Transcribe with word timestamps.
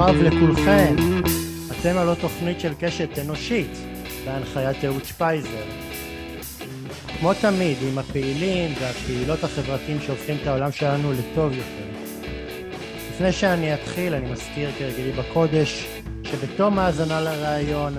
רב 0.00 0.16
לכולכם. 0.16 0.96
אתם 1.70 1.98
על 1.98 2.14
תוכנית 2.14 2.60
של 2.60 2.72
קשת 2.80 3.18
אנושית, 3.18 3.70
בהנחיית 4.24 4.84
אהוד 4.84 5.04
שפייזר. 5.04 5.64
כמו 7.18 7.34
תמיד, 7.34 7.76
עם 7.82 7.98
הפעילים 7.98 8.70
והפעילות 8.80 9.44
החברתיים 9.44 10.00
שהופכים 10.00 10.36
את 10.42 10.46
העולם 10.46 10.72
שלנו 10.72 11.12
לטוב 11.12 11.52
יותר. 11.52 12.00
לפני 13.10 13.32
שאני 13.32 13.74
אתחיל, 13.74 14.14
אני 14.14 14.32
מזכיר 14.32 14.70
כרגילי 14.78 15.12
בקודש, 15.12 15.86
שבתום 16.24 16.78
האזנה 16.78 17.20
לראיון, 17.20 17.94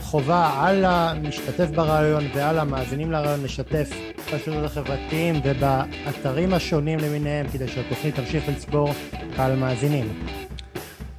חובה 0.00 0.60
על 0.62 0.84
המשתתף 0.84 1.70
בראיון 1.70 2.24
ועל 2.34 2.58
המאזינים 2.58 3.12
לראיון 3.12 3.44
לשתף 3.44 3.90
ברשתות 4.30 4.64
החברתיים 4.64 5.40
ובאתרים 5.44 6.54
השונים 6.54 6.98
למיניהם 6.98 7.46
כדי 7.48 7.68
שהתוכנית 7.68 8.14
תמשיך 8.14 8.48
לצבור 8.48 8.90
קהל 9.36 9.56
מאזינים. 9.56 10.08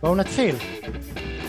בואו 0.01 0.15
נתחיל. 0.15 0.55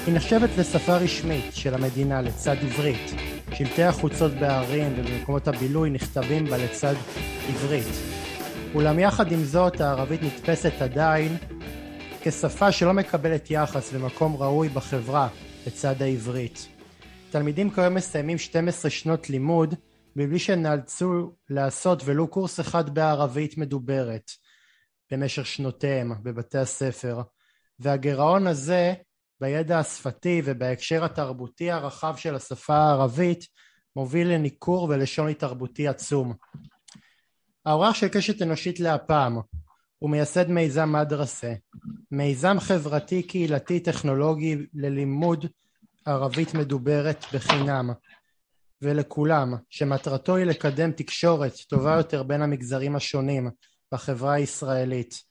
היא 0.06 0.14
נחשבת 0.14 0.50
לשפה 0.58 0.96
רשמית 0.96 1.44
של 1.54 1.74
המדינה 1.74 2.22
לצד 2.22 2.56
עברית. 2.62 3.10
שלטי 3.54 3.82
החוצות 3.82 4.32
בערים 4.32 4.92
ובמקומות 4.96 5.48
הבילוי 5.48 5.90
נכתבים 5.90 6.44
בה 6.44 6.56
לצד 6.56 6.94
עברית. 7.48 7.86
אולם 8.74 8.98
יחד 8.98 9.32
עם 9.32 9.44
זאת 9.44 9.80
הערבית 9.80 10.22
נתפסת 10.22 10.72
עדיין 10.80 11.36
כשפה 12.22 12.72
שלא 12.72 12.92
מקבלת 12.92 13.50
יחס 13.50 13.90
ומקום 13.92 14.36
ראוי 14.36 14.68
בחברה 14.68 15.28
לצד 15.66 16.02
העברית. 16.02 16.68
תלמידים 17.30 17.70
כיום 17.70 17.94
מסיימים 17.94 18.38
12 18.38 18.90
שנות 18.90 19.30
לימוד 19.30 19.74
מבלי 20.16 20.38
שנאלצו 20.38 21.32
לעשות 21.50 22.02
ולו 22.04 22.28
קורס 22.28 22.60
אחד 22.60 22.94
בערבית 22.94 23.58
מדוברת 23.58 24.30
במשך 25.10 25.46
שנותיהם 25.46 26.12
בבתי 26.22 26.58
הספר 26.58 27.22
והגירעון 27.80 28.46
הזה 28.46 28.94
בידע 29.40 29.78
השפתי 29.78 30.42
ובהקשר 30.44 31.04
התרבותי 31.04 31.70
הרחב 31.70 32.16
של 32.16 32.34
השפה 32.34 32.76
הערבית 32.76 33.44
מוביל 33.96 34.28
לניכור 34.28 34.82
ולשוני 34.82 35.34
תרבותי 35.34 35.88
עצום. 35.88 36.34
האורח 37.66 37.94
של 37.94 38.08
קשת 38.08 38.42
אנושית 38.42 38.80
להפעם 38.80 39.38
הוא 39.98 40.10
מייסד 40.10 40.50
מיזם 40.50 40.92
מדרסה, 40.92 41.54
מיזם 42.10 42.60
חברתי 42.60 43.22
קהילתי 43.22 43.80
טכנולוגי 43.80 44.56
ללימוד 44.74 45.46
ערבית 46.04 46.54
מדוברת 46.54 47.24
בחינם 47.34 47.90
ולכולם, 48.82 49.54
שמטרתו 49.70 50.36
היא 50.36 50.44
לקדם 50.44 50.92
תקשורת 50.92 51.52
טובה 51.68 51.94
יותר 51.96 52.22
בין 52.22 52.42
המגזרים 52.42 52.96
השונים 52.96 53.50
בחברה 53.92 54.32
הישראלית. 54.32 55.25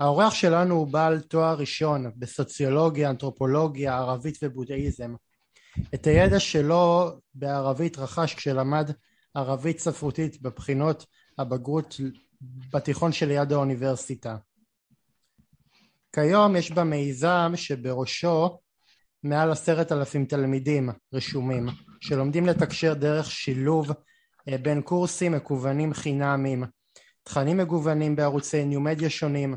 האורח 0.00 0.34
שלנו 0.34 0.74
הוא 0.74 0.92
בעל 0.92 1.20
תואר 1.20 1.54
ראשון 1.54 2.10
בסוציולוגיה, 2.16 3.10
אנתרופולוגיה, 3.10 3.96
ערבית 3.96 4.38
ובודהיזם. 4.42 5.14
את 5.94 6.06
הידע 6.06 6.40
שלו 6.40 7.10
בערבית 7.34 7.98
רכש 7.98 8.34
כשלמד 8.34 8.90
ערבית 9.34 9.78
ספרותית 9.78 10.42
בבחינות 10.42 11.06
הבגרות 11.38 12.00
בתיכון 12.72 13.12
שליד 13.12 13.52
האוניברסיטה. 13.52 14.36
כיום 16.14 16.56
יש 16.56 16.72
בה 16.72 16.84
מיזם 16.84 17.52
שבראשו 17.54 18.58
מעל 19.22 19.50
עשרת 19.50 19.92
אלפים 19.92 20.24
תלמידים 20.24 20.90
רשומים 21.12 21.66
שלומדים 22.00 22.46
לתקשר 22.46 22.94
דרך 22.94 23.30
שילוב 23.30 23.90
אה, 24.48 24.58
בין 24.58 24.82
קורסים 24.82 25.32
מקוונים 25.32 25.94
חינמיים, 25.94 26.64
תכנים 27.22 27.56
מגוונים 27.56 28.16
בערוצי 28.16 28.64
ניומדיה 28.64 29.10
שונים 29.10 29.56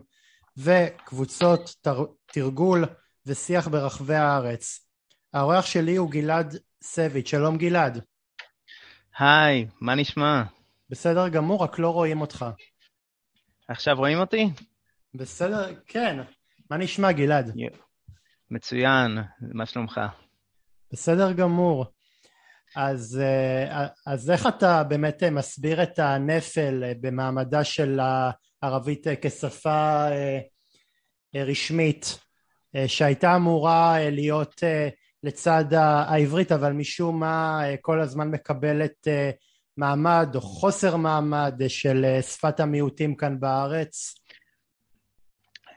וקבוצות 0.58 1.76
תר... 1.82 2.06
תרגול 2.26 2.86
ושיח 3.26 3.68
ברחבי 3.68 4.16
הארץ. 4.16 4.88
האורח 5.34 5.66
שלי 5.66 5.96
הוא 5.96 6.12
גלעד 6.12 6.56
סביץ', 6.84 7.28
שלום 7.28 7.58
גלעד. 7.58 8.02
היי, 9.20 9.68
מה 9.82 9.96
נשמע? 9.96 10.44
בסדר 10.90 11.28
גמור, 11.28 11.64
רק 11.64 11.80
לא 11.80 11.90
רואים 11.90 12.22
אותך. 12.22 12.46
עכשיו 13.68 13.96
רואים 13.98 14.18
אותי? 14.18 14.50
בסדר, 15.14 15.76
כן. 15.88 16.18
מה 16.70 16.78
נשמע, 16.78 17.12
גלעד? 17.12 17.56
מצוין, 18.52 19.18
מה 19.42 19.66
שלומך? 19.66 20.02
בסדר 20.92 21.32
גמור. 21.32 21.86
אז, 22.76 23.20
אה, 23.24 23.88
אז 24.06 24.32
איך 24.32 24.48
אתה 24.48 24.84
באמת 24.84 25.24
מסביר 25.24 25.84
את 25.84 26.00
הנפל 26.00 26.84
במעמדה 27.02 27.64
של 27.64 28.00
הערבית 28.62 29.08
כשפה 29.22 30.08
אה, 30.12 30.40
רשמית 31.36 32.20
שהייתה 32.88 33.36
אמורה 33.36 33.98
להיות 34.10 34.64
לצד 35.24 35.66
העברית 35.74 36.52
אבל 36.52 36.72
משום 36.74 37.20
מה 37.20 37.62
כל 37.82 38.02
הזמן 38.02 38.32
מקבלת 38.32 39.08
מעמד 39.78 40.30
או 40.36 40.42
חוסר 40.42 40.96
מעמד 40.96 41.62
של 41.68 42.06
שפת 42.22 42.60
המיעוטים 42.60 43.16
כאן 43.16 43.40
בארץ? 43.40 44.22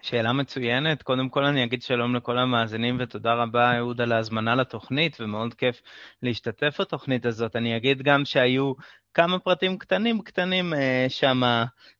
שאלה 0.04 0.32
מצוינת. 0.32 1.02
קודם 1.02 1.28
כל 1.28 1.44
אני 1.44 1.64
אגיד 1.64 1.82
שלום 1.82 2.16
לכל 2.16 2.38
המאזינים 2.38 2.96
ותודה 3.00 3.34
רבה, 3.34 3.76
אהוד, 3.76 4.00
על 4.00 4.12
ההזמנה 4.12 4.54
לתוכנית, 4.54 5.16
ומאוד 5.20 5.54
כיף 5.54 5.82
להשתתף 6.22 6.80
בתוכנית 6.80 7.26
הזאת. 7.26 7.56
אני 7.56 7.76
אגיד 7.76 8.02
גם 8.02 8.24
שהיו 8.24 8.72
כמה 9.14 9.38
פרטים 9.38 9.78
קטנים 9.78 10.22
קטנים 10.22 10.74
אה, 10.74 11.06
שם 11.08 11.42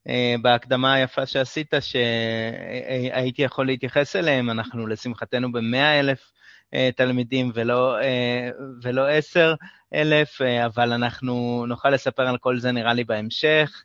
אה, 0.08 0.34
בהקדמה 0.42 0.94
היפה 0.94 1.26
שעשית, 1.26 1.74
שהייתי 1.80 3.42
יכול 3.42 3.66
להתייחס 3.66 4.16
אליהם. 4.16 4.50
אנחנו 4.50 4.86
לשמחתנו 4.86 5.52
במאה 5.52 6.00
אלף 6.00 6.32
אה, 6.74 6.90
תלמידים 6.96 7.50
ולא, 7.54 9.06
עשר 9.08 9.54
אלף, 9.94 10.40
אבל 10.42 10.92
אנחנו 10.92 11.64
נוכל 11.68 11.90
לספר 11.90 12.22
על 12.22 12.38
כל 12.38 12.58
זה 12.58 12.72
נראה 12.72 12.94
לי 12.94 13.04
בהמשך. 13.04 13.84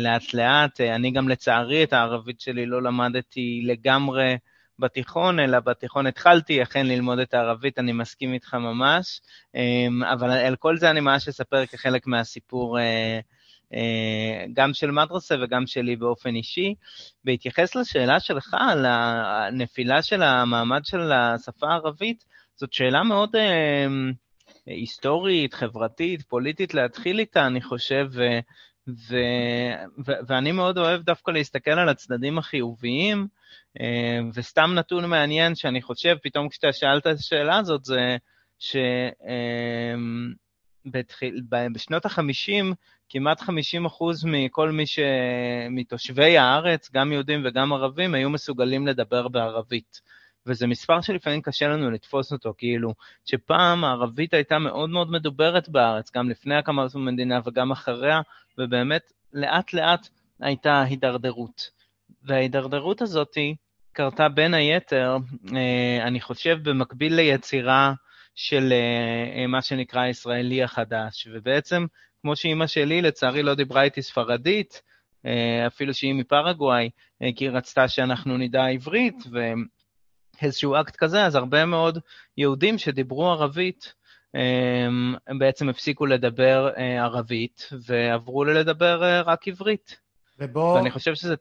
לאט 0.00 0.34
לאט. 0.34 0.80
אני 0.80 1.10
גם 1.10 1.28
לצערי 1.28 1.84
את 1.84 1.92
הערבית 1.92 2.40
שלי 2.40 2.66
לא 2.66 2.82
למדתי 2.82 3.62
לגמרי 3.64 4.36
בתיכון, 4.78 5.40
אלא 5.40 5.60
בתיכון 5.60 6.06
התחלתי 6.06 6.62
אכן 6.62 6.86
ללמוד 6.86 7.18
את 7.18 7.34
הערבית, 7.34 7.78
אני 7.78 7.92
מסכים 7.92 8.32
איתך 8.32 8.54
ממש, 8.54 9.20
אה, 9.56 10.12
אבל 10.12 10.30
על 10.30 10.56
כל 10.56 10.76
זה 10.76 10.90
אני 10.90 11.00
ממש 11.00 11.28
אספר 11.28 11.66
כחלק 11.66 12.06
מהסיפור 12.06 12.78
גם 14.52 14.74
של 14.74 14.90
מדרסה 14.90 15.34
וגם 15.42 15.66
שלי 15.66 15.96
באופן 15.96 16.34
אישי. 16.34 16.74
בהתייחס 17.24 17.74
לשאלה 17.74 18.20
שלך 18.20 18.56
על 18.58 18.86
הנפילה 18.86 20.02
של 20.02 20.22
המעמד 20.22 20.80
של 20.84 21.12
השפה 21.12 21.66
הערבית, 21.66 22.24
זאת 22.56 22.72
שאלה 22.72 23.02
מאוד 23.02 23.30
היסטורית, 24.66 25.54
חברתית, 25.54 26.22
פוליטית 26.22 26.74
להתחיל 26.74 27.18
איתה, 27.18 27.46
אני 27.46 27.60
חושב, 27.60 28.10
ו, 28.88 29.16
ו, 30.06 30.12
ואני 30.26 30.52
מאוד 30.52 30.78
אוהב 30.78 31.02
דווקא 31.02 31.30
להסתכל 31.30 31.70
על 31.70 31.88
הצדדים 31.88 32.38
החיוביים, 32.38 33.26
אה, 33.80 34.20
וסתם 34.34 34.70
נתון 34.74 35.04
מעניין 35.04 35.54
שאני 35.54 35.82
חושב, 35.82 36.16
פתאום 36.22 36.48
כשאתה 36.48 36.72
שאלת 36.72 37.06
את 37.06 37.16
השאלה 37.18 37.58
הזאת, 37.58 37.84
זה 37.84 38.16
שבשנות 38.58 38.96
אה, 42.06 42.10
ה-50, 42.10 42.74
כמעט 43.08 43.40
50 43.40 43.86
אחוז 43.86 44.24
מכל 44.24 44.70
מי 44.70 44.86
ש... 44.86 44.98
מתושבי 45.70 46.38
הארץ, 46.38 46.90
גם 46.92 47.12
יהודים 47.12 47.42
וגם 47.44 47.72
ערבים, 47.72 48.14
היו 48.14 48.30
מסוגלים 48.30 48.86
לדבר 48.86 49.28
בערבית. 49.28 50.00
וזה 50.48 50.66
מספר 50.66 51.00
שלפעמים 51.00 51.42
קשה 51.42 51.68
לנו 51.68 51.90
לתפוס 51.90 52.32
אותו, 52.32 52.54
כאילו, 52.58 52.94
שפעם 53.24 53.84
הערבית 53.84 54.34
הייתה 54.34 54.58
מאוד 54.58 54.90
מאוד 54.90 55.10
מדוברת 55.10 55.68
בארץ, 55.68 56.10
גם 56.16 56.30
לפני 56.30 56.54
הקמת 56.54 56.94
המדינה 56.94 57.40
וגם 57.44 57.72
אחריה, 57.72 58.20
ובאמת 58.58 59.12
לאט 59.32 59.72
לאט 59.72 60.08
הייתה 60.40 60.82
הידרדרות. 60.82 61.70
וההידרדרות 62.22 63.02
הזאת 63.02 63.36
קרתה 63.92 64.28
בין 64.28 64.54
היתר, 64.54 65.16
אה, 65.56 66.06
אני 66.06 66.20
חושב, 66.20 66.58
במקביל 66.62 67.14
ליצירה 67.14 67.92
של 68.34 68.72
אה, 68.72 69.46
מה 69.46 69.62
שנקרא 69.62 70.00
הישראלי 70.00 70.62
החדש, 70.62 71.28
ובעצם, 71.32 71.86
כמו 72.22 72.36
שאימא 72.36 72.66
שלי 72.66 73.02
לצערי 73.02 73.42
לא 73.42 73.54
דיברה 73.54 73.82
איתי 73.82 74.02
ספרדית, 74.02 74.82
אה, 75.26 75.66
אפילו 75.66 75.94
שהיא 75.94 76.14
מפרגוואי, 76.14 76.90
כי 77.36 77.44
היא 77.44 77.50
רצתה 77.50 77.88
שאנחנו 77.88 78.38
נדע 78.38 78.66
עברית, 78.66 79.16
ואיזשהו 80.42 80.74
אקט 80.80 80.96
כזה, 80.96 81.26
אז 81.26 81.34
הרבה 81.34 81.64
מאוד 81.64 81.98
יהודים 82.36 82.78
שדיברו 82.78 83.30
ערבית 83.30 83.94
אמ, 84.34 85.14
הם 85.26 85.38
בעצם 85.38 85.68
הפסיקו 85.68 86.06
לדבר 86.06 86.70
אה, 86.76 87.04
ערבית 87.04 87.68
ועברו 87.86 88.44
לדבר 88.44 89.04
אה, 89.04 89.20
רק 89.20 89.48
עברית. 89.48 89.96
ובוא... 90.38 90.74
ואני 90.74 90.90
חושב 90.90 91.14
שזה... 91.14 91.34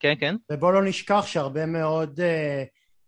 כן, 0.00 0.14
כן. 0.20 0.36
ובוא 0.52 0.72
לא 0.72 0.84
נשכח 0.84 1.26
שהרבה 1.26 1.66
מאוד 1.66 2.20
אה, 2.20 2.64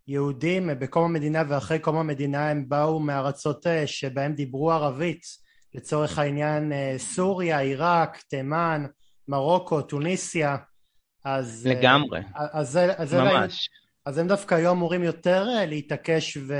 יהודים 0.08 0.70
בקום 0.78 1.04
המדינה 1.04 1.42
ואחרי 1.49 1.78
קום 1.78 1.96
המדינה 1.96 2.50
הם 2.50 2.69
באו 2.69 3.00
מארצות 3.00 3.66
שבהם 3.87 4.34
דיברו 4.34 4.72
ערבית. 4.72 5.46
לצורך 5.75 6.19
העניין 6.19 6.72
סוריה, 6.99 7.58
עיראק, 7.58 8.22
תימן, 8.28 8.87
מרוקו, 9.28 9.82
טוניסיה. 9.82 10.56
אז... 11.25 11.66
לגמרי. 11.66 12.20
אז 12.34 12.70
זה, 12.70 12.92
אז 12.96 13.14
ממש. 13.14 13.69
אז 14.06 14.19
הם 14.19 14.29
דווקא 14.29 14.55
היו 14.55 14.73
אמורים 14.73 15.03
יותר 15.03 15.47
אה, 15.49 15.67
להתעקש 15.67 16.37
ו... 16.37 16.55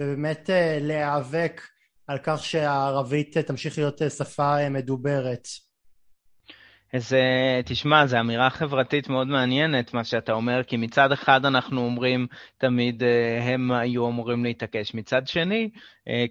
ובאמת 0.00 0.50
אה, 0.50 0.78
להיאבק 0.80 1.62
על 2.06 2.18
כך 2.22 2.44
שהערבית 2.44 3.38
תמשיך 3.38 3.78
להיות 3.78 4.02
שפה 4.18 4.68
מדוברת. 4.68 5.48
איזה, 6.92 7.20
תשמע, 7.64 8.06
זו 8.06 8.20
אמירה 8.20 8.50
חברתית 8.50 9.08
מאוד 9.08 9.26
מעניינת, 9.26 9.94
מה 9.94 10.04
שאתה 10.04 10.32
אומר, 10.32 10.62
כי 10.66 10.76
מצד 10.76 11.12
אחד 11.12 11.44
אנחנו 11.44 11.80
אומרים 11.80 12.26
תמיד 12.58 13.02
הם 13.42 13.72
היו 13.72 14.08
אמורים 14.08 14.44
להתעקש. 14.44 14.94
מצד 14.94 15.26
שני, 15.26 15.70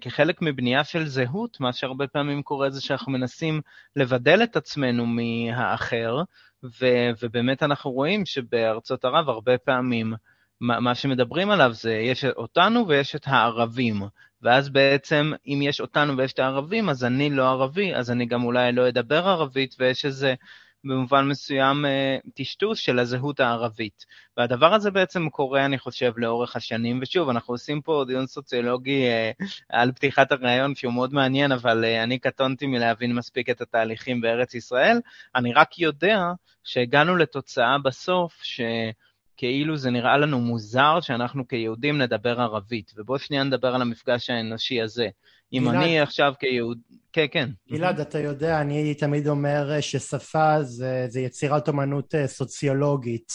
כחלק 0.00 0.42
מבנייה 0.42 0.84
של 0.84 1.06
זהות, 1.06 1.60
מה 1.60 1.72
שהרבה 1.72 2.06
פעמים 2.06 2.42
קורה 2.42 2.70
זה 2.70 2.80
שאנחנו 2.80 3.12
מנסים 3.12 3.60
לבדל 3.96 4.42
את 4.42 4.56
עצמנו 4.56 5.06
מהאחר, 5.06 6.22
ו- 6.64 7.10
ובאמת 7.22 7.62
אנחנו 7.62 7.90
רואים 7.90 8.26
שבארצות 8.26 9.04
ערב 9.04 9.28
הרבה 9.28 9.58
פעמים 9.58 10.14
מה, 10.60 10.80
מה 10.80 10.94
שמדברים 10.94 11.50
עליו 11.50 11.72
זה, 11.72 11.92
יש 11.92 12.24
אותנו 12.24 12.88
ויש 12.88 13.16
את 13.16 13.22
הערבים, 13.26 14.02
ואז 14.42 14.68
בעצם 14.68 15.32
אם 15.46 15.58
יש 15.62 15.80
אותנו 15.80 16.16
ויש 16.16 16.32
את 16.32 16.38
הערבים, 16.38 16.88
אז 16.88 17.04
אני 17.04 17.30
לא 17.30 17.50
ערבי, 17.50 17.94
אז 17.94 18.10
אני 18.10 18.26
גם 18.26 18.44
אולי 18.44 18.72
לא 18.72 18.88
אדבר 18.88 19.28
ערבית, 19.28 19.74
ויש 19.78 20.04
איזה 20.04 20.34
במובן 20.84 21.28
מסוים 21.28 21.86
אה, 21.86 22.16
טשטוש 22.34 22.84
של 22.84 22.98
הזהות 22.98 23.40
הערבית. 23.40 24.04
והדבר 24.36 24.74
הזה 24.74 24.90
בעצם 24.90 25.28
קורה, 25.30 25.64
אני 25.64 25.78
חושב, 25.78 26.12
לאורך 26.16 26.56
השנים, 26.56 26.98
ושוב, 27.02 27.28
אנחנו 27.28 27.54
עושים 27.54 27.82
פה 27.82 28.04
דיון 28.06 28.26
סוציולוגי 28.26 29.04
אה, 29.04 29.30
על 29.68 29.92
פתיחת 29.92 30.32
הרעיון 30.32 30.74
שהוא 30.74 30.92
מאוד 30.92 31.14
מעניין, 31.14 31.52
אבל 31.52 31.84
אה, 31.84 32.02
אני 32.02 32.18
קטונתי 32.18 32.66
מלהבין 32.66 33.14
מספיק 33.14 33.50
את 33.50 33.60
התהליכים 33.60 34.20
בארץ 34.20 34.54
ישראל. 34.54 35.00
אני 35.34 35.52
רק 35.52 35.78
יודע 35.78 36.20
שהגענו 36.64 37.16
לתוצאה 37.16 37.78
בסוף, 37.78 38.40
ש... 38.42 38.60
כאילו 39.36 39.76
זה 39.76 39.90
נראה 39.90 40.18
לנו 40.18 40.40
מוזר 40.40 41.00
שאנחנו 41.00 41.48
כיהודים 41.48 41.98
נדבר 41.98 42.40
ערבית, 42.40 42.92
ובואו 42.96 43.18
שנייה 43.18 43.44
נדבר 43.44 43.74
על 43.74 43.82
המפגש 43.82 44.30
האנושי 44.30 44.82
הזה. 44.82 45.08
אם 45.54 45.62
גלעד, 45.62 45.74
אני 45.74 46.00
עכשיו 46.00 46.32
כיהוד... 46.38 46.78
כן, 47.12 47.26
כן. 47.30 47.50
גלעד, 47.72 48.00
אתה 48.00 48.18
יודע, 48.18 48.60
אני 48.60 48.94
תמיד 48.94 49.28
אומר 49.28 49.80
ששפה 49.80 50.62
זה, 50.62 51.06
זה 51.08 51.20
יצירת 51.20 51.68
אומנות 51.68 52.14
אה, 52.14 52.26
סוציולוגית. 52.26 53.32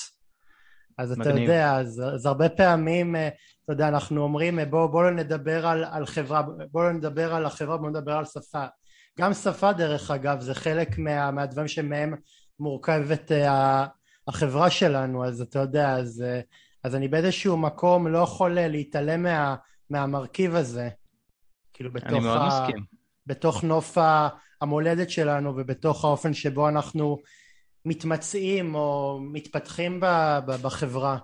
אז 0.97 1.11
מגניב. 1.11 1.27
אתה 1.27 1.41
יודע, 1.41 1.75
אז, 1.75 2.03
אז 2.15 2.25
הרבה 2.25 2.49
פעמים, 2.49 3.15
אה, 3.15 3.27
אתה 3.63 3.73
יודע, 3.73 3.87
אנחנו 3.87 4.21
אומרים, 4.21 4.59
בואו 4.69 4.89
בוא 4.89 5.03
לא 5.03 5.11
נדבר 5.11 5.67
על, 5.67 5.83
על 5.91 6.05
חברה, 6.05 6.41
בואו 6.71 6.83
לא 6.83 6.91
נדבר 6.91 7.33
על 7.33 7.45
החברה, 7.45 7.77
בואו 7.77 7.89
נדבר 7.89 8.13
על 8.13 8.25
שפה. 8.25 8.65
גם 9.19 9.33
שפה, 9.33 9.73
דרך 9.73 10.11
אגב, 10.11 10.41
זה 10.41 10.55
חלק 10.55 10.97
מה, 10.97 11.31
מהדברים 11.31 11.67
שמהם 11.67 12.13
מורכבת 12.59 13.31
אה, 13.31 13.85
החברה 14.27 14.69
שלנו, 14.69 15.25
אז 15.25 15.41
אתה 15.41 15.59
יודע, 15.59 15.91
אז, 15.91 16.23
אז 16.83 16.95
אני 16.95 17.07
באיזשהו 17.07 17.57
מקום 17.57 18.07
לא 18.07 18.17
יכול 18.17 18.51
להתעלם 18.51 19.23
מה, 19.23 19.55
מהמרכיב 19.89 20.55
הזה. 20.55 20.89
כאילו 21.79 21.91
בתוך, 21.93 22.09
אני 22.09 22.19
מאוד 22.19 22.37
ה... 22.41 22.47
מסכים. 22.47 22.83
בתוך 23.27 23.63
נוף 23.63 23.97
המולדת 24.61 25.09
שלנו 25.09 25.53
ובתוך 25.57 26.05
האופן 26.05 26.33
שבו 26.33 26.69
אנחנו 26.69 27.17
מתמצאים 27.85 28.75
או 28.75 29.19
מתפתחים 29.21 29.99
בחברה. 30.45 31.17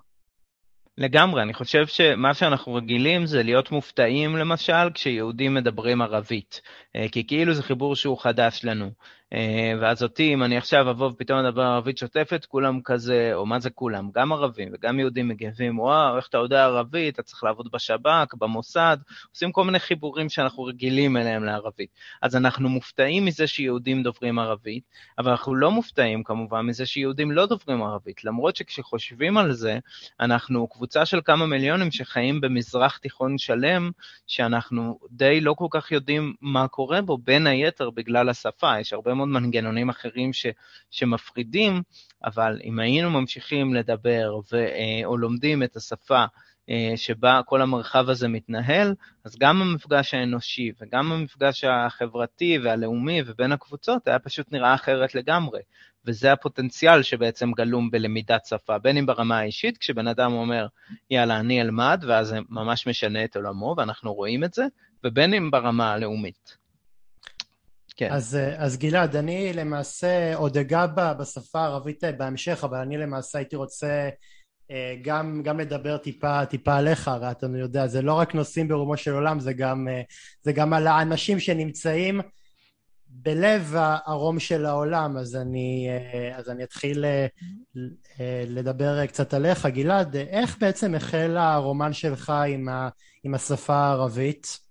לגמרי, 0.97 1.41
אני 1.41 1.53
חושב 1.53 1.87
שמה 1.87 2.33
שאנחנו 2.33 2.73
רגילים 2.73 3.25
זה 3.25 3.43
להיות 3.43 3.71
מופתעים 3.71 4.35
למשל 4.37 4.89
כשיהודים 4.93 5.53
מדברים 5.53 6.01
ערבית, 6.01 6.61
אה, 6.95 7.05
כי 7.11 7.27
כאילו 7.27 7.53
זה 7.53 7.63
חיבור 7.63 7.95
שהוא 7.95 8.17
חדש 8.17 8.61
לנו. 8.63 8.91
אה, 9.33 9.73
ואז 9.81 10.03
אותי, 10.03 10.33
אם 10.33 10.43
אני 10.43 10.57
עכשיו 10.57 10.91
אבוא 10.91 11.07
ופתאום 11.07 11.39
אדבר 11.39 11.61
ערבית 11.61 11.97
שוטפת, 11.97 12.45
כולם 12.45 12.79
כזה, 12.83 13.31
או 13.33 13.45
מה 13.45 13.59
זה 13.59 13.69
כולם? 13.69 14.09
גם 14.13 14.33
ערבים 14.33 14.69
וגם 14.73 14.99
יהודים 14.99 15.27
מגיבים, 15.27 15.79
וואו, 15.79 16.17
איך 16.17 16.27
אתה 16.27 16.37
יודע 16.37 16.65
ערבית, 16.65 17.13
אתה 17.13 17.23
צריך 17.23 17.43
לעבוד 17.43 17.71
בשב"כ, 17.71 18.33
במוסד, 18.33 18.97
עושים 19.33 19.51
כל 19.51 19.63
מיני 19.63 19.79
חיבורים 19.79 20.29
שאנחנו 20.29 20.63
רגילים 20.63 21.17
אליהם 21.17 21.43
לערבית. 21.43 21.89
אז 22.21 22.35
אנחנו 22.35 22.69
מופתעים 22.69 23.25
מזה 23.25 23.47
שיהודים 23.47 24.03
דוברים 24.03 24.39
ערבית, 24.39 24.83
אבל 25.17 25.31
אנחנו 25.31 25.55
לא 25.55 25.71
מופתעים 25.71 26.23
כמובן 26.23 26.61
מזה 26.61 26.85
שיהודים 26.85 27.31
לא 27.31 27.45
דוברים 27.45 27.83
ערבית, 27.83 28.23
למרות 28.23 28.55
שכשחושבים 28.55 29.37
על 29.37 29.51
זה, 29.51 29.79
אנחנו 30.19 30.67
קבוצה 30.67 31.05
של 31.05 31.19
כמה 31.25 31.45
מיליונים 31.45 31.91
שחיים 31.91 32.41
במזרח 32.41 32.97
תיכון 32.97 33.37
שלם, 33.37 33.91
שאנחנו 34.27 34.99
די 35.11 35.41
לא 35.41 35.53
כל 35.53 35.67
כך 35.69 35.91
יודעים 35.91 36.33
מה 36.41 36.67
קורה 36.67 37.01
בו, 37.01 37.17
בין 37.17 37.47
היתר 37.47 37.89
בגלל 37.89 38.29
השפה, 38.29 38.79
יש 38.79 38.93
הרבה 38.93 39.14
מאוד 39.15 39.27
מנגנונים 39.27 39.89
אחרים 39.89 40.33
ש, 40.33 40.45
שמפרידים, 40.91 41.81
אבל 42.23 42.59
אם 42.63 42.79
היינו 42.79 43.09
ממשיכים 43.09 43.73
לדבר 43.73 44.39
ו, 44.51 44.55
אה, 44.55 45.05
או 45.05 45.17
לומדים 45.17 45.63
את 45.63 45.75
השפה 45.75 46.25
אה, 46.69 46.93
שבה 46.95 47.41
כל 47.45 47.61
המרחב 47.61 48.09
הזה 48.09 48.27
מתנהל, 48.27 48.93
אז 49.25 49.35
גם 49.39 49.61
המפגש 49.61 50.13
האנושי 50.13 50.71
וגם 50.81 51.11
המפגש 51.11 51.63
החברתי 51.63 52.59
והלאומי 52.63 53.21
ובין 53.25 53.51
הקבוצות 53.51 54.07
היה 54.07 54.19
פשוט 54.19 54.51
נראה 54.51 54.73
אחרת 54.73 55.15
לגמרי. 55.15 55.59
וזה 56.05 56.31
הפוטנציאל 56.31 57.03
שבעצם 57.03 57.51
גלום 57.51 57.91
בלמידת 57.91 58.45
שפה, 58.45 58.77
בין 58.77 58.97
אם 58.97 59.05
ברמה 59.05 59.39
האישית, 59.39 59.77
כשבן 59.77 60.07
אדם 60.07 60.33
אומר, 60.33 60.67
יאללה, 61.09 61.39
אני 61.39 61.61
אלמד, 61.61 62.03
ואז 62.07 62.27
זה 62.27 62.39
ממש 62.49 62.87
משנה 62.87 63.23
את 63.23 63.35
עולמו, 63.35 63.75
ואנחנו 63.77 64.13
רואים 64.13 64.43
את 64.43 64.53
זה, 64.53 64.65
ובין 65.03 65.33
אם 65.33 65.51
ברמה 65.51 65.93
הלאומית. 65.93 66.64
כן. 67.95 68.11
אז, 68.11 68.35
אה, 68.35 68.63
אז 68.63 68.77
גלעד, 68.77 69.15
אני 69.15 69.53
למעשה 69.53 70.35
עוד 70.35 70.57
אגע 70.57 70.85
בשפה 71.19 71.59
הערבית 71.59 72.03
אה, 72.03 72.11
בהמשך, 72.11 72.63
אבל 72.63 72.77
אני 72.77 72.97
למעשה 72.97 73.37
הייתי 73.37 73.55
רוצה 73.55 74.09
אה, 74.71 74.95
גם, 75.01 75.41
גם 75.43 75.59
לדבר 75.59 75.97
טיפה, 75.97 76.45
טיפה 76.45 76.75
עליך, 76.75 77.07
הרי 77.07 77.31
אתה 77.31 77.47
יודע, 77.59 77.87
זה 77.87 78.01
לא 78.01 78.13
רק 78.13 78.35
נושאים 78.35 78.67
ברומו 78.67 78.97
של 78.97 79.13
עולם, 79.13 79.39
זה 79.39 79.53
גם, 79.53 79.87
זה 80.41 80.53
גם 80.53 80.73
על 80.73 80.87
האנשים 80.87 81.39
שנמצאים 81.39 82.21
בלב 83.07 83.75
הרום 84.05 84.39
של 84.39 84.65
העולם, 84.65 85.17
אז 85.17 85.35
אני, 85.35 85.87
אז 86.35 86.49
אני 86.49 86.63
אתחיל 86.63 87.05
לדבר 88.47 89.05
קצת 89.05 89.33
עליך. 89.33 89.65
גלעד, 89.65 90.15
איך 90.15 90.57
בעצם 90.59 90.95
החל 90.95 91.37
הרומן 91.37 91.93
שלך 91.93 92.33
עם, 92.47 92.69
ה, 92.69 92.89
עם 93.23 93.33
השפה 93.33 93.75
הערבית? 93.75 94.64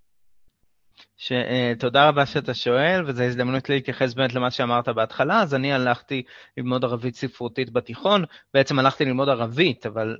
ש, 1.24 1.32
תודה 1.78 2.08
רבה 2.08 2.26
שאתה 2.26 2.54
שואל, 2.54 3.04
וזו 3.06 3.22
הזדמנות 3.22 3.68
להתייחס 3.68 4.14
באמת 4.14 4.34
למה 4.34 4.50
שאמרת 4.50 4.88
בהתחלה. 4.88 5.42
אז 5.42 5.54
אני 5.54 5.72
הלכתי 5.72 6.22
ללמוד 6.56 6.84
ערבית 6.84 7.16
ספרותית 7.16 7.70
בתיכון, 7.70 8.24
בעצם 8.54 8.78
הלכתי 8.78 9.04
ללמוד 9.04 9.28
ערבית, 9.28 9.86
אבל 9.86 10.16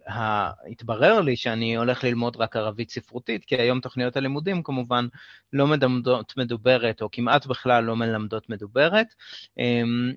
התברר 0.71 1.21
לי 1.21 1.37
שאני 1.37 1.77
הולך 1.77 2.05
ללמוד 2.05 2.37
רק 2.37 2.57
ערבית 2.57 2.91
ספרותית, 2.91 3.45
כי 3.45 3.57
היום 3.57 3.81
תוכניות 3.81 4.17
הלימודים 4.17 4.63
כמובן 4.63 5.07
לא 5.53 5.67
מלמדות 5.67 6.35
מדוברת, 6.37 7.03
או 7.03 7.09
כמעט 7.13 7.47
בכלל 7.47 7.85
לא 7.85 7.97
מלמדות 7.97 8.51
מדוברת. 8.51 9.07
Um, 9.59 10.17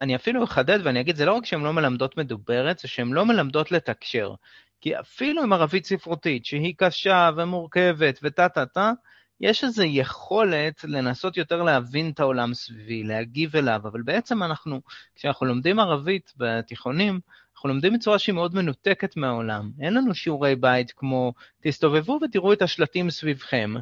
אני 0.00 0.16
אפילו 0.16 0.44
אחדד 0.44 0.78
ואני 0.82 1.00
אגיד, 1.00 1.16
זה 1.16 1.24
לא 1.24 1.32
רק 1.32 1.46
שהן 1.46 1.62
לא 1.62 1.72
מלמדות 1.72 2.16
מדוברת, 2.16 2.78
זה 2.78 2.88
שהן 2.88 3.12
לא 3.12 3.26
מלמדות 3.26 3.72
לתקשר. 3.72 4.34
כי 4.80 5.00
אפילו 5.00 5.42
עם 5.42 5.52
ערבית 5.52 5.84
ספרותית, 5.84 6.44
שהיא 6.44 6.74
קשה 6.76 7.30
ומורכבת 7.36 8.18
וטה-טה-טה, 8.22 8.92
יש 9.40 9.64
איזו 9.64 9.82
יכולת 9.84 10.84
לנסות 10.84 11.36
יותר 11.36 11.62
להבין 11.62 12.10
את 12.10 12.20
העולם 12.20 12.54
סביבי, 12.54 13.02
להגיב 13.04 13.56
אליו, 13.56 13.80
אבל 13.84 14.02
בעצם 14.02 14.42
אנחנו, 14.42 14.80
כשאנחנו 15.14 15.46
לומדים 15.46 15.80
ערבית 15.80 16.32
בתיכונים, 16.36 17.20
אנחנו 17.54 17.68
לומדים 17.68 17.94
בצורה 17.94 18.18
שהיא 18.18 18.34
מאוד 18.34 18.54
מנותקת 18.54 19.16
מהעולם. 19.16 19.70
אין 19.80 19.94
לנו 19.94 20.14
שיעורי 20.14 20.56
בית 20.56 20.92
כמו, 20.96 21.32
תסתובבו 21.62 22.18
ותראו 22.22 22.52
את 22.52 22.62
השלטים 22.62 23.10
סביבכם, 23.10 23.74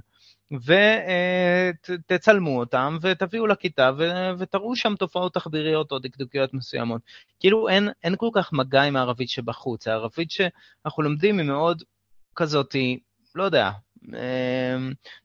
ותצלמו 1.90 2.58
אותם 2.58 2.98
ותביאו 3.00 3.46
לכיתה 3.46 3.90
ותראו 4.38 4.76
שם 4.76 4.94
תופעות 4.98 5.34
תחביריות 5.34 5.92
או 5.92 5.98
דקדוקיות 5.98 6.54
מסוימות. 6.54 7.02
כאילו 7.40 7.68
אין, 7.68 7.88
אין 8.04 8.16
כל 8.16 8.28
כך 8.34 8.52
מגע 8.52 8.82
עם 8.82 8.96
הערבית 8.96 9.28
שבחוץ, 9.28 9.88
הערבית 9.88 10.30
שאנחנו 10.30 11.02
לומדים 11.02 11.38
היא 11.38 11.46
מאוד 11.46 11.82
כזאת, 12.36 12.76
לא 13.34 13.44
יודע, 13.44 13.70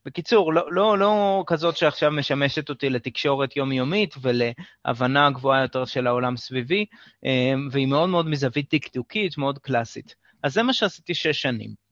בקיצור, 0.06 0.54
לא, 0.54 0.74
לא, 0.74 0.98
לא 0.98 1.44
כזאת 1.48 1.78
שעכשיו 1.78 2.12
משמשת 2.12 2.70
אותי 2.70 2.90
לתקשורת 2.90 3.56
יומיומית 3.56 4.16
ולהבנה 4.22 5.30
גבוהה 5.32 5.62
יותר 5.62 5.86
של 5.86 6.08
העולם 6.08 6.38
סביבי, 6.38 6.86
אמ, 7.24 7.68
והיא 7.72 7.88
מאוד 7.88 8.10
מאוד 8.10 8.28
מזווית 8.28 8.76
דקדוקית, 8.76 9.38
מאוד 9.38 9.60
קלאסית. 9.60 10.16
אז 10.44 10.54
זה 10.54 10.64
מה 10.64 10.74
שעשיתי 10.74 11.14
שש 11.14 11.42
שנים. 11.42 11.89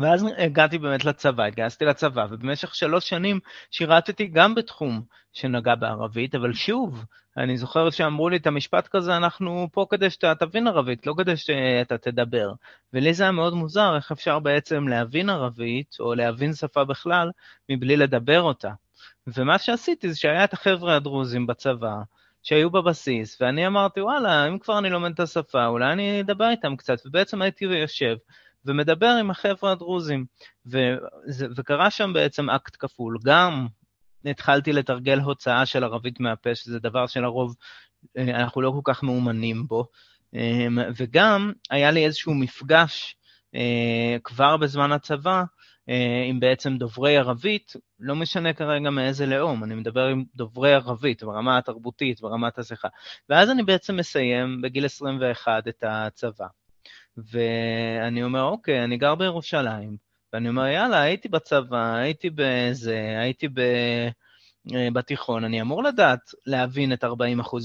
ואז 0.00 0.26
הגעתי 0.38 0.78
באמת 0.78 1.04
לצבא, 1.04 1.44
התגייסתי 1.44 1.84
לצבא, 1.84 2.26
ובמשך 2.30 2.74
שלוש 2.74 3.08
שנים 3.08 3.40
שירתתי 3.70 4.26
גם 4.26 4.54
בתחום 4.54 5.02
שנגע 5.32 5.74
בערבית, 5.74 6.34
אבל 6.34 6.52
שוב, 6.52 7.04
אני 7.36 7.56
זוכר 7.56 7.90
שאמרו 7.90 8.28
לי 8.28 8.36
את 8.36 8.46
המשפט 8.46 8.88
כזה, 8.88 9.16
אנחנו 9.16 9.68
פה 9.72 9.86
כדי 9.90 10.10
שאתה 10.10 10.34
תבין 10.34 10.66
ערבית, 10.66 11.06
לא 11.06 11.14
כדי 11.18 11.36
שאתה 11.36 11.98
תדבר. 11.98 12.52
ולי 12.92 13.14
זה 13.14 13.22
היה 13.22 13.32
מאוד 13.32 13.54
מוזר, 13.54 13.96
איך 13.96 14.12
אפשר 14.12 14.38
בעצם 14.38 14.88
להבין 14.88 15.30
ערבית, 15.30 15.96
או 16.00 16.14
להבין 16.14 16.52
שפה 16.54 16.84
בכלל, 16.84 17.30
מבלי 17.68 17.96
לדבר 17.96 18.42
אותה. 18.42 18.70
ומה 19.26 19.58
שעשיתי 19.58 20.12
זה 20.12 20.18
שהיה 20.18 20.44
את 20.44 20.52
החבר'ה 20.52 20.96
הדרוזים 20.96 21.46
בצבא, 21.46 21.94
שהיו 22.42 22.70
בבסיס, 22.70 23.42
ואני 23.42 23.66
אמרתי, 23.66 24.00
וואלה, 24.00 24.48
אם 24.48 24.58
כבר 24.58 24.78
אני 24.78 24.90
לומד 24.90 25.12
את 25.12 25.20
השפה, 25.20 25.66
אולי 25.66 25.92
אני 25.92 26.20
אדבר 26.20 26.50
איתם 26.50 26.76
קצת, 26.76 27.06
ובעצם 27.06 27.42
הייתי 27.42 27.64
יושב. 27.64 28.16
ומדבר 28.64 29.16
עם 29.20 29.30
החבר'ה 29.30 29.72
הדרוזים. 29.72 30.26
וזה, 30.66 31.46
וקרה 31.56 31.90
שם 31.90 32.12
בעצם 32.12 32.50
אקט 32.50 32.76
כפול. 32.78 33.18
גם 33.24 33.66
התחלתי 34.24 34.72
לתרגל 34.72 35.18
הוצאה 35.20 35.66
של 35.66 35.84
ערבית 35.84 36.20
מהפה, 36.20 36.54
שזה 36.54 36.78
דבר 36.78 37.06
שלרוב 37.06 37.56
אה, 38.18 38.22
אנחנו 38.22 38.60
לא 38.60 38.70
כל 38.70 38.92
כך 38.92 39.02
מאומנים 39.02 39.66
בו, 39.66 39.86
אמ, 40.34 40.78
וגם 40.96 41.52
היה 41.70 41.90
לי 41.90 42.04
איזשהו 42.06 42.34
מפגש 42.34 43.16
אה, 43.54 44.16
כבר 44.24 44.56
בזמן 44.56 44.92
הצבא, 44.92 45.42
אה, 45.88 46.24
עם 46.28 46.40
בעצם 46.40 46.76
דוברי 46.76 47.16
ערבית, 47.16 47.72
לא 48.00 48.16
משנה 48.16 48.52
כרגע 48.52 48.90
מאיזה 48.90 49.26
לאום, 49.26 49.64
אני 49.64 49.74
מדבר 49.74 50.06
עם 50.06 50.24
דוברי 50.34 50.74
ערבית 50.74 51.22
ברמה 51.22 51.58
התרבותית, 51.58 52.20
ברמת 52.20 52.58
השיחה. 52.58 52.88
ואז 53.28 53.50
אני 53.50 53.62
בעצם 53.62 53.96
מסיים 53.96 54.60
בגיל 54.62 54.84
21 54.84 55.68
את 55.68 55.84
הצבא. 55.86 56.46
ואני 57.16 58.22
אומר, 58.22 58.42
אוקיי, 58.42 58.84
אני 58.84 58.96
גר 58.96 59.14
בירושלים, 59.14 59.96
ואני 60.32 60.48
אומר, 60.48 60.66
יאללה, 60.66 61.02
הייתי 61.02 61.28
בצבא, 61.28 61.94
הייתי 61.94 62.30
בזה, 62.34 63.16
הייתי 63.20 63.48
ב... 63.48 63.60
אה, 64.74 64.88
בתיכון, 64.92 65.44
אני 65.44 65.60
אמור 65.60 65.82
לדעת 65.82 66.20
להבין 66.46 66.92
את 66.92 67.04
40% 67.04 67.08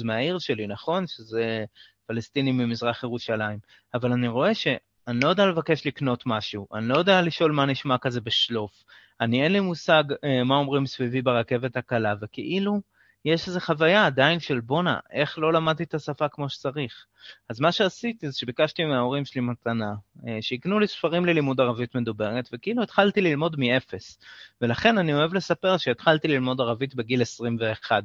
מהעיר 0.03 0.39
שלי, 0.39 0.67
נכון? 0.67 1.07
שזה 1.07 1.65
פלסטינים 2.05 2.57
ממזרח 2.57 3.03
ירושלים. 3.03 3.59
אבל 3.93 4.11
אני 4.11 4.27
רואה 4.27 4.53
שאני 4.53 5.19
לא 5.23 5.29
יודע 5.29 5.45
לבקש 5.45 5.87
לקנות 5.87 6.23
משהו, 6.25 6.67
אני 6.73 6.87
לא 6.87 6.97
יודע 6.97 7.21
לשאול 7.21 7.51
מה 7.51 7.65
נשמע 7.65 7.97
כזה 7.97 8.21
בשלוף. 8.21 8.83
אני 9.21 9.43
אין 9.43 9.51
לי 9.51 9.59
מושג 9.59 10.03
אה, 10.23 10.43
מה 10.43 10.55
אומרים 10.55 10.85
סביבי 10.85 11.21
ברכבת 11.21 11.77
הקלה, 11.77 12.13
וכאילו 12.21 12.81
יש 13.25 13.47
איזו 13.47 13.59
חוויה 13.59 14.05
עדיין 14.05 14.39
של 14.39 14.59
בואנה, 14.59 14.99
איך 15.11 15.39
לא 15.39 15.53
למדתי 15.53 15.83
את 15.83 15.93
השפה 15.93 16.27
כמו 16.29 16.49
שצריך. 16.49 17.05
אז 17.49 17.59
מה 17.59 17.71
שעשיתי 17.71 18.29
זה 18.29 18.37
שביקשתי 18.37 18.85
מההורים 18.85 19.25
שלי 19.25 19.41
מתנה, 19.41 19.93
אה, 20.27 20.37
שיקנו 20.41 20.79
לי 20.79 20.87
ספרים 20.87 21.25
ללימוד 21.25 21.61
ערבית 21.61 21.95
מדוברת, 21.95 22.49
וכאילו 22.53 22.83
התחלתי 22.83 23.21
ללמוד 23.21 23.59
מאפס. 23.59 24.19
ולכן 24.61 24.97
אני 24.97 25.13
אוהב 25.13 25.33
לספר 25.33 25.77
שהתחלתי 25.77 26.27
ללמוד 26.27 26.61
ערבית 26.61 26.95
בגיל 26.95 27.21
21. 27.21 28.03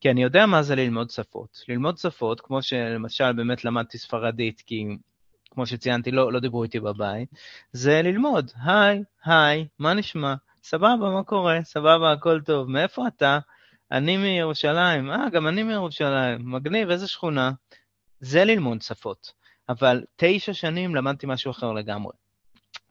כי 0.00 0.10
אני 0.10 0.22
יודע 0.22 0.46
מה 0.46 0.62
זה 0.62 0.74
ללמוד 0.74 1.10
שפות. 1.10 1.60
ללמוד 1.68 1.98
שפות, 1.98 2.40
כמו 2.40 2.62
שלמשל 2.62 3.32
באמת 3.32 3.64
למדתי 3.64 3.98
ספרדית, 3.98 4.62
כי 4.66 4.86
כמו 5.50 5.66
שציינתי, 5.66 6.10
לא, 6.10 6.32
לא 6.32 6.40
דיברו 6.40 6.62
איתי 6.62 6.80
בבית, 6.80 7.28
זה 7.72 8.02
ללמוד, 8.02 8.50
היי, 8.64 9.02
היי, 9.24 9.66
מה 9.78 9.94
נשמע? 9.94 10.34
סבבה, 10.62 10.96
מה 10.96 11.22
קורה? 11.22 11.58
סבבה, 11.64 12.12
הכל 12.12 12.40
טוב. 12.40 12.70
מאיפה 12.70 13.06
אתה? 13.06 13.38
אני 13.94 14.16
מירושלים. 14.16 15.10
אה, 15.10 15.30
גם 15.30 15.46
אני 15.46 15.62
מירושלים. 15.62 16.52
מגניב, 16.52 16.90
איזה 16.90 17.08
שכונה? 17.08 17.50
זה 18.20 18.44
ללמוד 18.44 18.82
שפות. 18.82 19.32
אבל 19.68 20.04
תשע 20.16 20.52
שנים 20.52 20.94
למדתי 20.94 21.26
משהו 21.26 21.50
אחר 21.50 21.72
לגמרי. 21.72 22.12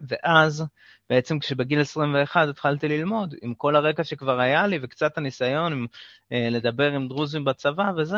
ואז, 0.02 0.66
בעצם 1.10 1.40
כשבגיל 1.40 1.82
21 1.82 2.48
התחלתי 2.48 2.88
ללמוד, 2.88 3.36
עם 3.42 3.54
כל 3.54 3.76
הרקע 3.76 4.04
שכבר 4.04 4.40
היה 4.40 4.68
לי 4.68 4.80
וקצת 4.82 5.18
הניסיון 5.18 5.74
עם, 5.74 5.86
אה, 6.32 6.48
לדבר 6.52 6.92
עם 6.92 7.08
דרוזים 7.08 7.46
בצבא 7.46 7.92
וזה, 7.98 8.18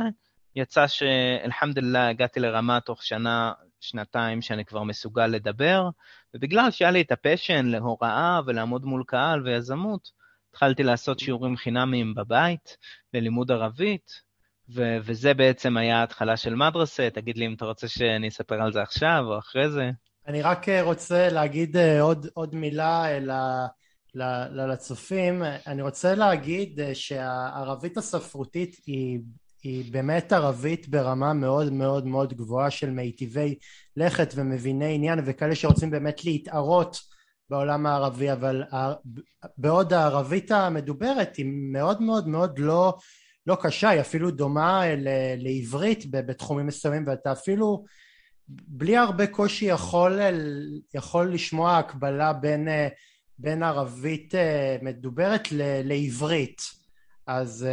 יצא 0.56 0.88
שאלחמדוללה 0.88 2.08
הגעתי 2.08 2.40
לרמה 2.40 2.80
תוך 2.80 3.04
שנה, 3.04 3.54
שנתיים 3.80 4.42
שאני 4.42 4.66
כבר 4.66 4.84
מסוגל 4.84 5.28
לדבר, 5.28 5.90
ובגלל 6.34 6.72
שהיה 6.72 6.92
לי 6.92 7.02
את 7.02 7.12
הפשן 7.12 7.66
להוראה 7.66 8.40
ולעמוד 8.46 8.86
מול 8.86 9.04
קהל 9.08 9.42
ויזמות, 9.44 10.25
התחלתי 10.56 10.84
לעשות 10.84 11.20
שיעורים 11.20 11.58
חינמיים 11.58 12.14
בבית 12.16 12.78
ללימוד 13.14 13.52
ערבית, 13.52 14.12
ו- 14.70 14.98
וזה 15.04 15.34
בעצם 15.34 15.78
היה 15.78 16.00
ההתחלה 16.00 16.38
של 16.38 16.56
מדרסה, 16.56 17.10
תגיד 17.14 17.38
לי 17.38 17.46
אם 17.46 17.54
אתה 17.54 17.66
רוצה 17.66 17.88
שאני 17.88 18.28
אספר 18.28 18.62
על 18.62 18.74
זה 18.74 18.82
עכשיו 18.82 19.24
או 19.26 19.40
אחרי 19.40 19.70
זה. 19.70 19.90
אני 20.28 20.42
רק 20.42 20.70
אה, 20.70 20.82
רוצה 20.82 21.30
להגיד 21.30 21.78
אה, 21.78 22.02
עוד, 22.02 22.28
עוד 22.34 22.56
מילה 22.56 23.06
אה, 23.06 23.20
ל, 23.20 23.32
ל, 24.16 24.72
לצופים. 24.72 25.44
אני 25.68 25.82
רוצה 25.82 26.16
להגיד 26.16 26.80
שהערבית 26.94 27.98
הספרותית 27.98 28.76
היא, 28.86 29.20
היא 29.64 29.94
באמת 29.94 30.34
ערבית 30.34 30.88
ברמה 30.88 31.34
מאוד 31.34 31.74
מאוד 31.74 32.06
מאוד 32.06 32.34
גבוהה 32.34 32.72
של 32.72 32.90
מיטיבי 32.90 33.56
לכת 33.98 34.34
ומביני 34.36 34.96
עניין 34.96 35.20
וכאלה 35.26 35.56
שרוצים 35.56 35.92
באמת 35.92 36.26
להתערות 36.26 37.15
בעולם 37.50 37.86
הערבי, 37.86 38.32
אבל 38.32 38.64
בעוד 39.58 39.94
הערבית 39.94 40.52
המדוברת 40.52 41.36
היא 41.36 41.46
מאוד 41.72 42.02
מאוד 42.02 42.28
מאוד 42.28 42.60
לא, 42.60 42.98
לא 43.48 43.58
קשה, 43.62 43.90
היא 43.90 44.02
אפילו 44.02 44.32
דומה 44.32 44.84
לעברית 45.38 46.12
בתחומים 46.12 46.68
מסוימים 46.68 47.04
ואתה 47.08 47.32
אפילו 47.32 47.86
בלי 48.48 48.98
הרבה 48.98 49.28
קושי 49.28 49.66
יכול, 49.66 50.20
יכול 50.94 51.34
לשמוע 51.34 51.78
הקבלה 51.78 52.34
בין, 52.34 52.68
בין 53.38 53.64
ערבית 53.64 54.34
מדוברת 54.82 55.48
לעברית. 55.84 56.62
אז, 57.28 57.68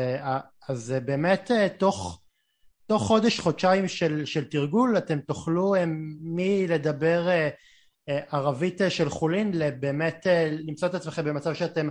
אז 0.69 0.95
באמת 1.05 1.51
תוך, 1.79 2.23
תוך 2.87 3.03
חודש 3.03 3.41
חודשיים 3.41 3.89
של, 3.89 4.25
של 4.25 4.45
תרגול 4.45 4.99
אתם 4.99 5.21
תוכלו 5.21 5.75
מלדבר 6.21 7.29
ערבית 8.09 8.81
של 8.89 9.09
חולין 9.11 9.53
באמת 9.81 10.27
למצוא 10.51 10.89
את 10.89 10.95
עצמכם 10.95 11.25
במצב 11.25 11.55
שאתם 11.55 11.89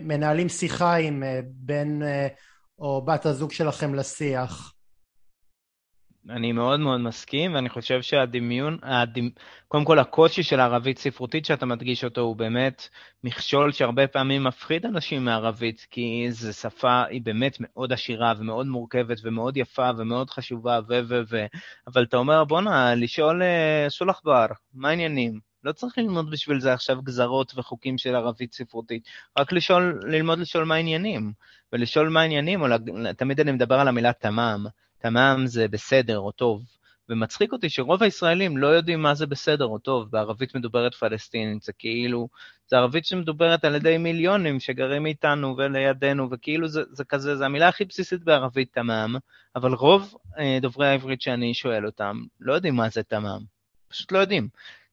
מנהלים 0.00 0.48
שיחה 0.48 0.96
עם 0.96 1.22
בן 1.46 1.98
או 2.78 3.04
בת 3.04 3.26
הזוג 3.26 3.52
שלכם 3.52 3.94
לשיח 3.94 4.73
אני 6.30 6.52
מאוד 6.52 6.80
מאוד 6.80 7.00
מסכים, 7.00 7.54
ואני 7.54 7.68
חושב 7.68 8.02
שהדמיון, 8.02 8.78
הדמ... 8.82 9.28
קודם 9.68 9.84
כל 9.84 9.98
הקושי 9.98 10.42
של 10.42 10.60
הערבית 10.60 10.98
ספרותית 10.98 11.44
שאתה 11.44 11.66
מדגיש 11.66 12.04
אותו 12.04 12.20
הוא 12.20 12.36
באמת 12.36 12.88
מכשול 13.24 13.72
שהרבה 13.72 14.06
פעמים 14.06 14.44
מפחיד 14.44 14.86
אנשים 14.86 15.24
מערבית, 15.24 15.86
כי 15.90 16.26
זו 16.30 16.52
שפה, 16.52 17.04
היא 17.04 17.22
באמת 17.22 17.56
מאוד 17.60 17.92
עשירה 17.92 18.34
ומאוד 18.38 18.66
מורכבת 18.66 19.18
ומאוד 19.22 19.56
יפה 19.56 19.90
ומאוד 19.98 20.30
חשובה 20.30 20.80
ו... 20.88 21.00
ו... 21.08 21.20
ו... 21.30 21.46
אבל 21.86 22.02
אתה 22.02 22.16
אומר, 22.16 22.44
בואנה, 22.44 22.94
לשאול 22.94 23.42
אה, 23.42 23.86
סולח 23.88 24.20
בר, 24.24 24.46
מה 24.74 24.88
העניינים? 24.88 25.40
לא 25.64 25.72
צריך 25.72 25.98
ללמוד 25.98 26.30
בשביל 26.30 26.60
זה 26.60 26.72
עכשיו 26.72 27.02
גזרות 27.02 27.52
וחוקים 27.56 27.98
של 27.98 28.14
ערבית 28.14 28.52
ספרותית, 28.52 29.08
רק 29.38 29.52
לשאול, 29.52 30.00
ללמוד 30.06 30.38
לשאול 30.38 30.64
מה 30.64 30.74
העניינים. 30.74 31.32
ולשאול 31.72 32.08
מה 32.08 32.20
העניינים, 32.20 32.62
או 32.62 32.66
תמיד 33.16 33.40
אני 33.40 33.52
מדבר 33.52 33.74
על 33.74 33.88
המילה 33.88 34.12
תמ"ם. 34.12 34.66
תמ"ם 35.04 35.42
זה 35.46 35.68
בסדר 35.68 36.18
או 36.18 36.32
טוב. 36.32 36.62
ומצחיק 37.08 37.52
אותי 37.52 37.70
שרוב 37.70 38.02
הישראלים 38.02 38.56
לא 38.56 38.66
יודעים 38.66 39.02
מה 39.02 39.14
זה 39.14 39.26
בסדר 39.26 39.64
או 39.64 39.78
טוב 39.78 40.10
בערבית 40.10 40.54
מדוברת 40.54 40.94
פלסטינית, 40.94 41.62
זה 41.62 41.72
כאילו, 41.72 42.28
זה 42.66 42.76
ערבית 42.76 43.04
שמדוברת 43.06 43.64
על 43.64 43.74
ידי 43.74 43.98
מיליונים 43.98 44.60
שגרים 44.60 45.06
איתנו 45.06 45.56
ולידינו, 45.56 46.28
וכאילו 46.30 46.68
זה, 46.68 46.82
זה 46.90 47.04
כזה, 47.04 47.36
זה 47.36 47.46
המילה 47.46 47.68
הכי 47.68 47.84
בסיסית 47.84 48.24
בערבית 48.24 48.72
תמ"ם, 48.72 49.16
אבל 49.56 49.72
רוב 49.72 50.14
אה, 50.38 50.58
דוברי 50.60 50.88
העברית 50.88 51.22
שאני 51.22 51.54
שואל 51.54 51.86
אותם 51.86 52.22
לא 52.40 52.54
יודעים 52.54 52.74
מה 52.74 52.88
זה 52.88 53.02
תמ"ם, 53.02 53.40
פשוט 53.88 54.12
לא 54.12 54.18
יודעים. 54.18 54.48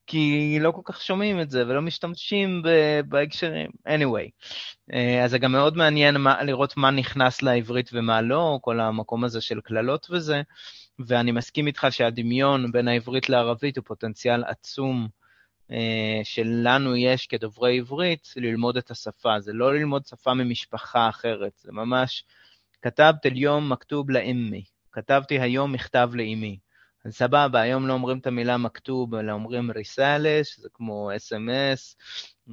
כי 0.08 0.58
לא 0.62 0.72
כל 0.72 0.81
כך 0.86 1.01
שומעים 1.01 1.41
את 1.41 1.50
זה 1.50 1.67
ולא 1.67 1.81
משתמשים 1.81 2.63
בהקשרים. 3.08 3.70
anyway, 3.88 4.29
אה, 4.93 5.24
אז 5.24 5.31
זה 5.31 5.38
גם 5.38 5.51
מאוד 5.51 5.77
מעניין 5.77 6.17
מה, 6.17 6.43
לראות 6.43 6.77
מה 6.77 6.91
נכנס 6.91 7.41
לעברית 7.41 7.89
ומה 7.93 8.22
לא, 8.22 8.60
כל 8.62 8.79
המקום 8.79 9.24
הזה 9.24 9.41
של 9.41 9.62
קללות 9.62 10.08
וזה, 10.10 10.41
ואני 11.00 11.31
מסכים 11.31 11.67
איתך 11.67 11.88
שהדמיון 11.89 12.72
בין 12.72 12.88
העברית 12.88 13.29
לערבית 13.29 13.77
הוא 13.77 13.86
פוטנציאל 13.86 14.43
עצום 14.43 15.08
אה, 15.72 16.22
שלנו 16.24 16.96
יש 16.96 17.27
כדוברי 17.27 17.77
עברית 17.77 18.34
ללמוד 18.36 18.77
את 18.77 18.91
השפה. 18.91 19.39
זה 19.39 19.53
לא 19.53 19.74
ללמוד 19.74 20.05
שפה 20.05 20.34
ממשפחה 20.34 21.10
אחרת, 21.10 21.53
זה 21.58 21.72
ממש, 21.72 22.24
כתבת 22.81 23.25
אל-יום 23.25 23.72
מכתוב 23.72 24.10
לאמי, 24.10 24.63
כתבתי 24.91 25.39
היום 25.39 25.72
מכתב 25.72 26.10
לאמי. 26.13 26.58
אז 27.05 27.13
סבבה, 27.13 27.62
היום 27.62 27.88
לא 27.88 27.93
אומרים 27.93 28.17
את 28.17 28.27
המילה 28.27 28.58
מכתוב, 28.58 29.15
אלא 29.15 29.31
אומרים 29.31 29.72
ריסאלה, 29.72 30.39
שזה 30.43 30.67
כמו 30.74 31.12
אס.אם.אס, 31.15 31.96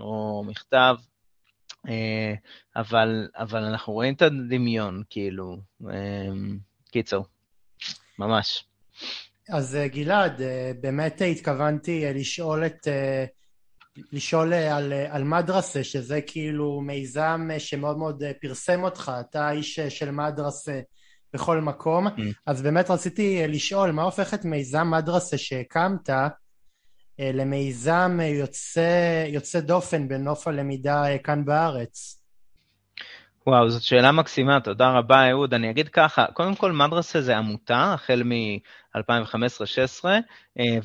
או 0.01 0.45
מכתב, 0.47 0.97
אה, 1.89 2.35
אבל, 2.77 3.29
אבל 3.37 3.65
אנחנו 3.65 3.93
רואים 3.93 4.15
את 4.15 4.23
הדמיון, 4.23 5.03
כאילו, 5.11 5.57
אה, 5.91 6.29
קיצור, 6.91 7.25
ממש. 8.19 8.65
אז 9.49 9.77
אה, 9.77 9.89
גלעד, 9.89 10.43
באמת 10.81 11.23
התכוונתי 11.31 12.05
לשאול 12.15 12.67
את... 12.67 12.89
לשאול 14.13 14.55
על, 14.55 14.93
על 14.93 15.25
מדרסה, 15.25 15.85
שזה 15.85 16.21
כאילו 16.21 16.81
מיזם 16.81 17.49
שמאוד 17.59 17.99
מאוד 17.99 18.23
פרסם 18.41 18.85
אותך, 18.85 19.13
אתה 19.21 19.51
איש 19.51 19.81
של 19.81 20.11
מדרסה 20.11 20.81
בכל 21.33 21.61
מקום. 21.61 22.07
Mm. 22.07 22.21
אז 22.47 22.63
באמת 22.63 22.91
רציתי 22.91 23.47
לשאול, 23.49 23.91
מה 23.91 24.03
הופך 24.03 24.35
את 24.35 24.45
מיזם 24.45 24.91
מדרסה 24.91 25.39
שהקמת 25.39 26.11
אה, 26.11 26.29
למיזם 27.21 28.19
יוצא, 28.23 29.25
יוצא 29.29 29.61
דופן 29.61 30.09
בנוף 30.09 30.49
הלמידה 30.49 31.05
אה, 31.05 31.19
כאן 31.19 31.45
בארץ? 31.45 32.18
וואו, 33.49 33.71
זאת 33.71 33.83
שאלה 33.83 34.13
מקסימה, 34.13 34.61
תודה 34.61 34.91
רבה, 34.91 35.31
אהוד. 35.31 35.55
אני 35.55 35.71
אגיד 35.71 35.89
ככה, 35.89 36.27
קודם 36.33 36.55
כל, 36.55 36.73
מדרסה 36.73 37.21
זה 37.21 37.37
עמותה, 37.37 37.93
החל 37.95 38.23
מ-2015-2016, 38.25 40.05
אה, 40.59 40.79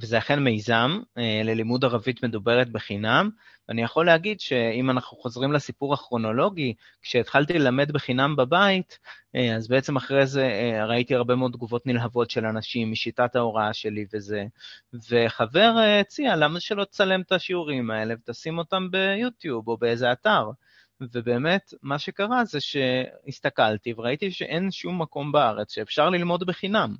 וזה 0.00 0.18
אכן 0.18 0.38
מיזם 0.38 1.00
אה, 1.18 1.40
ללימוד 1.44 1.84
ערבית 1.84 2.24
מדוברת 2.24 2.70
בחינם. 2.70 3.30
ואני 3.68 3.82
יכול 3.82 4.06
להגיד 4.06 4.40
שאם 4.40 4.90
אנחנו 4.90 5.16
חוזרים 5.16 5.52
לסיפור 5.52 5.94
הכרונולוגי, 5.94 6.74
כשהתחלתי 7.02 7.58
ללמד 7.58 7.92
בחינם 7.92 8.36
בבית, 8.36 8.98
אה, 9.36 9.56
אז 9.56 9.68
בעצם 9.68 9.96
אחרי 9.96 10.26
זה 10.26 10.48
ראיתי 10.88 11.14
הרבה 11.14 11.34
מאוד 11.34 11.52
תגובות 11.52 11.86
נלהבות 11.86 12.30
של 12.30 12.46
אנשים 12.46 12.92
משיטת 12.92 13.36
ההוראה 13.36 13.72
שלי 13.72 14.04
וזה, 14.14 14.44
וחבר 15.10 15.74
הציע, 16.00 16.36
למה 16.36 16.60
שלא 16.60 16.84
תצלם 16.84 17.20
את 17.20 17.32
השיעורים 17.32 17.90
האלה 17.90 18.14
ותשים 18.14 18.58
אותם 18.58 18.90
ביוטיוב 18.90 19.68
או 19.68 19.76
באיזה 19.76 20.12
אתר? 20.12 20.50
ובאמת, 21.00 21.74
מה 21.82 21.98
שקרה 21.98 22.44
זה 22.44 22.58
שהסתכלתי 22.60 23.94
וראיתי 23.96 24.30
שאין 24.30 24.70
שום 24.70 25.02
מקום 25.02 25.32
בארץ 25.32 25.74
שאפשר 25.74 26.10
ללמוד 26.10 26.46
בחינם. 26.46 26.94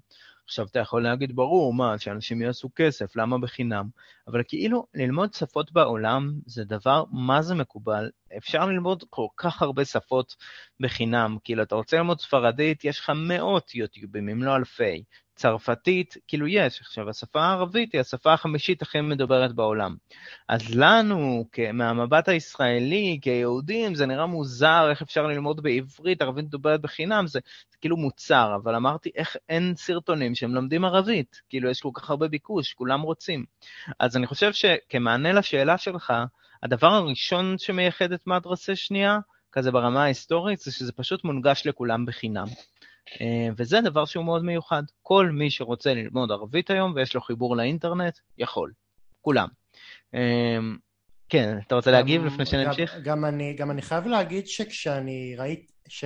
עכשיו 0.45 0.67
אתה 0.67 0.79
יכול 0.79 1.03
להגיד, 1.03 1.37
ברור, 1.37 1.75
מה, 1.75 1.99
שאנשים 1.99 2.43
יעשו 2.43 2.69
כסף, 2.77 3.17
למה 3.17 3.39
בחינם? 3.39 3.89
אבל 4.29 4.43
כאילו, 4.49 4.87
ללמוד 4.95 5.35
שפות 5.35 5.73
בעולם 5.73 6.33
זה 6.47 6.65
דבר 6.65 7.05
מה 7.13 7.43
זה 7.43 7.55
מקובל. 7.55 8.11
אפשר 8.37 8.67
ללמוד 8.67 9.05
כל 9.11 9.27
כך 9.37 9.63
הרבה 9.63 9.85
שפות 9.85 10.37
בחינם. 10.81 11.37
כאילו, 11.45 11.63
אתה 11.63 11.75
רוצה 11.75 11.97
ללמוד 11.97 12.21
ספרדית, 12.21 12.85
יש 12.85 12.99
לך 13.01 13.13
מאות 13.17 13.75
יוטיובים, 13.75 14.29
אם 14.29 14.43
לא 14.43 14.57
אלפי. 14.57 15.05
צרפתית, 15.41 16.17
כאילו 16.29 16.47
יש. 16.47 16.81
עכשיו, 16.81 17.11
השפה 17.11 17.41
הערבית 17.41 17.93
היא 17.93 18.01
השפה 18.01 18.33
החמישית 18.33 18.83
הכי 18.83 19.01
מדוברת 19.01 19.53
בעולם. 19.55 19.97
אז 20.49 20.75
לנו, 20.75 21.45
מהמבט 21.73 22.29
הישראלי, 22.29 23.19
כיהודים, 23.23 23.95
זה 23.95 24.07
נראה 24.07 24.27
מוזר, 24.27 24.87
איך 24.91 25.03
אפשר 25.03 25.27
ללמוד 25.27 25.63
בעברית, 25.63 26.23
ערבית 26.23 26.45
מדוברת 26.45 26.81
בחינם, 26.81 27.27
זה, 27.27 27.41
זה 27.71 27.77
כאילו 27.81 27.97
מוצר, 27.97 28.57
אבל 28.63 28.75
אמרתי, 28.75 29.11
איך 29.15 29.37
אין 29.49 29.75
סרטונים 29.77 30.35
שמלמדים 30.35 30.85
ערבית? 30.85 31.41
כאילו, 31.49 31.71
יש 31.71 31.81
כל 31.81 31.91
כך 31.95 32.11
הרבה 32.11 32.29
ביקוש, 32.29 32.73
כולם 32.73 33.01
רוצים. 33.01 33.45
אז 33.99 34.17
אני 34.17 34.27
חושב 34.27 34.53
שכמענה 34.53 35.33
לשאלה 35.33 35.79
שלך, 35.79 36.13
הדבר 36.63 36.89
הראשון 36.93 37.59
שמייחד 37.59 38.13
את 38.13 38.27
מדרסה 38.27 38.77
שנייה, 38.77 39.19
כזה 39.53 39.71
ברמה 39.71 40.03
ההיסטורית, 40.03 40.61
זה 40.61 40.73
שזה 40.73 40.93
פשוט 40.93 41.25
מונגש 41.25 41.67
לכולם 41.67 42.07
בחינם. 42.07 42.47
אה, 43.21 43.49
וזה 43.57 43.81
דבר 43.81 44.05
שהוא 44.05 44.25
מאוד 44.25 44.45
מיוחד. 44.45 44.83
כל 45.03 45.31
מי 45.31 45.51
שרוצה 45.51 45.95
ללמוד 45.95 46.31
ערבית 46.31 46.71
היום 46.71 46.93
ויש 46.95 47.15
לו 47.15 47.21
חיבור 47.21 47.57
לאינטרנט, 47.57 48.19
יכול. 48.39 48.73
כולם. 49.21 49.49
אה, 50.15 50.59
כן, 51.29 51.59
אתה 51.67 51.75
רוצה 51.75 51.91
להגיב 51.91 52.25
לפני 52.25 52.47
שנמשיך? 52.47 52.95
גם, 52.95 53.03
גם, 53.03 53.25
אני, 53.25 53.55
גם 53.55 53.71
אני 53.71 53.83
חייב 53.83 54.07
להגיד 54.07 54.47
שכשאני 54.47 55.35
ראיתי, 55.39 55.73
ש, 55.89 56.05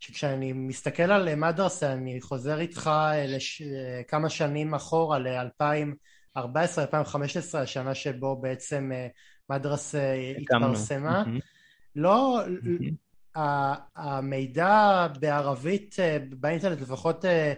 שכשאני 0.00 0.52
מסתכל 0.52 1.02
על 1.02 1.34
מדרסה, 1.34 1.92
אני 1.92 2.20
חוזר 2.20 2.60
איתך 2.60 2.90
לש, 3.28 3.62
כמה 4.08 4.28
שנים 4.28 4.74
אחורה, 4.74 5.18
ל-2014-2015, 5.18 6.38
השנה 7.58 7.94
שבו 7.94 8.36
בעצם 8.36 8.90
אה, 8.94 9.06
מדרסה 9.50 10.14
התפרסמה. 10.40 11.24
לא, 11.96 12.40
המידע 13.96 15.06
בערבית 15.20 15.96
אה, 15.98 16.18
באינטרנט, 16.30 16.80
לפחות, 16.80 17.24
אה, 17.24 17.52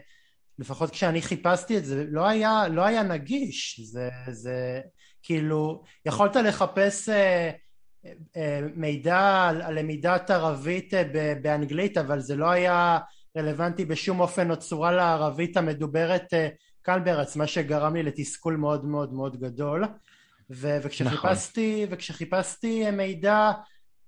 לפחות 0.59 0.91
כשאני 0.91 1.23
חיפשתי 1.23 1.79
את 1.79 1.85
זה, 1.85 2.05
לא 2.09 2.29
היה, 2.29 2.69
לא 2.69 2.83
היה 2.83 3.03
נגיש. 3.03 3.81
זה, 3.81 4.11
זה 4.31 4.81
כאילו, 5.23 5.83
יכולת 6.07 6.37
לחפש 6.37 7.09
אה, 7.09 7.51
מידע 8.77 9.49
על 9.49 9.79
למידת 9.79 10.31
ערבית 10.31 10.93
באנגלית, 11.43 11.99
אבל 11.99 12.21
זה 12.21 12.37
לא 12.37 12.51
היה 12.51 12.99
רלוונטי 13.37 13.85
בשום 13.85 14.21
אופן 14.21 14.51
או 14.51 14.57
צורה 14.57 14.93
לערבית 14.93 15.57
המדוברת 15.57 16.35
כאן 16.85 17.05
בארץ, 17.05 17.37
מה 17.37 17.47
שגרם 17.47 17.95
לי 17.95 18.03
לתסכול 18.03 18.57
מאוד 18.57 18.85
מאוד 18.85 19.13
מאוד 19.13 19.41
גדול. 19.41 19.85
וכשחיפשתי, 20.51 21.85
נכון. 21.85 21.95
וכשחיפשתי 21.95 22.91
מידע 22.91 23.53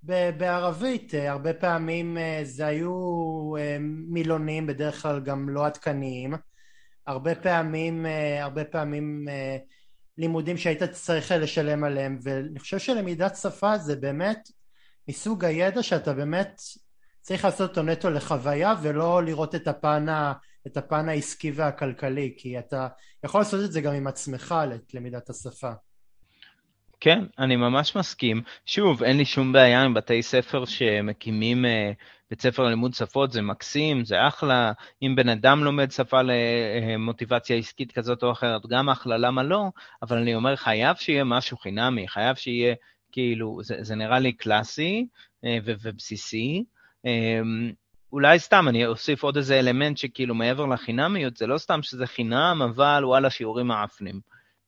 בערבית, 0.03 1.15
אה, 1.15 1.31
הרבה 1.31 1.55
פעמים 1.55 2.19
אה, 2.19 2.41
זה 2.43 2.67
היו 2.67 2.93
אה, 3.59 3.77
מילונים, 3.81 4.67
בדרך 4.67 5.03
כלל 5.03 5.21
גם 5.21 5.49
לא 5.49 5.67
עדכניים, 5.67 6.35
הרבה 7.07 7.35
פעמים, 7.35 8.07
הרבה 8.41 8.65
פעמים 8.65 9.27
לימודים 10.19 10.57
שהיית 10.57 10.83
צריך 10.83 11.33
לשלם 11.33 11.85
עליהם, 11.85 12.19
ואני 12.23 12.59
חושב 12.59 12.79
שלמידת 12.79 13.37
שפה 13.37 13.79
זה 13.79 13.97
באמת 13.97 14.49
מסוג 15.09 15.45
הידע 15.45 15.83
שאתה 15.83 16.13
באמת 16.13 16.61
צריך 17.21 17.45
לעשות 17.45 17.71
אותו 17.71 17.83
נטו 17.83 18.11
לחוויה 18.11 18.75
ולא 18.83 19.23
לראות 19.25 19.55
את 19.55 19.69
הפן, 19.69 20.09
ה, 20.09 20.33
את 20.67 20.77
הפן 20.77 21.09
העסקי 21.09 21.51
והכלכלי, 21.51 22.35
כי 22.39 22.59
אתה 22.59 22.89
יכול 23.25 23.41
לעשות 23.41 23.65
את 23.65 23.73
זה 23.73 23.81
גם 23.81 23.95
עם 23.95 24.07
עצמך, 24.07 24.55
למידת 24.95 25.31
השפה. 25.31 25.73
כן, 27.01 27.25
אני 27.39 27.57
ממש 27.57 27.97
מסכים. 27.97 28.43
שוב, 28.67 29.03
אין 29.03 29.17
לי 29.17 29.25
שום 29.25 29.53
בעיה 29.53 29.83
עם 29.83 29.95
בתי 29.95 30.23
ספר 30.23 30.65
שמקימים 30.65 31.65
uh, 31.65 31.69
בית 32.31 32.41
ספר 32.41 32.63
ללימוד 32.63 32.95
שפות, 32.95 33.33
זה 33.33 33.43
מקסים, 33.43 34.05
זה 34.05 34.29
אחלה. 34.29 34.73
אם 35.03 35.15
בן 35.17 35.29
אדם 35.29 35.65
לומד 35.65 35.91
שפה 35.91 36.21
למוטיבציה 36.23 37.57
עסקית 37.57 37.93
כזאת 37.93 38.23
או 38.23 38.33
אחרת, 38.33 38.67
גם 38.67 38.89
אחלה, 38.89 39.17
למה 39.17 39.43
לא? 39.43 39.65
אבל 40.03 40.19
אני 40.19 40.35
אומר, 40.35 40.57
חייב 40.57 40.97
שיהיה 40.97 41.25
משהו 41.25 41.57
חינמי, 41.57 42.09
חייב 42.09 42.37
שיהיה, 42.37 42.75
כאילו, 43.13 43.59
זה, 43.63 43.77
זה 43.81 43.95
נראה 43.95 44.19
לי 44.19 44.33
קלאסי 44.33 45.07
uh, 45.45 45.49
ובסיסי. 45.65 46.65
Um, 47.07 47.09
אולי 48.13 48.39
סתם, 48.39 48.69
אני 48.69 48.87
אוסיף 48.87 49.23
עוד 49.23 49.37
איזה 49.37 49.59
אלמנט 49.59 49.97
שכאילו 49.97 50.35
מעבר 50.35 50.67
לחינמיות, 50.67 51.37
זה 51.37 51.47
לא 51.47 51.59
סתם 51.59 51.83
שזה 51.83 52.07
חינם, 52.07 52.63
אבל 52.65 53.05
וואלה, 53.05 53.31
שיעורים 53.31 53.67
מעפנים. 53.67 54.21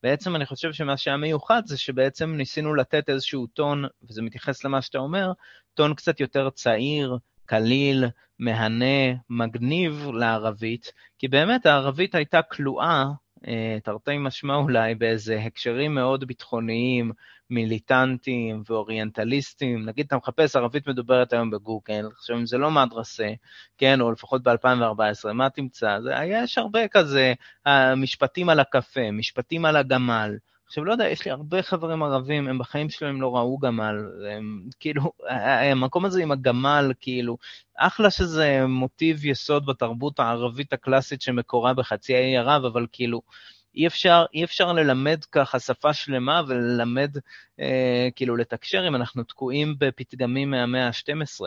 בעצם 0.03 0.35
אני 0.35 0.45
חושב 0.45 0.73
שמה 0.73 0.97
שהיה 0.97 1.17
מיוחד 1.17 1.61
זה 1.65 1.77
שבעצם 1.77 2.33
ניסינו 2.35 2.73
לתת 2.73 3.09
איזשהו 3.09 3.47
טון, 3.47 3.85
וזה 4.09 4.21
מתייחס 4.21 4.63
למה 4.63 4.81
שאתה 4.81 4.97
אומר, 4.97 5.31
טון 5.73 5.93
קצת 5.93 6.19
יותר 6.19 6.49
צעיר, 6.49 7.17
קליל, 7.45 8.05
מהנה, 8.39 9.13
מגניב 9.29 10.07
לערבית, 10.13 10.91
כי 11.19 11.27
באמת 11.27 11.65
הערבית 11.65 12.15
הייתה 12.15 12.41
כלואה 12.41 13.03
אה, 13.03 13.11
תרתי 13.83 14.17
משמע 14.17 14.55
אולי, 14.55 14.95
באיזה 14.95 15.39
הקשרים 15.39 15.95
מאוד 15.95 16.27
ביטחוניים, 16.27 17.11
מיליטנטיים 17.49 18.63
ואוריינטליסטיים. 18.69 19.85
נגיד 19.85 20.05
אתה 20.05 20.17
מחפש 20.17 20.55
ערבית 20.55 20.87
מדוברת 20.87 21.33
היום 21.33 21.49
בגוגל, 21.51 22.07
עכשיו 22.17 22.37
אם 22.37 22.45
זה 22.45 22.57
לא 22.57 22.71
מדרסה, 22.71 23.29
כן, 23.77 24.01
או 24.01 24.11
לפחות 24.11 24.43
ב-2014, 24.43 25.33
מה 25.33 25.49
תמצא? 25.49 25.99
זה, 26.01 26.11
יש 26.25 26.57
הרבה 26.57 26.87
כזה 26.87 27.33
אה, 27.67 27.95
משפטים 27.95 28.49
על 28.49 28.59
הקפה, 28.59 29.11
משפטים 29.11 29.65
על 29.65 29.75
הגמל. 29.75 30.37
עכשיו, 30.71 30.85
לא 30.85 30.91
יודע, 30.91 31.07
יש 31.07 31.25
לי 31.25 31.31
הרבה 31.31 31.63
חברים 31.63 32.03
ערבים, 32.03 32.47
הם 32.47 32.57
בחיים 32.57 32.89
שלהם 32.89 33.21
לא 33.21 33.35
ראו 33.35 33.57
גמל, 33.57 33.95
הם 34.35 34.69
כאילו, 34.79 35.11
המקום 35.69 36.05
הזה 36.05 36.21
עם 36.23 36.31
הגמל, 36.31 36.91
כאילו, 36.99 37.37
אחלה 37.77 38.11
שזה 38.11 38.65
מוטיב 38.67 39.25
יסוד 39.25 39.65
בתרבות 39.65 40.19
הערבית 40.19 40.73
הקלאסית 40.73 41.21
שמקורה 41.21 41.73
בחצי 41.73 42.15
האי 42.15 42.37
ערב, 42.37 42.65
אבל 42.65 42.87
כאילו, 42.91 43.21
אי 43.75 43.87
אפשר, 43.87 44.25
אי 44.33 44.43
אפשר 44.43 44.73
ללמד 44.73 45.25
ככה 45.31 45.59
שפה 45.59 45.93
שלמה 45.93 46.41
וללמד, 46.47 47.17
אה, 47.59 48.09
כאילו, 48.15 48.35
לתקשר 48.35 48.87
אם 48.87 48.95
אנחנו 48.95 49.23
תקועים 49.23 49.75
בפתגמים 49.79 50.51
מהמאה 50.51 50.87
ה-12. 50.87 51.41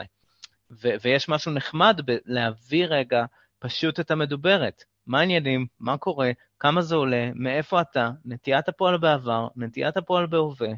ויש 1.03 1.29
משהו 1.29 1.53
נחמד 1.53 2.01
בלהביא 2.05 2.87
רגע 2.87 3.25
פשוט 3.59 4.01
את 4.01 4.11
המדוברת. 4.11 4.85
מה 5.07 5.21
העניינים, 5.21 5.67
מה 5.81 5.97
קורה, 5.97 6.31
כמה 6.59 6.83
זה 6.83 6.95
עולה, 6.95 7.31
מאיפה 7.35 7.81
אתה, 7.81 8.11
נטיית 8.25 8.69
הפועל 8.69 8.99
בעבר, 8.99 9.49
נטיית 9.57 9.97
הפועל 9.97 10.27
בהווה, 10.27 10.69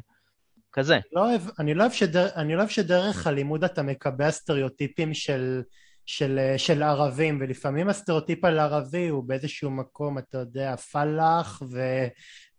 כזה. 0.73 0.99
לא 1.13 1.29
אוהב, 1.29 1.41
אני, 1.59 1.73
לא 1.73 1.81
אוהב 1.81 1.91
שדר, 1.91 2.27
אני 2.35 2.53
לא 2.53 2.59
אוהב 2.59 2.69
שדרך 2.69 3.27
הלימוד 3.27 3.63
אתה 3.63 3.83
מקבע 3.83 4.31
סטריאוטיפים 4.31 5.13
של, 5.13 5.61
של, 6.05 6.39
של 6.57 6.83
ערבים, 6.83 7.37
ולפעמים 7.41 7.89
הסטריאוטיפ 7.89 8.45
על 8.45 8.59
ערבי 8.59 9.07
הוא 9.07 9.23
באיזשהו 9.23 9.71
מקום, 9.71 10.17
אתה 10.17 10.37
יודע, 10.37 10.75
פלאח, 10.75 11.61
ו, 11.71 11.79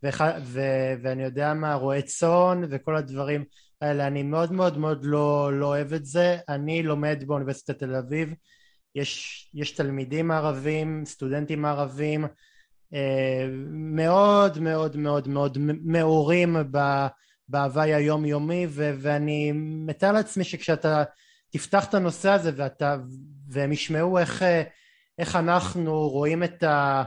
ו, 0.04 0.08
ו, 0.42 0.60
ואני 1.02 1.24
יודע 1.24 1.54
מה, 1.54 1.74
רועה 1.74 2.02
צאן, 2.02 2.62
וכל 2.70 2.96
הדברים 2.96 3.44
האלה. 3.80 4.06
אני 4.06 4.22
מאוד 4.22 4.52
מאוד 4.52 4.78
מאוד 4.78 5.04
לא, 5.04 5.50
לא 5.52 5.66
אוהב 5.66 5.92
את 5.92 6.04
זה. 6.04 6.38
אני 6.48 6.82
לומד 6.82 7.24
באוניברסיטת 7.26 7.78
תל 7.78 7.94
אביב. 7.94 8.34
יש, 8.98 9.50
יש 9.54 9.70
תלמידים 9.70 10.30
ערבים, 10.30 11.02
סטודנטים 11.04 11.64
ערבים, 11.64 12.24
אה, 12.94 13.46
מאוד 13.70 14.58
מאוד 14.58 14.96
מאוד 14.96 15.28
מאוד 15.28 15.58
מעורים 15.84 16.56
בהוואי 17.48 17.94
היומיומי 17.94 18.66
ואני 18.70 19.52
מתאר 19.86 20.12
לעצמי 20.12 20.44
שכשאתה 20.44 21.04
תפתח 21.50 21.84
את 21.88 21.94
הנושא 21.94 22.30
הזה 22.30 22.50
ואתה, 22.56 22.96
והם 23.48 23.72
ישמעו 23.72 24.18
איך, 24.18 24.44
איך 25.18 25.36
אנחנו 25.36 26.08
רואים 26.08 26.42
את, 26.42 26.62
ה, 26.62 27.02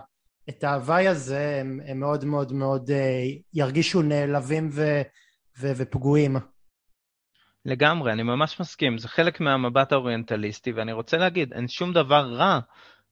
את 0.50 0.64
ההוואי 0.64 1.08
הזה 1.08 1.58
הם, 1.62 1.80
הם 1.86 2.00
מאוד 2.00 2.26
מאוד 2.26 2.54
מאוד 2.54 2.92
אה, 2.92 3.24
ירגישו 3.54 4.02
נעלבים 4.02 4.70
ו, 4.72 5.02
ו, 5.60 5.72
ופגועים 5.76 6.38
לגמרי, 7.66 8.12
אני 8.14 8.24
ממש 8.24 8.60
מסכים, 8.60 8.98
זה 8.98 9.08
חלק 9.08 9.40
מהמבט 9.40 9.92
האוריינטליסטי, 9.92 10.72
ואני 10.72 10.92
רוצה 10.92 11.18
להגיד, 11.18 11.54
אין 11.54 11.68
שום 11.68 11.94
דבר 11.94 12.34
רע 12.34 12.60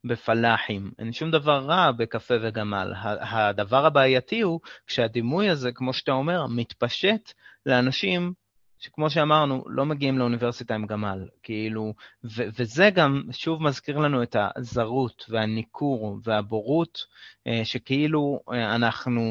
בפלאחים, 0.04 0.92
אין 1.00 1.14
שום 1.14 1.32
דבר 1.32 1.66
רע 1.66 1.92
בקפה 1.92 2.34
וגמל. 2.42 2.94
הדבר 3.22 3.86
הבעייתי 3.86 4.42
הוא 4.42 4.60
כשהדימוי 4.88 5.50
הזה, 5.50 5.72
כמו 5.72 5.94
שאתה 5.94 6.12
אומר, 6.12 6.48
מתפשט 6.48 7.34
לאנשים 7.66 8.34
שכמו 8.80 9.10
שאמרנו, 9.10 9.64
לא 9.68 9.86
מגיעים 9.86 10.18
לאוניברסיטה 10.18 10.76
עם 10.76 10.86
גמל, 10.86 11.28
כאילו, 11.44 11.94
ו- 12.24 12.48
וזה 12.60 12.90
גם 12.90 13.24
שוב 13.32 13.64
מזכיר 13.64 13.98
לנו 13.98 14.24
את 14.24 14.36
הזרות 14.56 15.26
והניכור 15.30 16.20
והבורות, 16.24 17.06
אה, 17.48 17.62
שכאילו 17.66 18.40
אה, 18.52 18.76
אנחנו, 18.76 19.22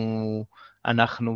אנחנו 0.87 1.33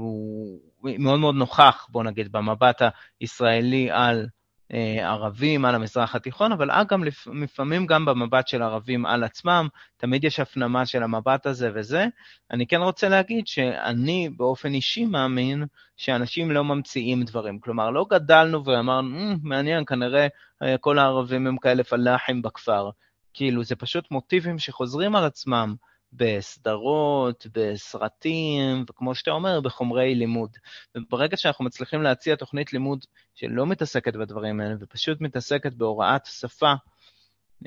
מאוד 0.83 1.21
מאוד 1.21 1.35
נוכח, 1.35 1.87
בוא 1.90 2.05
נגיד, 2.05 2.33
במבט 2.33 2.83
הישראלי 3.21 3.90
על 3.90 4.27
אה, 4.73 5.11
ערבים 5.11 5.64
על 5.64 5.75
המזרח 5.75 6.14
התיכון, 6.14 6.53
אבל 6.53 6.71
אגב, 6.71 6.99
לפעמים 7.42 7.87
גם 7.87 8.05
במבט 8.05 8.49
של 8.49 8.62
ערבים 8.62 9.07
על 9.07 9.25
עצמם, 9.25 9.68
תמיד 9.97 10.25
יש 10.25 10.40
הפנמה 10.40 10.87
של 10.87 11.03
המבט 11.03 11.47
הזה 11.47 11.71
וזה. 11.75 12.07
אני 12.51 12.66
כן 12.66 12.81
רוצה 12.81 13.09
להגיד 13.09 13.47
שאני 13.47 14.31
באופן 14.37 14.75
אישי 14.75 15.05
מאמין 15.05 15.64
שאנשים 15.97 16.51
לא 16.51 16.64
ממציאים 16.64 17.23
דברים. 17.25 17.59
כלומר, 17.59 17.90
לא 17.90 18.07
גדלנו 18.11 18.64
ואמרנו, 18.64 19.33
mm, 19.33 19.38
מעניין, 19.42 19.85
כנראה 19.85 20.27
אה, 20.62 20.79
כל 20.79 20.99
הערבים 20.99 21.47
הם 21.47 21.57
כאלה 21.59 21.85
פלאחים 21.85 22.42
בכפר. 22.42 22.90
כאילו, 23.35 23.64
זה 23.64 23.77
פשוט 23.77 24.11
מוטיבים 24.11 24.59
שחוזרים 24.59 25.16
על 25.16 25.25
עצמם. 25.25 25.75
בסדרות, 26.12 27.46
בסרטים, 27.55 28.85
וכמו 28.90 29.14
שאתה 29.14 29.31
אומר, 29.31 29.61
בחומרי 29.61 30.14
לימוד. 30.14 30.51
וברגע 30.96 31.37
שאנחנו 31.37 31.64
מצליחים 31.64 32.03
להציע 32.03 32.37
תוכנית 32.37 32.72
לימוד 32.72 33.05
שלא 33.35 33.66
מתעסקת 33.66 34.16
בדברים 34.16 34.61
האלה, 34.61 34.75
ופשוט 34.81 35.20
מתעסקת 35.20 35.72
בהוראת 35.72 36.27
שפה, 36.27 36.72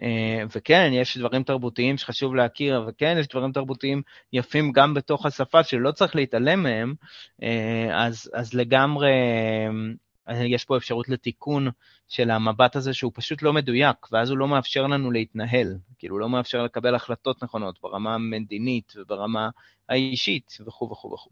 אה, 0.01 0.43
וכן, 0.55 0.89
יש 0.93 1.17
דברים 1.17 1.43
תרבותיים 1.43 1.97
שחשוב 1.97 2.36
להכיר, 2.36 2.86
וכן, 2.88 3.17
יש 3.19 3.27
דברים 3.27 3.51
תרבותיים 3.51 4.01
יפים 4.34 4.71
גם 4.71 4.93
בתוך 4.93 5.25
השפה 5.25 5.63
שלא 5.63 5.91
צריך 5.91 6.15
להתעלם 6.15 6.63
מהם, 6.63 6.93
אה, 7.43 8.05
אז, 8.05 8.31
אז 8.34 8.53
לגמרי 8.53 9.12
יש 10.33 10.65
פה 10.65 10.77
אפשרות 10.77 11.09
לתיקון 11.09 11.67
של 12.07 12.31
המבט 12.31 12.75
הזה 12.75 12.93
שהוא 12.93 13.11
פשוט 13.15 13.41
לא 13.41 13.53
מדויק, 13.53 13.97
ואז 14.11 14.29
הוא 14.29 14.38
לא 14.38 14.47
מאפשר 14.47 14.88
לנו 14.88 15.11
להתנהל, 15.11 15.77
כאילו 15.97 16.19
לא 16.19 16.29
מאפשר 16.29 16.63
לקבל 16.63 16.95
החלטות 16.95 17.43
נכונות 17.43 17.79
ברמה 17.81 18.15
המדינית 18.15 18.93
וברמה 18.97 19.49
האישית 19.89 20.57
וכו' 20.67 20.91
וכו' 20.91 21.13
וכו'. 21.13 21.29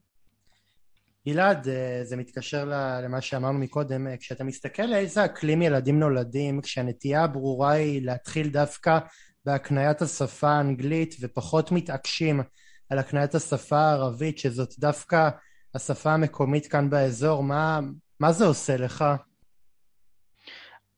גלעד, 1.28 1.68
זה 2.04 2.16
מתקשר 2.18 2.66
למה 3.04 3.22
שאמרנו 3.22 3.60
מקודם, 3.60 4.08
אה, 4.08 4.18
כשאתה 4.18 4.44
מסתכל 4.44 4.94
איזה 4.94 5.26
אקלים 5.26 5.62
ילדים 5.62 6.00
נולדים, 6.00 6.62
כשהנטייה 6.62 7.24
הברורה 7.24 7.72
היא 7.72 8.06
להתחיל 8.06 8.50
דווקא 8.50 9.00
בהקניית 9.46 10.02
השפה 10.02 10.50
האנגלית 10.50 11.16
ופחות 11.22 11.72
מתעקשים 11.72 12.42
על 12.90 13.00
הקניית 13.00 13.36
השפה 13.36 13.78
הערבית, 13.78 14.38
שזאת 14.38 14.74
דווקא 14.80 15.30
השפה 15.76 16.14
המקומית 16.14 16.68
כאן 16.68 16.90
באזור, 16.90 17.44
מה, 17.44 17.80
מה 18.24 18.32
זה 18.32 18.46
עושה 18.46 18.78
לך? 18.78 19.06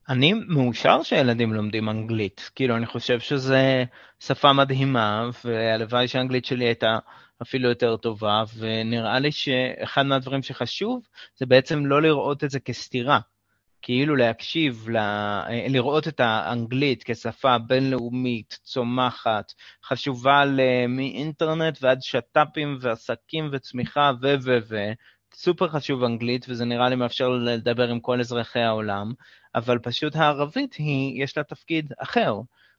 אני 0.10 0.34
מאושר 0.48 1.04
שילדים 1.04 1.54
לומדים 1.54 1.90
אנגלית. 1.90 2.52
כאילו, 2.56 2.76
אני 2.78 2.86
חושב 2.86 3.20
שזו 3.20 3.56
שפה 4.20 4.54
מדהימה, 4.54 5.30
והלוואי 5.46 6.08
שהאנגלית 6.08 6.46
שלי 6.46 6.66
הייתה 6.66 6.98
אפילו 7.42 7.70
יותר 7.70 7.98
טובה, 7.98 8.44
ונראה 8.58 9.20
לי 9.20 9.32
שאחד 9.32 10.04
מהדברים 10.04 10.44
שחשוב 10.44 11.08
זה 11.36 11.46
בעצם 11.46 11.86
לא 11.86 12.02
לראות 12.02 12.44
את 12.44 12.50
זה 12.50 12.60
כסתירה. 12.60 13.20
כאילו 13.82 14.16
להקשיב, 14.16 14.88
לראות 15.70 16.08
את 16.08 16.20
האנגלית 16.20 17.04
כשפה 17.06 17.58
בינלאומית, 17.58 18.60
צומחת, 18.64 19.54
חשובה 19.84 20.44
מאינטרנט 20.90 21.78
ועד 21.82 22.02
שת"פים 22.02 22.78
ועסקים 22.82 23.50
וצמיחה 23.52 24.12
ו... 24.22 24.36
ו... 24.44 24.58
ו... 24.70 24.76
סופר 25.38 25.68
חשוב 25.70 26.04
אנגלית, 26.04 26.46
וזה 26.50 26.66
נראה 26.66 26.90
לי 26.90 26.96
מאפשר 26.96 27.30
לדבר 27.30 27.90
עם 27.90 28.00
כל 28.00 28.20
אזרחי 28.20 28.60
העולם, 28.60 29.14
אבל 29.56 29.80
פשוט 29.80 30.16
הערבית 30.16 30.74
היא, 30.74 31.24
יש 31.24 31.38
לה 31.38 31.44
תפקיד 31.44 31.94
אחר. 31.98 32.34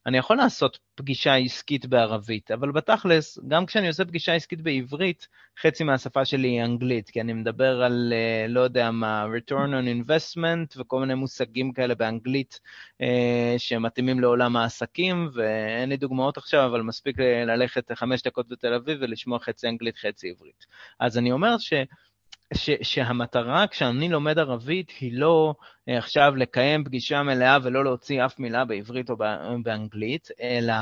אני 0.06 0.18
יכול 0.18 0.36
לעשות 0.36 0.78
פגישה 0.94 1.34
עסקית 1.34 1.86
בערבית, 1.86 2.50
אבל 2.50 2.72
בתכלס, 2.72 3.38
גם 3.48 3.66
כשאני 3.66 3.88
עושה 3.88 4.04
פגישה 4.04 4.34
עסקית 4.34 4.60
בעברית, 4.60 5.28
חצי 5.60 5.84
מהשפה 5.84 6.24
שלי 6.24 6.48
היא 6.48 6.64
אנגלית, 6.64 7.10
כי 7.10 7.20
אני 7.20 7.32
מדבר 7.32 7.82
על, 7.82 8.12
uh, 8.12 8.50
לא 8.52 8.60
יודע 8.60 8.90
מה, 8.90 9.26
return 9.36 9.68
on 9.70 10.08
investment 10.08 10.80
וכל 10.80 11.00
מיני 11.00 11.14
מושגים 11.14 11.72
כאלה 11.72 11.94
באנגלית 11.94 12.60
uh, 13.02 13.04
שמתאימים 13.58 14.20
לעולם 14.20 14.56
העסקים, 14.56 15.30
ואין 15.34 15.88
לי 15.88 15.96
דוגמאות 15.96 16.36
עכשיו, 16.36 16.66
אבל 16.66 16.82
מספיק 16.82 17.18
ללכת 17.46 17.92
חמש 17.92 18.22
דקות 18.22 18.48
בתל 18.48 18.74
אביב 18.74 18.98
ולשמוע 19.00 19.38
חצי 19.38 19.68
אנגלית, 19.68 19.96
חצי 19.96 20.30
עברית. 20.30 20.66
אז 21.00 21.18
אני 21.18 21.32
אומר 21.32 21.58
ש... 21.58 21.72
ש, 22.54 22.70
שהמטרה 22.82 23.66
כשאני 23.66 24.08
לומד 24.08 24.38
ערבית 24.38 24.90
היא 25.00 25.18
לא 25.18 25.54
אה, 25.88 25.98
עכשיו 25.98 26.36
לקיים 26.36 26.84
פגישה 26.84 27.22
מלאה 27.22 27.58
ולא 27.62 27.84
להוציא 27.84 28.24
אף 28.24 28.38
מילה 28.38 28.64
בעברית 28.64 29.10
או 29.10 29.16
באנגלית, 29.62 30.28
אלא 30.40 30.74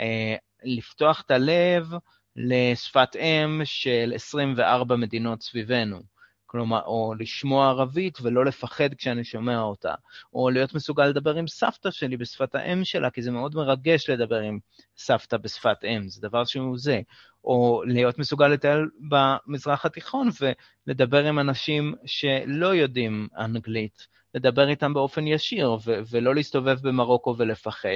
אה, 0.00 0.34
לפתוח 0.64 1.22
את 1.26 1.30
הלב 1.30 1.92
לשפת 2.36 3.16
אם 3.16 3.60
של 3.64 4.12
24 4.14 4.96
מדינות 4.96 5.42
סביבנו. 5.42 6.11
כלומר, 6.52 6.82
או 6.82 7.14
לשמוע 7.18 7.68
ערבית 7.68 8.18
ולא 8.22 8.44
לפחד 8.44 8.94
כשאני 8.94 9.24
שומע 9.24 9.60
אותה, 9.60 9.94
או 10.34 10.50
להיות 10.50 10.74
מסוגל 10.74 11.06
לדבר 11.06 11.34
עם 11.34 11.48
סבתא 11.48 11.90
שלי 11.90 12.16
בשפת 12.16 12.54
האם 12.54 12.84
שלה, 12.84 13.10
כי 13.10 13.22
זה 13.22 13.30
מאוד 13.30 13.54
מרגש 13.54 14.10
לדבר 14.10 14.38
עם 14.38 14.58
סבתא 14.96 15.36
בשפת 15.36 15.84
אם, 15.84 16.08
זה 16.08 16.20
דבר 16.28 16.44
שהוא 16.44 16.78
זה, 16.78 17.00
או 17.44 17.82
להיות 17.86 18.18
מסוגל 18.18 18.48
לטייל 18.48 18.88
במזרח 19.08 19.86
התיכון 19.86 20.28
ולדבר 20.86 21.26
עם 21.26 21.38
אנשים 21.38 21.94
שלא 22.06 22.74
יודעים 22.74 23.28
אנגלית, 23.38 24.06
לדבר 24.34 24.68
איתם 24.68 24.94
באופן 24.94 25.26
ישיר, 25.26 25.70
ו- 25.84 26.00
ולא 26.10 26.34
להסתובב 26.34 26.78
במרוקו 26.82 27.34
ולפחד, 27.38 27.88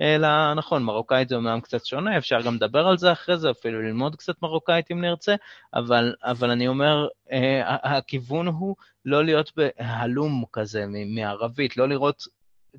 אלא 0.00 0.54
נכון, 0.54 0.82
מרוקאית 0.82 1.28
זה 1.28 1.36
אומנם 1.36 1.60
קצת 1.60 1.86
שונה, 1.86 2.18
אפשר 2.18 2.40
גם 2.42 2.54
לדבר 2.54 2.86
על 2.86 2.98
זה 2.98 3.12
אחרי 3.12 3.38
זה, 3.38 3.50
אפילו 3.50 3.82
ללמוד 3.82 4.16
קצת 4.16 4.42
מרוקאית 4.42 4.90
אם 4.92 5.00
נרצה, 5.00 5.34
אבל, 5.74 6.14
אבל 6.22 6.50
אני 6.50 6.68
אומר, 6.68 7.08
אה, 7.32 7.96
הכיוון 7.96 8.46
הוא 8.46 8.76
לא 9.04 9.24
להיות 9.24 9.52
בהלום 9.56 10.44
כזה 10.52 10.84
מערבית, 11.06 11.76
לא 11.76 11.88
לראות 11.88 12.22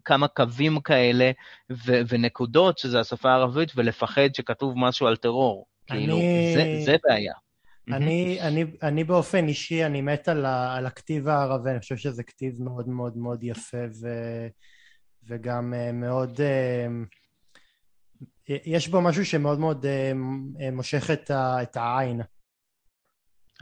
כמה 0.05 0.27
קווים 0.27 0.79
כאלה 0.79 1.31
ו- 1.71 2.01
ונקודות, 2.07 2.77
שזה 2.77 2.99
השפה 2.99 3.31
הערבית, 3.31 3.71
ולפחד 3.75 4.35
שכתוב 4.35 4.73
משהו 4.77 5.07
על 5.07 5.15
טרור. 5.15 5.65
אני... 5.91 5.99
כאילו, 5.99 6.17
זה, 6.53 6.85
זה 6.85 6.95
בעיה. 7.03 7.33
אני, 7.93 8.41
אני, 8.41 8.65
אני 8.83 9.03
באופן 9.03 9.47
אישי, 9.47 9.85
אני 9.85 10.01
מת 10.01 10.27
על, 10.27 10.45
ה, 10.45 10.75
על 10.75 10.85
הכתיב 10.85 11.27
הערבי, 11.27 11.69
אני 11.69 11.79
חושב 11.79 11.97
שזה 11.97 12.23
כתיב 12.23 12.63
מאוד 12.63 12.89
מאוד 12.89 13.17
מאוד 13.17 13.43
יפה 13.43 13.85
ו, 14.01 14.07
וגם 15.27 15.73
אה, 15.73 15.91
מאוד... 15.91 16.41
אה, 16.41 16.87
יש 18.49 18.87
בו 18.87 19.01
משהו 19.01 19.25
שמאוד 19.25 19.59
מאוד 19.59 19.85
אה, 19.85 20.11
מושך 20.71 21.11
את, 21.11 21.31
ה, 21.31 21.61
את 21.61 21.77
העין. 21.77 22.21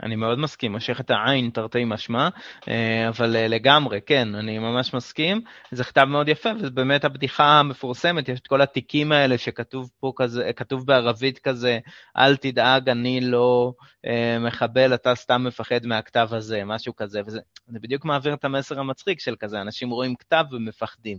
אני 0.02 0.16
מאוד 0.16 0.38
מסכים, 0.38 0.72
מושך 0.72 1.00
את 1.00 1.10
העין 1.10 1.50
תרתי 1.50 1.84
משמע, 1.84 2.28
אה, 2.68 3.08
אבל 3.08 3.36
אה, 3.36 3.48
לגמרי, 3.48 4.00
כן, 4.06 4.34
אני 4.34 4.58
ממש 4.58 4.94
מסכים. 4.94 5.40
זה 5.70 5.84
כתב 5.84 6.04
מאוד 6.04 6.28
יפה, 6.28 6.48
וזה 6.56 6.70
באמת 6.70 7.04
הבדיחה 7.04 7.44
המפורסמת, 7.44 8.28
יש 8.28 8.40
את 8.40 8.46
כל 8.46 8.60
התיקים 8.60 9.12
האלה 9.12 9.38
שכתוב 9.38 9.90
פה 10.00 10.12
כזה, 10.16 10.50
כתוב 10.56 10.86
בערבית 10.86 11.38
כזה, 11.38 11.78
אל 12.16 12.36
תדאג, 12.36 12.88
אני 12.88 13.20
לא 13.20 13.72
אה, 14.06 14.38
מחבל, 14.38 14.94
אתה 14.94 15.14
סתם 15.14 15.44
מפחד 15.44 15.86
מהכתב 15.86 16.28
הזה, 16.32 16.64
משהו 16.64 16.96
כזה, 16.96 17.20
וזה 17.26 17.40
בדיוק 17.68 18.04
מעביר 18.04 18.34
את 18.34 18.44
המסר 18.44 18.80
המצחיק 18.80 19.20
של 19.20 19.34
כזה, 19.40 19.60
אנשים 19.60 19.90
רואים 19.90 20.14
כתב 20.16 20.44
ומפחדים. 20.52 21.18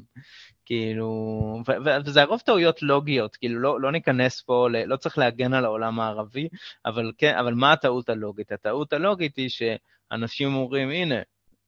כאילו, 0.66 1.64
וזה 2.06 2.22
הרוב 2.22 2.40
טעויות 2.40 2.82
לוגיות, 2.82 3.36
כאילו 3.36 3.60
לא, 3.60 3.82
לא 3.82 3.92
ניכנס 3.92 4.42
פה, 4.42 4.68
לא 4.86 4.96
צריך 4.96 5.18
להגן 5.18 5.54
על 5.54 5.66
העולם 5.66 6.00
הערבי, 6.00 6.48
אבל 6.86 7.12
כן, 7.18 7.36
אבל 7.40 7.54
מה 7.54 7.72
הטעות 7.72 8.10
הלוגית? 8.10 8.52
הטעות 8.52 8.94
הלוגית 8.94 9.36
היא 9.36 9.50
שאנשים 9.50 10.56
אומרים, 10.56 10.90
הנה, 10.90 11.16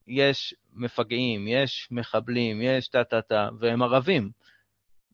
יש 0.07 0.55
מפגעים, 0.73 1.47
יש 1.47 1.87
מחבלים, 1.91 2.61
יש 2.61 2.87
טה-טה-טה, 2.87 3.49
והם 3.59 3.81
ערבים. 3.81 4.29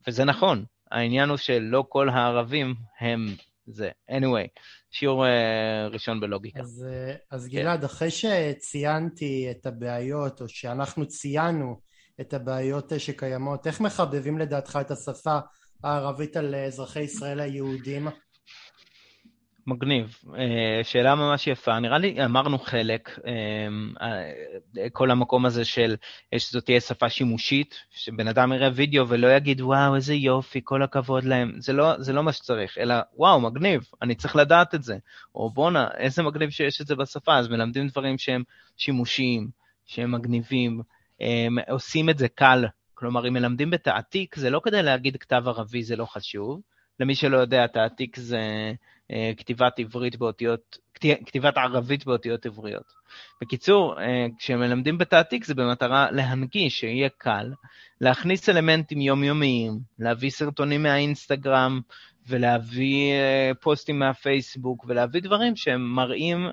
וזה 0.07 0.25
נכון, 0.25 0.65
העניין 0.91 1.29
הוא 1.29 1.37
שלא 1.37 1.85
כל 1.89 2.09
הערבים 2.09 2.75
הם 2.99 3.25
זה. 3.65 3.89
anyway, 4.11 4.47
שיעור 4.91 5.25
uh, 5.25 5.29
ראשון 5.93 6.19
בלוגיקה. 6.19 6.59
אז, 6.59 6.85
uh, 6.89 7.17
אז 7.31 7.47
כן. 7.51 7.57
גלעד, 7.57 7.83
אחרי 7.83 8.09
שציינתי 8.11 9.47
את 9.51 9.65
הבעיות, 9.65 10.41
או 10.41 10.47
שאנחנו 10.47 11.07
ציינו 11.07 11.79
את 12.21 12.33
הבעיות 12.33 12.93
אה, 12.93 12.99
שקיימות, 12.99 13.67
איך 13.67 13.81
מחבבים 13.81 14.37
לדעתך 14.37 14.79
את 14.81 14.91
השפה 14.91 15.39
הערבית 15.83 16.37
על 16.37 16.55
אזרחי 16.55 17.01
ישראל 17.01 17.39
היהודים? 17.39 18.07
מגניב. 19.69 20.17
אה, 20.37 20.83
שאלה 20.83 21.15
ממש 21.15 21.47
יפה. 21.47 21.79
נראה 21.79 21.97
לי 21.97 22.25
אמרנו 22.25 22.59
חלק, 22.59 23.19
אה, 23.27 23.31
אה, 24.81 24.89
כל 24.89 25.11
המקום 25.11 25.45
הזה 25.45 25.65
של 25.65 25.95
שזאת 26.37 26.65
תהיה 26.65 26.79
שפה 26.79 27.09
שימושית, 27.09 27.75
שבן 27.91 28.27
אדם 28.27 28.53
יראה 28.53 28.69
וידאו 28.73 29.07
ולא 29.07 29.27
יגיד, 29.35 29.61
וואו, 29.61 29.95
איזה 29.95 30.13
יופי, 30.13 30.61
כל 30.63 30.83
הכבוד 30.83 31.23
להם. 31.23 31.53
זה 31.57 31.73
לא, 31.73 31.93
זה 31.99 32.13
לא 32.13 32.23
מה 32.23 32.33
שצריך, 32.33 32.77
אלא, 32.77 32.95
וואו, 33.15 33.41
מגניב, 33.41 33.87
אני 34.01 34.15
צריך 34.15 34.35
לדעת 34.35 34.75
את 34.75 34.83
זה. 34.83 34.97
או 35.35 35.49
בואנה, 35.49 35.87
איזה 35.97 36.23
מגניב 36.23 36.49
שיש 36.49 36.81
את 36.81 36.87
זה 36.87 36.95
בשפה. 36.95 37.37
אז 37.37 37.47
מלמדים 37.47 37.87
דברים 37.87 38.17
שהם 38.17 38.43
שימושיים, 38.77 39.49
שהם 39.85 40.11
מגניבים, 40.11 40.81
עושים 41.69 42.09
את 42.09 42.17
זה 42.17 42.27
קל. 42.27 42.65
כלומר, 42.93 43.27
אם 43.27 43.33
מלמדים 43.33 43.69
בתעתיק, 43.69 44.35
זה 44.35 44.49
לא 44.49 44.61
כדי 44.63 44.83
להגיד 44.83 45.17
כתב 45.17 45.43
ערבי 45.45 45.83
זה 45.83 45.95
לא 45.95 46.05
חשוב. 46.05 46.61
למי 46.99 47.15
שלא 47.15 47.37
יודע, 47.37 47.67
תעתיק 47.67 48.19
זה... 48.19 48.71
אה, 49.11 49.31
כתיבת 49.37 49.79
עברית 49.79 50.17
באותיות, 50.17 50.77
כתיבת 51.25 51.57
ערבית 51.57 52.05
באותיות 52.05 52.45
עבריות. 52.45 52.93
בקיצור, 53.41 54.01
אה, 54.01 54.25
כשמלמדים 54.37 54.97
בתעתיק 54.97 55.45
זה 55.45 55.55
במטרה 55.55 56.11
להנגיש, 56.11 56.79
שיהיה 56.79 57.09
קל, 57.17 57.53
להכניס 58.01 58.49
אלמנטים 58.49 59.01
יומיומיים, 59.01 59.79
להביא 59.99 60.29
סרטונים 60.29 60.83
מהאינסטגרם 60.83 61.81
ולהביא 62.27 63.11
אה, 63.11 63.51
פוסטים 63.61 63.99
מהפייסבוק 63.99 64.85
ולהביא 64.87 65.21
דברים 65.21 65.55
שהם 65.55 65.81
מראים 65.81 66.47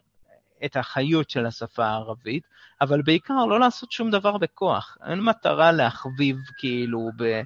את 0.65 0.77
החיות 0.77 1.31
של 1.31 1.47
השפה 1.47 1.85
הערבית, 1.85 2.43
אבל 2.81 3.03
בעיקר 3.03 3.47
לא 3.47 3.61
לעשות 3.61 3.93
שום 3.93 4.11
דבר 4.11 4.39
בכוח. 4.39 4.99
אין 5.07 5.21
מטרה 5.21 5.73
להחביב 5.73 6.37
כאילו 6.59 7.11
ב... 7.19 7.41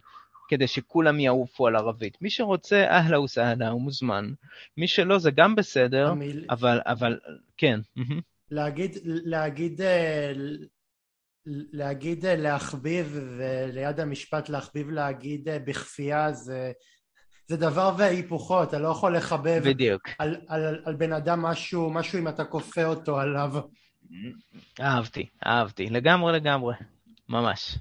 כדי 0.51 0.67
שכולם 0.67 1.21
יעופו 1.21 1.67
על 1.67 1.77
ערבית. 1.77 2.23
מי 2.23 2.31
שרוצה, 2.31 2.87
אהלה 2.91 3.21
וסהלה, 3.21 3.69
הוא 3.69 3.83
מוזמן. 3.83 4.33
מי 4.77 4.89
שלא, 4.89 5.19
זה 5.19 5.31
גם 5.31 5.55
בסדר, 5.55 6.09
המיל... 6.09 6.47
אבל, 6.51 6.81
אבל, 6.87 7.19
כן. 7.57 7.81
להגיד, 8.51 8.91
להגיד, 9.05 9.81
אה, 9.81 10.33
להגיד 11.73 12.27
אה, 12.27 12.37
להחביב, 12.37 13.19
וליד 13.39 14.01
המשפט 14.01 14.49
להחביב 14.49 14.91
להגיד 14.91 15.49
אה, 15.49 15.59
בכפייה, 15.59 16.33
זה... 16.33 16.73
זה 17.51 17.57
דבר 17.57 17.95
והיפוכו, 17.99 18.63
אתה 18.63 18.79
לא 18.79 18.89
יכול 18.89 19.17
לחבב 19.17 19.63
בדיוק. 19.65 20.09
על, 20.19 20.37
על, 20.49 20.83
על 20.85 20.95
בן 20.95 21.13
אדם 21.13 21.43
משהו, 21.43 21.91
משהו 21.91 22.19
אם 22.19 22.29
אתה 22.29 22.45
כופה 22.45 22.85
אותו 22.85 23.21
עליו. 23.21 23.53
אהבתי, 24.81 25.27
אהבתי, 25.47 25.87
לגמרי 25.87 26.33
לגמרי, 26.33 26.75
ממש. 27.29 27.79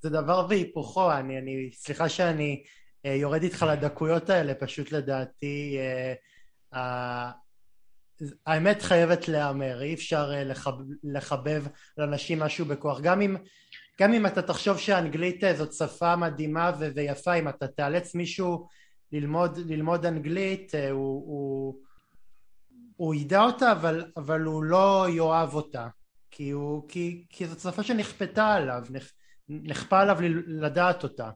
זה 0.00 0.10
דבר 0.10 0.46
והיפוכו, 0.48 1.12
אני, 1.12 1.38
אני, 1.38 1.70
סליחה 1.72 2.08
שאני 2.08 2.62
אה, 3.06 3.14
יורד 3.14 3.42
איתך 3.42 3.66
לדקויות 3.68 4.30
האלה, 4.30 4.54
פשוט 4.54 4.92
לדעתי 4.92 5.76
אה, 5.78 6.14
אה, 6.74 7.30
האמת 8.46 8.82
חייבת 8.82 9.28
להיאמר, 9.28 9.82
אי 9.82 9.94
אפשר 9.94 10.32
אה, 10.34 10.44
לחב, 10.44 10.72
לחבב 11.04 11.64
לאנשים 11.98 12.40
משהו 12.40 12.64
בכוח, 12.64 13.00
גם 13.00 13.20
אם, 13.20 13.36
גם 14.00 14.12
אם 14.12 14.26
אתה 14.26 14.42
תחשוב 14.42 14.78
שאנגלית 14.78 15.44
זאת 15.56 15.72
שפה 15.72 16.16
מדהימה 16.16 16.72
ו- 16.78 16.88
ויפה, 16.94 17.34
אם 17.34 17.48
אתה 17.48 17.68
תאלץ 17.68 18.14
מישהו 18.14 18.66
ללמוד, 19.12 19.58
ללמוד 19.58 20.06
אנגלית, 20.06 20.74
אה, 20.74 20.90
הוא, 20.90 21.24
הוא, 21.26 21.80
הוא 22.96 23.14
ידע 23.14 23.42
אותה, 23.42 23.72
אבל, 23.72 24.04
אבל 24.16 24.40
הוא 24.40 24.64
לא 24.64 25.06
יאהב 25.08 25.54
אותה, 25.54 25.88
כי, 26.30 26.50
הוא, 26.50 26.88
כי, 26.88 27.26
כי 27.30 27.46
זאת 27.46 27.60
שפה 27.60 27.82
שנכפתה 27.82 28.46
עליו, 28.54 28.82
נכ, 28.90 29.12
נכפה 29.48 30.00
עליו 30.00 30.16
לדעת 30.46 31.02
אותה. 31.02 31.30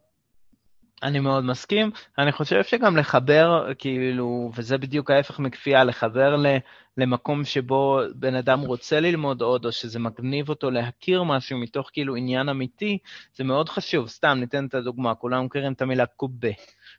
אני 1.02 1.20
מאוד 1.20 1.44
מסכים. 1.44 1.90
אני 2.18 2.32
חושב 2.32 2.64
שגם 2.64 2.96
לחבר, 2.96 3.74
כאילו, 3.78 4.50
וזה 4.54 4.78
בדיוק 4.78 5.10
ההפך 5.10 5.38
מכפייה, 5.38 5.84
לחבר 5.84 6.36
ל, 6.36 6.46
למקום 6.96 7.44
שבו 7.44 8.00
בן 8.14 8.34
אדם 8.34 8.60
רוצה 8.60 9.00
ללמוד 9.00 9.42
עוד, 9.42 9.64
או 9.64 9.72
שזה 9.72 9.98
מגניב 9.98 10.48
אותו 10.48 10.70
להכיר 10.70 11.22
משהו 11.22 11.58
מתוך 11.58 11.90
כאילו 11.92 12.16
עניין 12.16 12.48
אמיתי, 12.48 12.98
זה 13.34 13.44
מאוד 13.44 13.68
חשוב. 13.68 14.08
סתם, 14.08 14.36
ניתן 14.40 14.66
את 14.66 14.74
הדוגמה, 14.74 15.14
כולם 15.14 15.44
מכירים 15.44 15.72
את 15.72 15.82
המילה 15.82 16.06
קובה. 16.06 16.48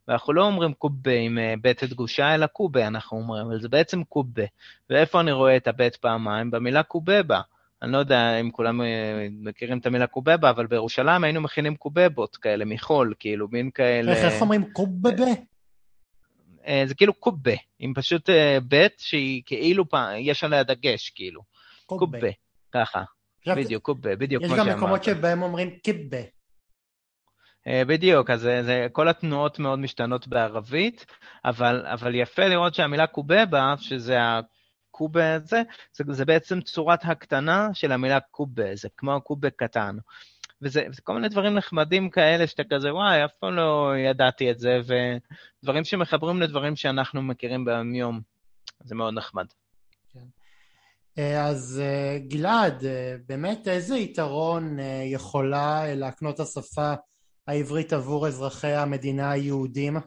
ואנחנו 0.08 0.34
לא 0.34 0.46
אומרים 0.46 0.74
קובה 0.74 1.16
עם 1.16 1.38
אה, 1.38 1.54
בית 1.62 1.84
דגושה, 1.84 2.36
אלא 2.36 2.46
קובה, 2.46 2.88
אנחנו 2.88 3.18
אומרים, 3.18 3.46
אבל 3.46 3.62
זה 3.62 3.70
בעצם 3.70 4.04
קובה. 4.04 4.44
ואיפה 4.90 5.20
אני 5.20 5.32
רואה 5.32 5.58
את 5.58 5.68
הבית 5.68 5.96
פעמיים? 5.96 6.52
במילה 6.52 6.84
קובבה. 6.84 7.42
אני 7.82 7.92
לא 7.92 7.98
יודע 7.98 8.40
אם 8.40 8.52
כולם 8.52 8.82
אה, 8.82 9.28
מכירים 9.32 9.78
את 9.78 9.86
המילה 9.86 10.08
קובבה, 10.08 10.50
אבל 10.50 10.68
בירושלים 10.68 11.24
היינו 11.24 11.42
מכינים 11.42 11.76
קובבות 11.76 12.38
כאלה 12.38 12.66
מחול, 12.66 13.14
כאילו, 13.20 13.48
מין 13.52 13.72
כאלה... 13.72 14.12
איך, 14.12 14.32
איך 14.34 14.42
אומרים 14.42 14.74
קובבה? 14.74 15.26
אה, 16.68 16.84
זה 16.86 16.96
כאילו 16.96 17.14
קובה, 17.14 17.54
עם 17.80 17.94
פשוט 17.94 18.30
אה, 18.30 18.58
בית 18.68 18.94
שהיא 18.98 19.42
כאילו, 19.46 19.86
יש 20.18 20.44
עליה 20.44 20.64
דגש, 20.64 21.10
כאילו. 21.10 21.42
קובה. 21.86 22.30
ככה. 22.72 23.04
בדיוק, 23.48 23.84
קובה, 23.84 24.16
בדיוק 24.16 24.44
כמו 24.44 24.56
שאמרת. 24.56 24.68
יש 24.68 24.74
גם 24.74 24.80
מקומות 24.80 25.04
שבהם 25.04 25.42
אומרים 25.42 25.70
קיבה. 25.70 26.22
בדיוק, 27.68 28.30
אז 28.30 28.42
זה, 28.42 28.64
זה, 28.64 28.88
כל 28.92 29.08
התנועות 29.08 29.60
מאוד 29.60 29.80
משתנות 29.80 30.28
בערבית, 30.28 31.06
אבל, 31.46 31.86
אבל 31.86 32.16
יפה 32.16 32.48
לראות 32.48 32.74
שהמילה 32.74 33.08
קובבה, 33.08 33.74
שזה 33.78 34.18
קובה 35.02 35.40
זה, 35.40 35.62
זה, 35.94 36.04
זה 36.12 36.26
בעצם 36.26 36.62
צורת 36.62 37.00
הקטנה 37.04 37.70
של 37.74 37.92
המילה 37.92 38.20
קובה, 38.20 38.76
זה 38.76 38.88
כמו 38.98 39.22
קובה 39.22 39.50
קטן. 39.50 39.98
וזה, 40.62 40.84
וזה 40.90 41.02
כל 41.02 41.14
מיני 41.14 41.30
דברים 41.30 41.54
נחמדים 41.54 42.10
כאלה 42.10 42.48
שאתה 42.48 42.64
כזה, 42.70 42.94
וואי, 42.94 43.26
אף 43.26 43.32
פעם 43.40 43.56
לא 43.56 43.94
ידעתי 43.98 44.52
את 44.52 44.60
זה, 44.60 44.80
ודברים 45.62 45.84
שמחברים 45.84 46.42
לדברים 46.42 46.76
שאנחנו 46.76 47.22
מכירים 47.22 47.66
ביום-יום. 47.66 48.22
זה 48.84 48.96
מאוד 48.96 49.14
נחמד. 49.14 49.46
כן. 50.14 50.26
אה, 51.18 51.46
אז 51.48 51.82
אה, 51.84 52.20
גלעד, 52.28 52.86
אה, 52.86 53.16
באמת 53.28 53.68
איזה 53.68 53.96
יתרון 53.96 54.78
יכולה 55.06 55.96
להקנות 55.96 56.40
השפה 56.40 56.94
העברית 57.48 57.94
עבור 57.94 58.28
אזרחי 58.28 58.74
המדינה 58.74 59.32
היהודים? 59.32 59.98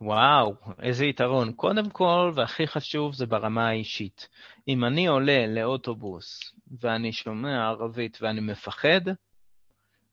וואו, 0.00 0.54
איזה 0.82 1.04
יתרון. 1.04 1.52
קודם 1.52 1.90
כל, 1.90 2.32
והכי 2.34 2.66
חשוב, 2.66 3.14
זה 3.14 3.26
ברמה 3.26 3.68
האישית. 3.68 4.28
אם 4.68 4.84
אני 4.84 5.06
עולה 5.06 5.46
לאוטובוס 5.46 6.54
ואני 6.80 7.12
שומע 7.12 7.68
ערבית 7.68 8.18
ואני 8.22 8.40
מפחד, 8.40 9.00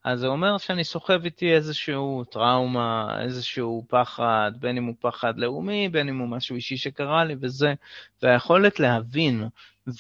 אז 0.04 0.20
זה 0.20 0.28
אומר 0.28 0.58
שאני 0.58 0.84
סוחב 0.84 1.24
איתי 1.24 1.54
איזשהו 1.54 2.24
טראומה, 2.32 3.18
איזשהו 3.22 3.86
פחד, 3.90 4.52
בין 4.60 4.78
אם 4.78 4.86
הוא 4.86 4.96
פחד 5.00 5.38
לאומי, 5.38 5.90
בין 5.90 6.10
אם 6.10 6.20
הוא 6.20 6.30
משהו 6.30 6.56
אישי 6.56 6.78
שקרה 6.78 7.24
לי 7.24 7.36
וזה. 7.42 7.74
והיכולת 8.24 8.80
להבין 8.80 9.48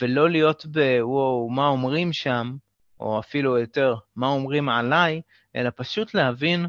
ולא 0.01 0.29
להיות 0.29 0.65
בוואו, 0.65 1.49
מה 1.49 1.67
אומרים 1.67 2.13
שם, 2.13 2.55
או 2.99 3.19
אפילו 3.19 3.57
יותר, 3.57 3.95
מה 4.15 4.27
אומרים 4.27 4.69
עליי, 4.69 5.21
אלא 5.55 5.69
פשוט 5.75 6.13
להבין 6.13 6.65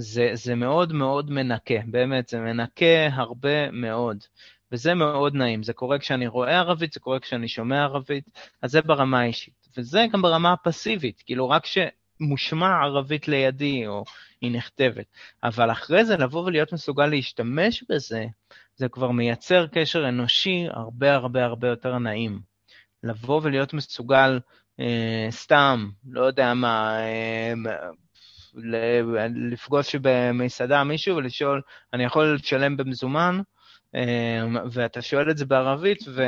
זה, 0.00 0.30
זה 0.34 0.54
מאוד 0.54 0.92
מאוד 0.92 1.30
מנקה, 1.30 1.74
באמת, 1.86 2.28
זה 2.28 2.40
מנקה 2.40 3.08
הרבה 3.12 3.70
מאוד. 3.70 4.24
וזה 4.72 4.94
מאוד 4.94 5.34
נעים, 5.34 5.62
זה 5.62 5.72
קורה 5.72 5.98
כשאני 5.98 6.26
רואה 6.26 6.58
ערבית, 6.58 6.92
זה 6.92 7.00
קורה 7.00 7.20
כשאני 7.20 7.48
שומע 7.48 7.82
ערבית, 7.82 8.24
אז 8.62 8.70
זה 8.70 8.82
ברמה 8.82 9.20
האישית. 9.20 9.68
וזה 9.76 10.06
גם 10.12 10.22
ברמה 10.22 10.52
הפסיבית, 10.52 11.22
כאילו 11.26 11.50
רק 11.50 11.66
שמושמע 11.66 12.80
ערבית 12.82 13.28
לידי, 13.28 13.86
או 13.86 14.04
היא 14.40 14.52
נכתבת. 14.52 15.06
אבל 15.42 15.72
אחרי 15.72 16.04
זה 16.04 16.16
לבוא 16.16 16.44
ולהיות 16.44 16.72
מסוגל 16.72 17.06
להשתמש 17.06 17.84
בזה, 17.88 18.26
זה 18.76 18.88
כבר 18.88 19.10
מייצר 19.10 19.66
קשר 19.66 20.08
אנושי 20.08 20.66
הרבה 20.70 21.14
הרבה 21.14 21.44
הרבה 21.44 21.68
יותר 21.68 21.98
נעים. 21.98 22.40
לבוא 23.02 23.40
ולהיות 23.42 23.74
מסוגל 23.74 24.40
אה, 24.80 25.26
סתם, 25.30 25.88
לא 26.08 26.20
יודע 26.20 26.54
מה, 26.54 27.00
אה, 27.00 27.52
לפגוש 29.50 29.94
במסעדה 30.02 30.84
מישהו 30.84 31.16
ולשאול, 31.16 31.62
אני 31.92 32.04
יכול 32.04 32.34
לשלם 32.34 32.76
במזומן? 32.76 33.40
אמ, 33.94 34.56
ואתה 34.72 35.02
שואל 35.02 35.30
את 35.30 35.38
זה 35.38 35.46
בערבית, 35.46 35.98
ו... 36.08 36.22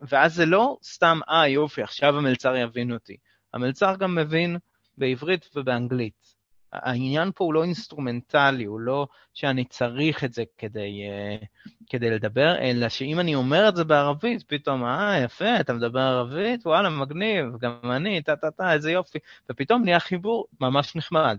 ואז 0.00 0.34
זה 0.34 0.46
לא 0.46 0.78
סתם, 0.84 1.20
אה, 1.28 1.48
יופי, 1.48 1.82
עכשיו 1.82 2.18
המלצר 2.18 2.56
יבין 2.56 2.92
אותי. 2.92 3.16
המלצר 3.54 3.96
גם 3.96 4.14
מבין 4.14 4.56
בעברית 4.98 5.48
ובאנגלית. 5.54 6.41
העניין 6.72 7.30
פה 7.34 7.44
הוא 7.44 7.54
לא 7.54 7.64
אינסטרומנטלי, 7.64 8.64
הוא 8.64 8.80
לא 8.80 9.06
שאני 9.34 9.64
צריך 9.64 10.24
את 10.24 10.32
זה 10.32 10.42
כדי, 10.58 11.02
uh, 11.40 11.46
כדי 11.90 12.10
לדבר, 12.10 12.58
אלא 12.58 12.88
שאם 12.88 13.20
אני 13.20 13.34
אומר 13.34 13.68
את 13.68 13.76
זה 13.76 13.84
בערבית, 13.84 14.42
פתאום, 14.42 14.84
אה, 14.84 15.18
יפה, 15.24 15.60
אתה 15.60 15.72
מדבר 15.72 16.00
ערבית? 16.00 16.66
וואלה, 16.66 16.90
מגניב, 16.90 17.46
גם 17.60 17.78
אני, 17.84 18.22
טה-טה-טה, 18.22 18.72
איזה 18.72 18.92
יופי. 18.92 19.18
ופתאום 19.50 19.84
נהיה 19.84 20.00
חיבור 20.00 20.46
ממש 20.60 20.96
נחמד. 20.96 21.38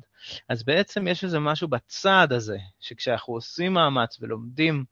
אז 0.50 0.64
בעצם 0.64 1.08
יש 1.08 1.24
איזה 1.24 1.40
משהו 1.40 1.68
בצד 1.68 2.28
הזה, 2.32 2.58
שכשאנחנו 2.80 3.34
עושים 3.34 3.74
מאמץ 3.74 4.18
ולומדים 4.22 4.84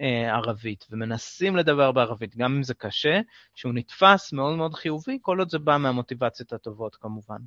אה, 0.00 0.34
ערבית 0.34 0.86
ומנסים 0.90 1.56
לדבר 1.56 1.92
בערבית, 1.92 2.36
גם 2.36 2.56
אם 2.56 2.62
זה 2.62 2.74
קשה, 2.74 3.20
שהוא 3.54 3.74
נתפס 3.74 4.32
מאוד 4.32 4.56
מאוד 4.56 4.74
חיובי, 4.74 5.18
כל 5.22 5.38
עוד 5.38 5.50
זה 5.50 5.58
בא 5.58 5.76
מהמוטיבציות 5.76 6.52
הטובות 6.52 6.96
כמובן. 6.96 7.38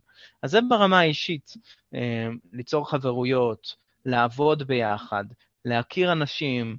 אז 0.44 0.52
זה 0.52 0.60
ברמה 0.70 1.00
האישית, 1.00 1.54
אה, 1.96 2.28
ליצור 2.54 2.90
חברויות, 2.90 3.76
לעבוד 4.06 4.64
ביחד, 4.64 5.26
להכיר 5.66 6.12
אנשים, 6.12 6.78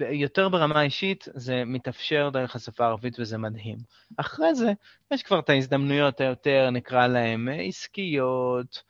יותר 0.00 0.48
ברמה 0.48 0.82
אישית, 0.82 1.28
זה 1.34 1.62
מתאפשר 1.66 2.30
דרך 2.32 2.56
השפה 2.56 2.84
הערבית 2.84 3.20
וזה 3.20 3.38
מדהים. 3.38 3.78
אחרי 4.16 4.54
זה, 4.54 4.72
יש 5.10 5.22
כבר 5.22 5.38
את 5.38 5.50
ההזדמנויות 5.50 6.20
היותר, 6.20 6.70
נקרא 6.70 7.06
להן, 7.06 7.48
עסקיות, 7.48 8.82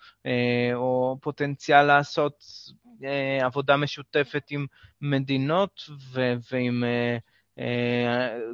או 0.74 1.16
פוטנציאל 1.20 1.82
לעשות 1.82 2.44
עבודה 3.42 3.76
משותפת 3.76 4.42
עם 4.50 4.66
מדינות 5.00 5.80
ו- 6.12 6.34
ועם 6.52 6.84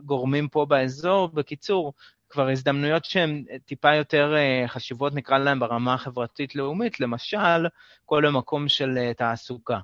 גורמים 0.04 0.48
פה 0.48 0.66
באזור. 0.66 1.28
בקיצור, 1.28 1.92
כבר 2.28 2.48
הזדמנויות 2.48 3.04
שהן 3.04 3.44
טיפה 3.64 3.94
יותר 3.94 4.34
חשיבות, 4.66 5.14
נקרא 5.14 5.38
להן, 5.38 5.58
ברמה 5.58 5.94
החברתית-לאומית, 5.94 7.00
למשל, 7.00 7.66
כל 8.04 8.26
המקום 8.26 8.68
של 8.68 9.12
תעסוקה. 9.16 9.78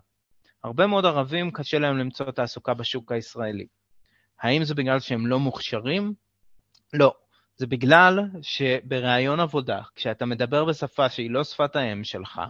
הרבה 0.65 0.87
מאוד 0.87 1.05
ערבים 1.05 1.51
קשה 1.51 1.79
להם 1.79 1.99
למצוא 1.99 2.31
תעסוקה 2.31 2.75
בשוק 2.75 3.13
הישראלי. 3.13 3.67
האם 4.41 4.65
זה 4.65 4.75
בגלל 4.75 5.01
שהם 5.01 5.27
לא 5.27 5.39
מוכשרים? 5.39 6.15
לא. 6.93 7.15
זה 7.57 7.67
בגלל 7.67 8.21
שבראיון 8.43 9.41
עבודה, 9.41 9.81
כשאתה 9.95 10.27
מדבר 10.27 10.65
בשפה 10.65 11.09
שהיא 11.09 11.31
לא 11.31 11.45
שפת 11.45 11.77
האם 11.77 12.05
שלך, 12.05 12.41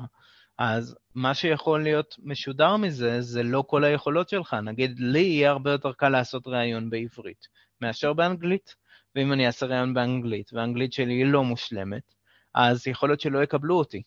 אז 0.58 0.96
מה 1.14 1.34
שיכול 1.34 1.82
להיות 1.82 2.16
משודר 2.22 2.76
מזה, 2.76 3.20
זה 3.20 3.42
לא 3.42 3.64
כל 3.66 3.84
היכולות 3.84 4.28
שלך. 4.28 4.54
נגיד, 4.54 5.00
לי 5.00 5.20
יהיה 5.20 5.50
הרבה 5.50 5.70
יותר 5.70 5.92
קל 5.92 6.08
לעשות 6.08 6.46
ראיון 6.46 6.90
בעברית 6.90 7.48
מאשר 7.80 8.12
באנגלית, 8.12 8.74
ואם 9.14 9.32
אני 9.32 9.46
אעשה 9.46 9.66
ראיון 9.66 9.94
באנגלית, 9.94 10.52
והאנגלית 10.52 10.92
שלי 10.92 11.14
היא 11.14 11.26
לא 11.26 11.44
מושלמת, 11.44 12.14
אז 12.54 12.86
יכול 12.86 13.08
להיות 13.08 13.20
שלא 13.20 13.42
יקבלו 13.42 13.78
אותי. 13.78 14.02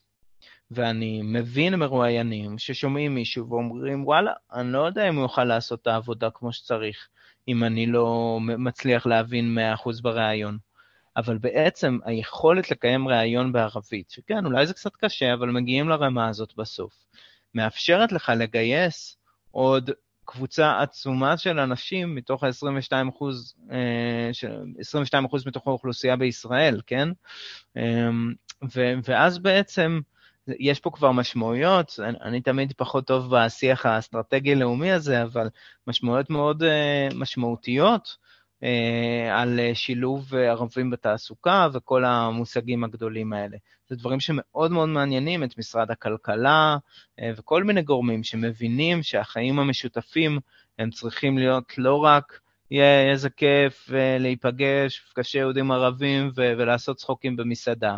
ואני 0.72 1.22
מבין 1.24 1.76
מרואיינים 1.76 2.58
ששומעים 2.58 3.16
מישהו 3.16 3.50
ואומרים, 3.50 4.06
וואלה, 4.06 4.34
אני 4.54 4.72
לא 4.72 4.86
יודע 4.86 5.10
אם 5.10 5.16
הוא 5.16 5.24
יוכל 5.24 5.44
לעשות 5.44 5.82
את 5.82 5.88
העבודה 5.88 6.30
כמו 6.30 6.54
שצריך, 6.54 7.08
אם 7.48 7.64
אני 7.64 7.86
לא 7.86 8.38
מצליח 8.42 9.06
להבין 9.06 9.58
100% 9.78 10.02
בריאיון. 10.02 10.58
אבל 11.20 11.38
בעצם 11.38 11.98
היכולת 12.06 12.72
לקיים 12.72 13.08
ראיון 13.08 13.52
בערבית, 13.52 14.10
שכן, 14.10 14.46
אולי 14.46 14.68
זה 14.68 14.74
קצת 14.74 14.96
קשה, 14.96 15.34
אבל 15.34 15.50
מגיעים 15.50 15.90
לרמה 15.90 16.28
הזאת 16.28 16.54
בסוף, 16.58 16.94
מאפשרת 17.56 18.12
לך 18.12 18.32
לגייס 18.38 19.18
עוד 19.52 19.92
קבוצה 20.26 20.82
עצומה 20.82 21.38
של 21.38 21.60
אנשים 21.60 22.16
מתוך 22.16 22.44
ה-22 22.44 23.10
אחוז, 23.10 23.56
22 24.80 25.26
אחוז 25.26 25.48
מתוך 25.48 25.68
האוכלוסייה 25.68 26.16
בישראל, 26.16 26.82
כן? 26.88 27.10
אמ, 27.78 28.34
ואז 29.04 29.40
בעצם 29.40 30.00
יש 30.60 30.80
פה 30.80 30.90
כבר 30.90 31.12
משמעויות, 31.12 32.00
אני, 32.04 32.18
אני 32.22 32.42
תמיד 32.42 32.74
פחות 32.78 33.08
טוב 33.08 33.36
בשיח 33.36 33.86
האסטרטגי-לאומי 33.86 34.92
הזה, 34.92 35.24
אבל 35.24 35.50
משמעויות 35.88 36.30
מאוד 36.30 36.64
uh, 36.64 37.16
משמעותיות 37.16 38.18
על 39.32 39.60
uh, 39.60 39.76
שילוב 39.76 40.36
ערבים 40.36 40.90
בתעסוקה 40.90 41.68
וכל 41.74 42.06
המושגים 42.06 42.84
הגדולים 42.84 43.34
האלה. 43.34 43.58
זה 43.88 43.96
דברים 43.96 44.20
שמאוד 44.20 44.72
מאוד 44.72 44.90
מעניינים 44.90 45.44
את 45.44 45.58
משרד 45.58 45.92
הכלכלה 45.92 46.78
וכל 47.38 47.64
מיני 47.64 47.82
גורמים 47.82 48.24
שמבינים 48.24 49.04
שהחיים 49.04 49.60
המשותפים 49.60 50.40
הם 50.80 50.90
צריכים 50.90 51.38
להיות 51.38 51.78
לא 51.78 51.96
רק 51.96 52.40
יהיה 52.72 53.12
איזה 53.12 53.30
כיף 53.30 53.90
להיפגש, 54.20 55.04
מפגשי 55.08 55.38
יהודים 55.38 55.72
ערבים 55.72 56.32
ולעשות 56.36 56.98
צחוקים 56.98 57.36
במסעדה, 57.36 57.98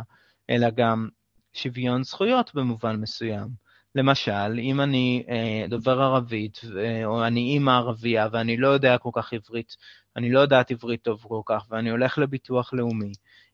אלא 0.50 0.70
גם 0.70 1.08
שוויון 1.54 2.04
זכויות 2.04 2.52
במובן 2.56 2.96
מסוים. 2.96 3.71
למשל, 3.96 4.60
אם 4.60 4.82
אני 4.82 5.24
אה, 5.30 5.66
דובר 5.70 6.02
ערבית, 6.02 6.62
אה, 6.78 7.06
או 7.06 7.26
אני 7.26 7.40
אימא 7.40 7.72
ערבייה 7.72 8.28
ואני 8.32 8.58
לא 8.58 8.68
יודע 8.68 8.98
כל 8.98 9.10
כך 9.14 9.34
עברית, 9.34 9.76
אני 10.16 10.32
לא 10.32 10.40
יודעת 10.40 10.72
עברית 10.72 11.02
טוב 11.02 11.26
כל 11.28 11.42
כך, 11.46 11.66
ואני 11.70 11.90
הולך 11.90 12.18
לביטוח 12.18 12.74
לאומי, 12.74 13.12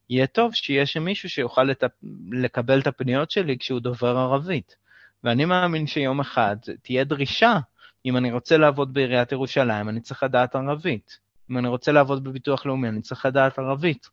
יהיה 0.09 0.27
טוב 0.27 0.53
שיהיה 0.53 0.85
שם 0.85 1.03
מישהו 1.03 1.29
שיוכל 1.29 1.63
לטפ... 1.63 1.91
לקבל 2.31 2.79
את 2.79 2.87
הפניות 2.87 3.31
שלי 3.31 3.57
כשהוא 3.57 3.79
דובר 3.79 4.17
ערבית. 4.17 4.75
ואני 5.23 5.45
מאמין 5.45 5.87
שיום 5.87 6.19
אחד 6.19 6.55
תהיה 6.81 7.03
דרישה, 7.03 7.59
אם 8.05 8.17
אני 8.17 8.31
רוצה 8.31 8.57
לעבוד 8.57 8.93
בעיריית 8.93 9.31
ירושלים, 9.31 9.89
אני 9.89 10.01
צריך 10.01 10.23
לדעת 10.23 10.55
ערבית. 10.55 11.19
אם 11.51 11.57
אני 11.57 11.67
רוצה 11.67 11.91
לעבוד 11.91 12.23
בביטוח 12.23 12.65
לאומי, 12.65 12.89
אני 12.89 13.01
צריך 13.01 13.25
לדעת 13.25 13.59
ערבית. 13.59 14.09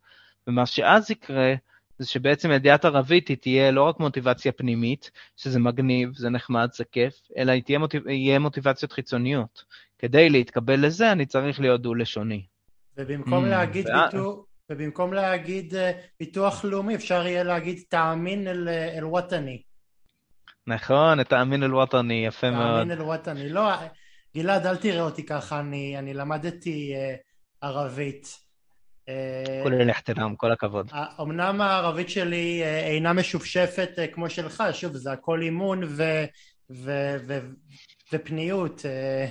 ומה 0.46 0.66
שאז 0.66 1.10
יקרה, 1.10 1.54
זה 1.98 2.06
שבעצם 2.06 2.50
ידיעת 2.50 2.84
ערבית 2.84 3.28
היא 3.28 3.36
תהיה 3.36 3.70
לא 3.70 3.82
רק 3.82 4.00
מוטיבציה 4.00 4.52
פנימית, 4.52 5.10
שזה 5.36 5.58
מגניב, 5.58 6.14
זה 6.14 6.30
נחמד, 6.30 6.68
זה 6.72 6.84
כיף, 6.84 7.14
אלא 7.36 7.52
היא 7.52 7.62
תהיה 7.62 7.78
מוטיב... 7.78 8.08
יהיה 8.08 8.38
מוטיבציות 8.38 8.92
חיצוניות. 8.92 9.64
כדי 9.98 10.30
להתקבל 10.30 10.86
לזה, 10.86 11.12
אני 11.12 11.26
צריך 11.26 11.60
להיות 11.60 11.82
דו-לשוני. 11.82 12.46
ובמקום 12.96 13.44
mm, 13.44 13.48
להגיד 13.48 13.86
ואז... 13.88 14.12
ביטוח... 14.12 14.44
ובמקום 14.70 15.12
להגיד 15.12 15.74
uh, 15.74 15.76
ביטוח 16.20 16.64
לאומי, 16.64 16.94
אפשר 16.94 17.26
יהיה 17.26 17.44
להגיד 17.44 17.82
תאמין 17.88 18.48
אל, 18.48 18.68
אל-וטני. 18.68 19.62
נכון, 20.66 21.22
תאמין 21.22 21.62
אל-וטני, 21.62 22.26
יפה 22.26 22.40
תאמין 22.40 22.58
מאוד. 22.58 22.80
תאמין 22.80 22.98
אל-וטני. 22.98 23.48
לא, 23.48 23.70
גלעד, 24.36 24.66
אל 24.66 24.76
תראה 24.76 25.02
אותי 25.02 25.26
ככה, 25.26 25.60
אני, 25.60 25.98
אני 25.98 26.14
למדתי 26.14 26.94
uh, 26.94 27.66
ערבית. 27.66 28.43
כולל 29.62 29.80
אל-אחתרם, 29.80 30.36
כל 30.36 30.52
הכבוד. 30.52 30.90
אמנם 31.20 31.60
הערבית 31.60 32.08
שלי 32.08 32.62
אה, 32.62 32.80
אינה 32.80 33.12
משופשפת 33.12 33.90
אה, 33.98 34.06
כמו 34.06 34.30
שלך, 34.30 34.62
שוב, 34.72 34.96
זה 34.96 35.12
הכל 35.12 35.42
אימון 35.42 35.84
ו... 35.84 36.02
ו... 36.70 37.16
ו... 37.26 37.38
ופניות, 38.12 38.82
אה, 38.86 39.26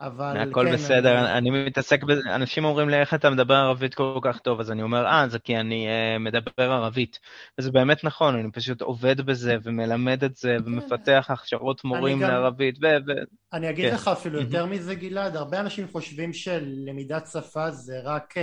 אבל 0.00 0.36
הכל 0.36 0.66
כן. 0.66 0.72
בסדר, 0.72 1.18
אני... 1.18 1.38
אני 1.38 1.64
מתעסק 1.66 2.04
בזה, 2.04 2.20
אנשים 2.34 2.64
אומרים 2.64 2.88
לי, 2.88 3.00
איך 3.00 3.14
אתה 3.14 3.30
מדבר 3.30 3.54
ערבית 3.54 3.94
כל 3.94 4.18
כך 4.22 4.38
טוב? 4.38 4.60
אז 4.60 4.70
אני 4.70 4.82
אומר, 4.82 5.06
אה, 5.06 5.28
זה 5.28 5.38
כי 5.38 5.56
אני 5.56 5.86
uh, 5.86 6.18
מדבר 6.18 6.72
ערבית. 6.72 7.18
וזה 7.58 7.72
באמת 7.72 8.04
נכון, 8.04 8.34
אני 8.34 8.50
פשוט 8.52 8.82
עובד 8.82 9.20
בזה 9.20 9.56
ומלמד 9.62 10.24
את 10.24 10.36
זה 10.36 10.56
כן. 10.58 10.64
ומפתח 10.66 11.26
הכשרות 11.28 11.84
מורים 11.84 12.20
גם... 12.20 12.28
לערבית. 12.30 12.78
ו... 12.82 12.86
ו... 12.86 13.12
אני 13.52 13.70
אגיד 13.70 13.88
כן. 13.88 13.94
לך 13.94 14.08
אפילו 14.08 14.40
יותר 14.40 14.66
מזה, 14.66 14.94
גלעד, 14.94 15.36
הרבה 15.36 15.60
אנשים 15.60 15.88
חושבים 15.92 16.32
שלמידת 16.32 17.26
שפה 17.26 17.70
זה 17.70 18.00
רק, 18.04 18.34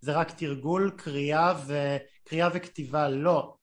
זה 0.00 0.12
רק 0.12 0.30
תרגול, 0.30 0.90
קריאה, 0.96 1.54
ו... 1.66 1.96
קריאה 2.28 2.48
וכתיבה. 2.54 3.08
לא, 3.08 3.54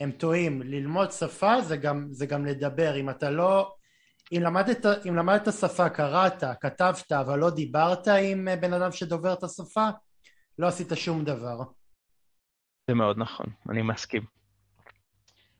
הם 0.00 0.10
טועים. 0.10 0.62
ללמוד 0.62 1.12
שפה 1.12 1.60
זה 1.60 1.76
גם, 1.76 2.06
זה 2.10 2.26
גם 2.26 2.46
לדבר. 2.46 2.96
אם 2.96 3.10
אתה 3.10 3.30
לא... 3.30 3.72
אם 4.32 4.42
למדת, 4.42 4.86
אם 5.08 5.16
למדת 5.16 5.52
שפה, 5.52 5.88
קראת, 5.88 6.44
כתבת, 6.60 7.12
אבל 7.12 7.38
לא 7.38 7.50
דיברת 7.50 8.08
עם 8.08 8.48
אה, 8.48 8.56
בן 8.56 8.72
אדם 8.72 8.92
שדובר 8.92 9.32
את 9.32 9.42
השפה, 9.42 9.88
לא 10.58 10.66
עשית 10.66 10.92
שום 10.94 11.24
דבר. 11.24 11.58
זה 12.88 12.94
מאוד 12.94 13.18
נכון, 13.18 13.46
אני 13.70 13.82
מסכים. 13.82 14.22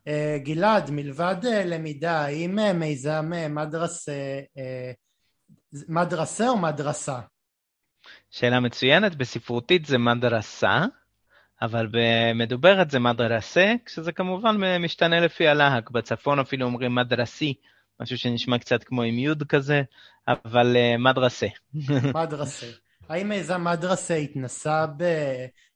Uh, 0.08 0.38
גלעד, 0.44 0.90
מלבד 0.90 1.36
uh, 1.42 1.46
למידה, 1.66 2.20
האם 2.20 2.58
uh, 2.58 2.72
מיזם 2.72 3.30
מדרסה, 3.50 4.40
מדרסה 5.88 6.48
או 6.48 6.58
מדרסה? 6.58 7.20
שאלה 8.30 8.60
מצוינת, 8.60 9.14
בספרותית 9.14 9.86
זה 9.86 9.98
מדרסה, 9.98 10.84
אבל 11.62 11.88
במדוברת 11.92 12.90
זה 12.90 12.98
מדרסה, 12.98 13.74
כשזה 13.86 14.12
כמובן 14.12 14.80
משתנה 14.80 15.20
לפי 15.20 15.48
הלהק. 15.48 15.90
בצפון 15.90 16.38
אפילו 16.38 16.66
אומרים 16.66 16.94
מדרסי, 16.94 17.54
משהו 18.00 18.18
שנשמע 18.18 18.58
קצת 18.58 18.84
כמו 18.84 19.02
עם 19.02 19.18
יוד 19.18 19.42
כזה, 19.42 19.82
אבל 20.28 20.76
uh, 20.76 20.98
מדרסה. 20.98 21.46
מדרסה. 22.14 22.66
האם 23.08 23.28
מיזם 23.28 23.64
מדרסה 23.64 24.14
התנסה 24.14 24.86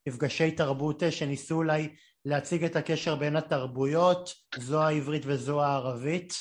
במפגשי 0.07 0.51
תרבות 0.51 1.03
אה, 1.03 1.11
שניסו 1.11 1.55
אולי 1.55 1.89
להציג 2.25 2.65
את 2.65 2.77
הקשר 2.77 3.17
בין 3.17 3.37
התרבויות, 3.37 4.35
זו 4.57 4.83
העברית 4.83 5.23
וזו 5.27 5.63
הערבית? 5.65 6.35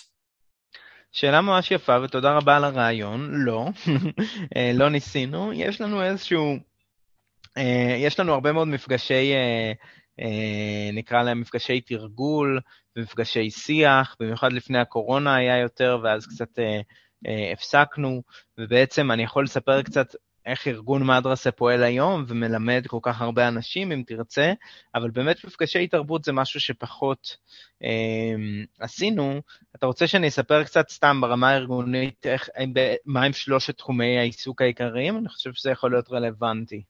שאלה 1.11 1.41
ממש 1.41 1.71
יפה 1.71 2.01
ותודה 2.03 2.37
רבה 2.37 2.55
על 2.55 2.63
הרעיון, 2.63 3.29
לא, 3.31 3.67
אה, 4.55 4.71
לא 4.73 4.89
ניסינו, 4.89 5.53
יש 5.53 5.81
לנו 5.81 6.03
איזשהו, 6.03 6.55
יש 7.97 8.19
לנו 8.19 8.33
הרבה 8.33 8.51
מאוד 8.51 8.67
מפגשי 8.67 9.33
אה, 10.19 10.89
נקרא 10.93 11.23
להם 11.23 11.41
מפגשי 11.41 11.81
תרגול 11.81 12.59
ומפגשי 12.95 13.49
שיח, 13.49 14.15
במיוחד 14.19 14.53
לפני 14.53 14.79
הקורונה 14.79 15.35
היה 15.35 15.57
יותר, 15.57 15.99
ואז 16.03 16.27
קצת 16.27 16.59
אה, 16.59 16.81
אה, 17.27 17.51
הפסקנו, 17.53 18.21
ובעצם 18.57 19.11
אני 19.11 19.23
יכול 19.23 19.43
לספר 19.43 19.81
קצת 19.81 20.15
איך 20.45 20.67
ארגון 20.67 21.07
מדרסה 21.07 21.51
פועל 21.51 21.83
היום 21.83 22.25
ומלמד 22.27 22.83
כל 22.87 22.99
כך 23.01 23.21
הרבה 23.21 23.47
אנשים, 23.47 23.91
אם 23.91 24.03
תרצה, 24.07 24.53
אבל 24.95 25.09
באמת 25.09 25.45
מפגשי 25.45 25.87
תרבות 25.87 26.23
זה 26.23 26.31
משהו 26.31 26.59
שפחות 26.59 27.37
אה, 27.83 28.35
עשינו. 28.79 29.41
אתה 29.75 29.85
רוצה 29.85 30.07
שאני 30.07 30.27
אספר 30.27 30.63
קצת 30.63 30.89
סתם 30.89 31.21
ברמה 31.21 31.49
הארגונית, 31.49 32.25
איך, 32.27 32.49
מה 33.05 33.23
הם 33.23 33.33
שלושת 33.33 33.77
תחומי 33.77 34.17
העיסוק 34.17 34.61
העיקריים? 34.61 35.17
אני 35.17 35.29
חושב 35.29 35.53
שזה 35.53 35.71
יכול 35.71 35.91
להיות 35.91 36.11
רלוונטי. 36.11 36.83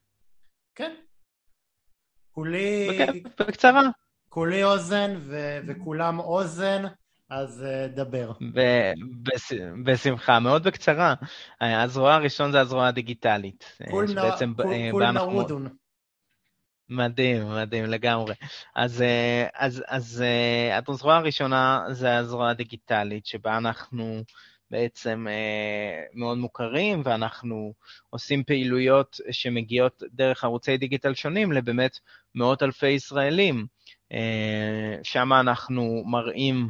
כן, 0.76 0.96
כולי... 2.32 2.88
בקצרה. 3.40 3.90
כולי 4.34 4.64
אוזן 4.64 5.16
ו- 5.20 5.60
וכולם 5.68 6.20
אוזן. 6.20 6.84
אז 7.30 7.66
uh, 7.66 7.96
דבר. 7.96 8.32
בשמחה, 9.86 10.40
מאוד 10.40 10.64
בקצרה. 10.64 11.14
הזרוע 11.62 12.14
הראשון 12.14 12.52
זה 12.52 12.62
הזרוע 12.62 12.88
הדיגיטלית. 12.88 13.78
כול 14.92 15.12
נרודון. 15.12 15.68
מדהים, 16.90 17.50
מדהים 17.50 17.86
לגמרי. 17.86 18.34
אז, 18.76 19.04
אז, 19.54 19.84
אז 19.88 20.24
הזרוע 20.88 21.16
הראשונה 21.16 21.86
זה 21.92 22.18
הזרוע 22.18 22.50
הדיגיטלית, 22.50 23.26
שבה 23.26 23.58
אנחנו 23.58 24.24
בעצם 24.72 25.28
מאוד 26.14 26.38
מוכרים, 26.38 27.02
ואנחנו 27.06 27.74
עושים 28.10 28.44
פעילויות 28.44 29.18
שמגיעות 29.32 30.04
דרך 30.14 30.44
ערוצי 30.44 30.78
דיגיטל 30.78 31.14
שונים 31.14 31.52
לבאמת 31.52 32.00
מאות 32.36 32.64
אלפי 32.64 32.90
ישראלים. 32.90 33.66
שם 35.04 35.34
אנחנו 35.34 36.04
מראים 36.06 36.70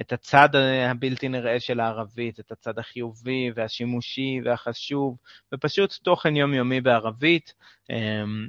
את 0.00 0.12
הצד 0.12 0.48
הבלתי 0.90 1.28
נראה 1.28 1.60
של 1.60 1.80
הערבית, 1.80 2.40
את 2.40 2.52
הצד 2.52 2.78
החיובי 2.78 3.50
והשימושי 3.54 4.40
והחשוב, 4.44 5.16
ופשוט 5.54 5.92
תוכן 6.02 6.36
יומיומי 6.36 6.80
בערבית, 6.80 7.54
אמ, 7.90 8.48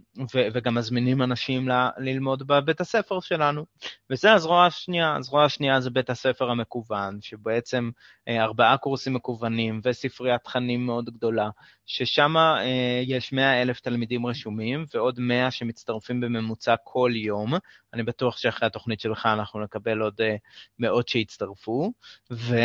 וגם 0.54 0.76
מזמינים 0.76 1.22
אנשים 1.22 1.70
ללמוד 1.98 2.48
בבית 2.48 2.82
הספר 2.82 3.20
שלנו. 3.20 3.66
וזה 4.10 4.34
הזרוע 4.34 4.66
השנייה. 4.66 5.16
הזרוע 5.16 5.46
השנייה 5.46 5.82
זה 5.82 5.90
בית 5.90 6.10
הספר 6.10 6.50
המקוון, 6.50 7.18
שבעצם 7.22 7.90
אה, 8.28 8.44
ארבעה 8.44 8.78
קורסים 8.78 9.14
מקוונים 9.14 9.82
וספריית 9.84 10.44
תכנים 10.44 10.86
מאוד 10.86 11.10
גדולה, 11.10 11.50
ששם 11.86 12.38
אה, 12.38 13.02
יש 13.04 13.34
100 13.34 13.62
אלף 13.62 13.80
תלמידים 13.80 14.26
רשומים 14.26 14.86
ועוד 14.94 15.20
100 15.20 15.52
שמצטרפים 15.52 16.22
בממוצע 16.22 16.76
כל 16.84 17.12
יום. 17.16 17.54
אני 17.96 18.04
בטוח 18.04 18.38
שאחרי 18.38 18.68
התוכנית 18.68 19.00
שלך 19.00 19.26
אנחנו 19.26 19.64
נקבל 19.64 20.02
עוד 20.02 20.22
אה, 20.22 20.36
מאות 20.80 21.08
שיצטרפו. 21.08 21.92
ו, 22.32 22.56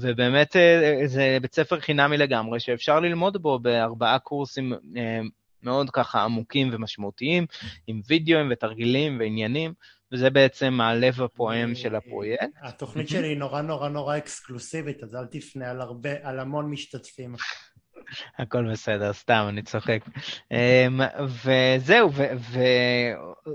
ובאמת 0.00 0.56
זה 1.06 1.38
בית 1.42 1.54
ספר 1.54 1.80
חינמי 1.80 2.16
לגמרי, 2.16 2.60
שאפשר 2.60 3.00
ללמוד 3.00 3.42
בו 3.42 3.58
בארבעה 3.58 4.18
קורסים 4.18 4.72
מאוד 5.62 5.90
ככה 5.90 6.22
עמוקים 6.22 6.68
ומשמעותיים, 6.72 7.46
עם 7.86 8.00
וידאוים 8.06 8.48
ותרגילים 8.52 9.18
ועניינים, 9.20 9.72
וזה 10.12 10.30
בעצם 10.30 10.80
הלב 10.80 11.22
הפועם 11.22 11.74
של 11.74 11.94
הפרויקט. 11.94 12.46
התוכנית 12.62 13.08
שלי 13.08 13.28
היא 13.28 13.36
נורא 13.36 13.60
נורא 13.60 13.88
נורא 13.88 14.16
אקסקלוסיבית, 14.16 15.02
אז 15.02 15.14
אל 15.14 15.26
תפנה 15.26 15.70
על 15.70 15.80
הרבה, 15.80 16.10
על 16.22 16.40
המון 16.40 16.70
משתתפים. 16.70 17.34
הכל 18.38 18.70
בסדר, 18.72 19.12
סתם, 19.12 19.46
אני 19.48 19.62
צוחק. 19.62 20.00
אמ, 20.50 21.00
וזהו, 21.44 22.10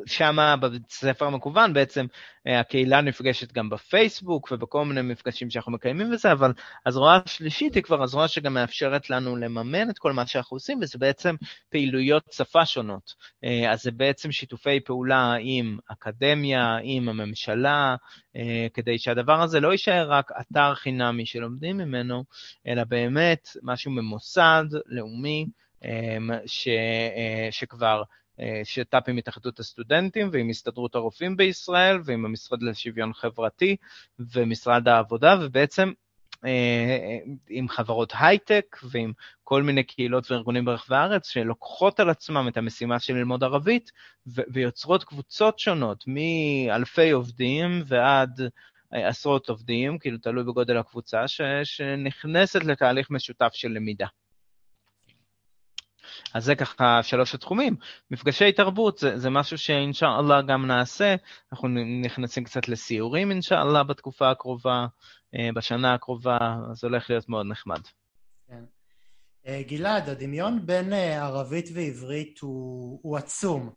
ושם 0.06 0.38
בבית 0.62 0.91
הספר 0.91 1.26
המקוון 1.26 1.74
בעצם 1.74 2.06
אה, 2.47 2.60
הקהילה 2.60 3.01
נפגשת 3.01 3.51
גם 3.51 3.70
בפייסבוק 3.70 4.51
ובכל 4.51 4.86
מיני 4.86 5.01
מפגשים 5.01 5.49
שאנחנו 5.49 5.72
מקיימים 5.72 6.14
וזה, 6.14 6.32
אבל 6.32 6.54
הזרוע 6.86 7.20
השלישית 7.26 7.76
היא 7.76 7.84
כבר 7.84 8.04
הזרוע 8.04 8.28
שגם 8.28 8.54
מאפשרת 8.54 9.10
לנו 9.10 9.36
לממן 9.36 9.89
את 9.89 9.99
כל 9.99 10.14
מה 10.14 10.28
שאנחנו 10.28 10.56
עושים, 10.56 10.80
וזה 10.82 10.97
בעצם 10.97 11.36
פעילויות 11.70 12.24
שפה 12.32 12.66
שונות. 12.66 13.16
אה, 13.43 13.72
אז 13.72 13.84
זה 13.84 13.91
בעצם 13.91 14.32
שיתופי 14.32 14.80
פעולה 14.80 15.34
עם 15.39 15.78
אקדמיה, 15.91 16.78
עם 16.84 17.10
הממשלה, 17.10 17.95
אה, 18.36 18.68
כדי 18.74 18.97
שהדבר 18.97 19.41
הזה 19.41 19.60
לא 19.60 19.72
יישאר 19.72 20.12
רק 20.12 20.32
אתר 20.41 20.76
חינמי 20.76 21.26
שלומדים 21.26 21.78
ממנו, 21.78 22.24
אלא 22.68 22.84
באמת 22.84 23.47
משהו 23.64 23.91
ממוסד, 23.91 24.43
לאומי, 24.86 25.46
ש, 26.46 26.68
שכבר 27.52 28.04
אה, 28.39 28.62
שת"פ 28.64 29.10
עם 29.10 29.18
התאחדות 29.18 29.60
הסטודנטים 29.60 30.30
ועם 30.32 30.50
הסתדרות 30.50 30.96
הרופאים 30.96 31.38
בישראל 31.38 32.00
ועם 32.06 32.26
המשרד 32.26 32.64
לשוויון 32.64 33.14
חברתי 33.14 33.76
ומשרד 34.20 34.88
העבודה, 34.88 35.36
ובעצם 35.41 35.91
אה, 36.46 37.18
עם 37.50 37.70
חברות 37.70 38.14
הייטק 38.20 38.78
ועם 38.84 39.12
כל 39.44 39.64
מיני 39.64 39.84
קהילות 39.84 40.32
וארגונים 40.32 40.66
ברחבי 40.66 40.96
הארץ 40.96 41.28
שלוקחות 41.28 42.00
על 42.00 42.10
עצמם 42.10 42.48
את 42.48 42.58
המשימה 42.58 43.00
של 43.00 43.14
ללמוד 43.14 43.44
ערבית 43.44 43.91
ויוצרות 44.28 45.04
קבוצות 45.04 45.60
שונות, 45.60 46.04
מאלפי 46.08 47.12
עובדים 47.12 47.84
ועד 47.86 48.41
אה, 48.94 49.08
עשרות 49.08 49.50
עובדים, 49.50 50.00
כאילו 50.00 50.18
תלוי 50.18 50.44
בגודל 50.44 50.78
הקבוצה, 50.78 51.28
שנכנסת 51.64 52.64
לתהליך 52.64 53.12
משותף 53.12 53.52
של 53.54 53.70
למידה. 53.72 54.08
אז 56.34 56.46
זה 56.46 56.56
ככה 56.56 57.04
שלוש 57.04 57.36
התחומים. 57.36 57.76
מפגשי 58.12 58.52
תרבות 58.52 58.98
זה, 58.98 59.18
זה 59.18 59.30
משהו 59.30 59.58
שאינשאללה 59.58 60.42
גם 60.42 60.66
נעשה, 60.68 61.16
אנחנו 61.52 61.68
נכנסים 62.02 62.44
קצת 62.44 62.68
לסיורים 62.68 63.32
אינשאללה 63.32 63.84
בתקופה 63.84 64.32
הקרובה, 64.32 64.86
אה, 65.36 65.50
בשנה 65.56 65.94
הקרובה, 65.94 66.38
אז 66.72 66.84
הולך 66.84 67.10
להיות 67.10 67.30
מאוד 67.30 67.46
נחמד. 67.46 67.82
כן. 68.48 68.64
אה, 69.48 69.62
גלעד, 69.68 70.10
הדמיון 70.10 70.66
בין 70.66 70.94
אה, 70.94 71.26
ערבית 71.26 71.70
ועברית 71.74 72.40
הוא, 72.40 73.00
הוא 73.02 73.18
עצום, 73.18 73.70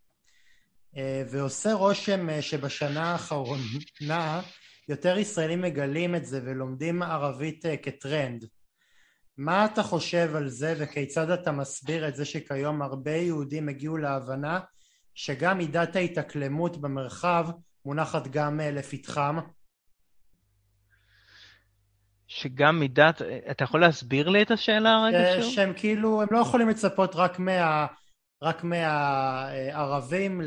ועושה 1.30 1.72
רושם 1.72 2.40
שבשנה 2.40 3.12
האחרונה 3.12 4.40
יותר 4.88 5.18
ישראלים 5.18 5.62
מגלים 5.62 6.14
את 6.14 6.26
זה 6.26 6.40
ולומדים 6.44 7.02
ערבית 7.02 7.64
כטרנד. 7.82 8.44
מה 9.38 9.64
אתה 9.64 9.82
חושב 9.82 10.36
על 10.36 10.48
זה 10.48 10.74
וכיצד 10.78 11.30
אתה 11.30 11.52
מסביר 11.52 12.08
את 12.08 12.16
זה 12.16 12.24
שכיום 12.24 12.82
הרבה 12.82 13.16
יהודים 13.16 13.68
הגיעו 13.68 13.96
להבנה 13.96 14.60
שגם 15.14 15.58
מידת 15.58 15.96
ההתאקלמות 15.96 16.76
במרחב 16.76 17.48
מונחת 17.84 18.28
גם 18.28 18.60
אה, 18.60 18.70
לפתחם? 18.70 19.36
שגם 22.28 22.80
מידת, 22.80 23.22
אתה 23.50 23.64
יכול 23.64 23.80
להסביר 23.80 24.28
לי 24.28 24.42
את 24.42 24.50
השאלה 24.50 25.04
רגע 25.06 25.18
אה, 25.18 25.42
שוב? 25.42 25.52
שהם 25.52 25.72
כאילו, 25.76 26.22
הם 26.22 26.28
לא 26.30 26.38
יכולים 26.38 26.68
לצפות 26.68 27.16
רק 27.16 27.38
מה... 27.38 27.86
רק 28.42 28.64
מהערבים 28.64 30.40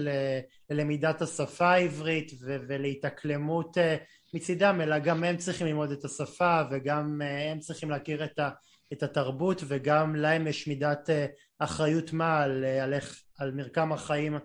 ללמידת 0.70 1.22
השפה 1.22 1.70
העברית 1.70 2.32
ולהתאקלמות 2.42 3.78
אה, 3.78 3.96
מצידם, 4.34 4.80
אלא 4.82 5.00
גם 5.00 5.24
הם 5.24 5.38
צריכים 5.38 5.68
ללמוד 5.68 5.92
את 5.92 6.06
השפה 6.06 6.62
וגם 6.72 7.22
הם 7.52 7.60
צריכים 7.60 7.90
להכיר 7.90 8.24
את 8.24 8.40
ה... 8.40 8.50
את 8.94 9.04
התרבות 9.04 9.62
וגם 9.68 10.16
להם 10.16 10.48
יש 10.48 10.68
מידת 10.68 11.10
אה, 11.10 11.26
אחריות 11.60 12.14
מה 12.14 12.44
על, 12.44 12.66
אה, 12.66 12.84
על, 12.84 12.94
איך, 12.94 13.24
על 13.38 13.52
מרקם 13.52 13.92
החיים 13.92 14.38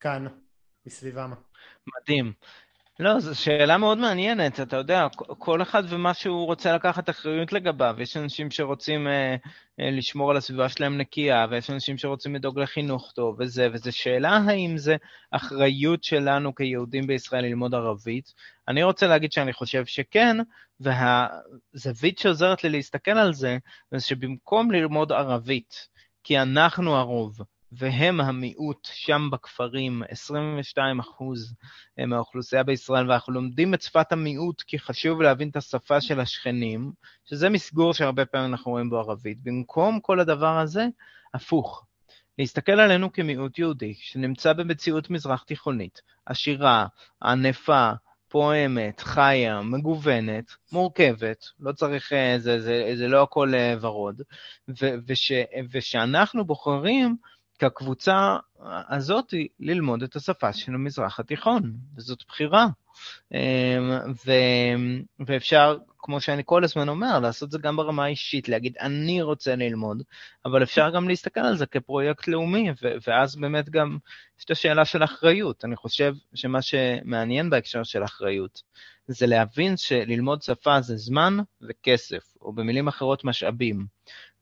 כאן 0.00 0.26
מסביבם. 0.86 1.32
מדהים. 1.86 2.32
לא, 3.00 3.20
זו 3.20 3.42
שאלה 3.42 3.78
מאוד 3.78 3.98
מעניינת, 3.98 4.60
אתה 4.60 4.76
יודע, 4.76 5.06
כל 5.38 5.62
אחד 5.62 5.82
ומה 5.88 6.14
שהוא 6.14 6.46
רוצה 6.46 6.74
לקחת 6.74 7.10
אחריות 7.10 7.52
לגביו. 7.52 7.96
יש 7.98 8.16
אנשים 8.16 8.50
שרוצים 8.50 9.06
אה, 9.06 9.36
אה, 9.80 9.90
לשמור 9.90 10.30
על 10.30 10.36
הסביבה 10.36 10.68
שלהם 10.68 10.98
נקייה, 10.98 11.46
ויש 11.50 11.70
אנשים 11.70 11.98
שרוצים 11.98 12.34
לדאוג 12.34 12.58
לחינוך 12.58 13.12
טוב 13.14 13.36
וזה, 13.40 13.68
וזו 13.72 13.92
שאלה 13.92 14.40
האם 14.46 14.78
זה 14.78 14.96
אחריות 15.30 16.04
שלנו 16.04 16.54
כיהודים 16.54 17.06
בישראל 17.06 17.44
ללמוד 17.44 17.74
ערבית. 17.74 18.34
אני 18.68 18.82
רוצה 18.82 19.06
להגיד 19.06 19.32
שאני 19.32 19.52
חושב 19.52 19.86
שכן, 19.86 20.36
והזווית 20.80 22.18
שעוזרת 22.18 22.64
לי 22.64 22.70
להסתכל 22.70 23.10
על 23.10 23.34
זה, 23.34 23.58
זה 23.90 24.00
שבמקום 24.00 24.70
ללמוד 24.70 25.12
ערבית, 25.12 25.88
כי 26.24 26.38
אנחנו 26.38 26.96
הרוב, 26.96 27.38
והם 27.72 28.20
המיעוט 28.20 28.88
שם 28.92 29.28
בכפרים, 29.32 30.02
22 30.08 30.98
אחוז 30.98 31.54
אה, 31.98 32.06
מהאוכלוסייה 32.06 32.62
בישראל, 32.62 33.10
ואנחנו 33.10 33.32
לומדים 33.32 33.74
את 33.74 33.82
שפת 33.82 34.12
המיעוט 34.12 34.62
כי 34.62 34.78
חשוב 34.78 35.22
להבין 35.22 35.48
את 35.48 35.56
השפה 35.56 36.00
של 36.00 36.20
השכנים, 36.20 36.92
שזה 37.24 37.48
מסגור 37.48 37.94
שהרבה 37.94 38.24
פעמים 38.24 38.50
אנחנו 38.50 38.70
רואים 38.70 38.90
בו 38.90 38.98
ערבית. 38.98 39.38
במקום 39.42 40.00
כל 40.00 40.20
הדבר 40.20 40.58
הזה, 40.58 40.86
הפוך. 41.34 41.84
להסתכל 42.38 42.80
עלינו 42.80 43.12
כמיעוט 43.12 43.58
יהודי, 43.58 43.94
שנמצא 44.00 44.52
במציאות 44.52 45.10
מזרח 45.10 45.42
תיכונית, 45.42 46.02
עשירה, 46.26 46.86
ענפה, 47.22 47.92
פועמת, 48.28 49.00
חיה, 49.00 49.62
מגוונת, 49.62 50.44
מורכבת, 50.72 51.44
לא 51.60 51.72
צריך, 51.72 52.12
אה, 52.12 52.38
זה, 52.38 52.60
זה, 52.60 52.92
זה 52.94 53.08
לא 53.08 53.22
הכל 53.22 53.54
אה, 53.54 53.74
ורוד, 53.80 54.22
ו, 54.68 54.90
וש, 55.06 55.32
ושאנחנו 55.70 56.44
בוחרים 56.44 57.16
כקבוצה 57.58 58.36
הזאת 58.88 59.34
ללמוד 59.60 60.02
את 60.02 60.16
השפה 60.16 60.52
של 60.52 60.74
המזרח 60.74 61.20
התיכון, 61.20 61.72
וזאת 61.96 62.18
בחירה. 62.28 62.66
אמ, 63.32 63.38
ו, 64.26 64.32
ואפשר, 65.26 65.76
כמו 66.08 66.20
שאני 66.20 66.42
כל 66.46 66.64
הזמן 66.64 66.88
אומר, 66.88 67.18
לעשות 67.20 67.50
זה 67.50 67.58
גם 67.58 67.76
ברמה 67.76 68.04
האישית, 68.04 68.48
להגיד, 68.48 68.76
אני 68.80 69.22
רוצה 69.22 69.56
ללמוד, 69.56 70.02
אבל 70.44 70.62
אפשר 70.62 70.90
גם 70.90 71.08
להסתכל 71.08 71.40
על 71.40 71.56
זה 71.56 71.66
כפרויקט 71.66 72.28
לאומי, 72.28 72.70
ו, 72.82 72.88
ואז 73.06 73.36
באמת 73.36 73.68
גם 73.68 73.98
יש 74.38 74.44
את 74.44 74.50
השאלה 74.50 74.84
של 74.84 75.04
אחריות. 75.04 75.64
אני 75.64 75.76
חושב 75.76 76.14
שמה 76.34 76.62
שמעניין 76.62 77.50
בהקשר 77.50 77.82
של 77.82 78.04
אחריות, 78.04 78.62
זה 79.06 79.26
להבין 79.26 79.76
שללמוד 79.76 80.42
שפה 80.42 80.80
זה 80.80 80.96
זמן 80.96 81.36
וכסף, 81.62 82.24
או 82.40 82.52
במילים 82.52 82.88
אחרות 82.88 83.24
משאבים. 83.24 83.86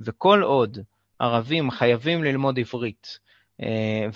וכל 0.00 0.42
עוד 0.42 0.78
ערבים 1.18 1.70
חייבים 1.70 2.24
ללמוד 2.24 2.58
עברית, 2.58 3.18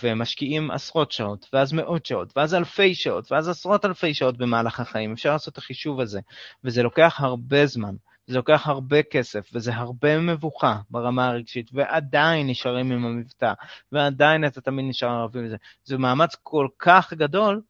ומשקיעים 0.02 0.70
עשרות 0.70 1.12
שעות, 1.12 1.46
ואז 1.52 1.72
מאות 1.72 2.06
שעות, 2.06 2.32
ואז 2.36 2.54
אלפי 2.54 2.94
שעות, 2.94 3.32
ואז 3.32 3.48
עשרות 3.48 3.84
אלפי 3.84 4.14
שעות 4.14 4.36
במהלך 4.38 4.80
החיים. 4.80 5.12
אפשר 5.12 5.32
לעשות 5.32 5.52
את 5.52 5.58
החישוב 5.58 6.00
הזה, 6.00 6.20
וזה 6.64 6.82
לוקח 6.82 7.16
הרבה 7.20 7.66
זמן. 7.66 7.94
זה 8.26 8.36
לוקח 8.36 8.68
הרבה 8.68 9.02
כסף, 9.02 9.50
וזה 9.52 9.74
הרבה 9.74 10.18
מבוכה 10.18 10.76
ברמה 10.90 11.28
הרגשית, 11.28 11.70
ועדיין 11.72 12.46
נשארים 12.46 12.92
עם 12.92 13.04
המבטא, 13.04 13.52
ועדיין 13.92 14.46
אתה 14.46 14.60
תמיד 14.60 14.84
נשאר 14.88 15.08
ערבי 15.08 15.46
וזה. 15.46 15.56
זה 15.84 15.98
מאמץ 15.98 16.36
כל 16.42 16.68
כך 16.78 17.12
גדול, 17.12 17.60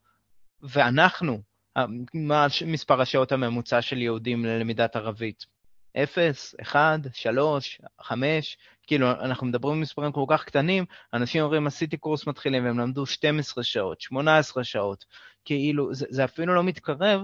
ואנחנו, 0.63 1.41
מה 2.15 2.47
מספר 2.67 3.01
השעות 3.01 3.33
הממוצע 3.33 3.83
של 3.83 3.99
יהודים 3.99 4.45
ללמידת 4.45 4.97
ערבית? 4.97 5.47
אפס, 5.97 6.55
אחד, 6.61 6.99
שלוש, 7.13 7.81
חמש, 8.01 8.59
כאילו, 8.91 9.11
אנחנו 9.11 9.47
מדברים 9.47 9.79
במספרים 9.79 10.13
כל 10.13 10.25
כך 10.29 10.45
קטנים, 10.45 10.85
אנשים 11.15 11.43
אומרים, 11.43 11.67
עשיתי 11.67 11.97
קורס 11.97 12.27
מתחילים, 12.27 12.65
והם 12.65 12.79
למדו 12.79 13.07
12 13.07 13.65
שעות, 13.65 14.01
18 14.01 14.65
שעות, 14.65 15.05
כאילו, 15.45 15.95
זה, 15.95 16.07
זה 16.11 16.25
אפילו 16.25 16.55
לא 16.55 16.63
מתקרב, 16.63 17.21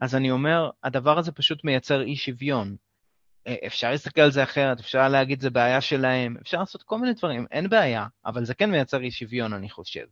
אז 0.00 0.14
אני 0.14 0.30
אומר, 0.30 0.70
הדבר 0.84 1.18
הזה 1.18 1.32
פשוט 1.32 1.64
מייצר 1.64 2.02
אי 2.02 2.16
שוויון. 2.16 2.76
אה, 3.46 3.54
אפשר 3.66 3.90
להסתכל 3.90 4.20
על 4.20 4.30
זה 4.30 4.42
אחרת, 4.42 4.80
אפשר 4.80 5.08
להגיד 5.08 5.40
זה 5.40 5.50
בעיה 5.50 5.80
שלהם, 5.80 6.36
אפשר 6.42 6.58
לעשות 6.58 6.82
כל 6.82 6.98
מיני 6.98 7.12
דברים, 7.12 7.46
אין 7.50 7.68
בעיה, 7.68 8.06
אבל 8.26 8.44
זה 8.44 8.54
כן 8.54 8.70
מייצר 8.70 9.00
אי 9.00 9.10
שוויון, 9.10 9.52
אני 9.52 9.70
חושב. 9.70 10.04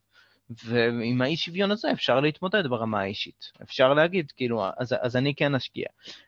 ועם 0.64 1.22
האי 1.22 1.36
שוויון 1.36 1.70
הזה 1.70 1.92
אפשר 1.92 2.20
להתמודד 2.20 2.66
ברמה 2.66 3.00
האישית. 3.00 3.52
אפשר 3.62 3.94
להגיד, 3.94 4.32
כאילו, 4.36 4.64
אז, 4.78 4.94
אז 5.00 5.16
אני 5.16 5.34
כן 5.34 5.54
אשקיע. 5.54 5.86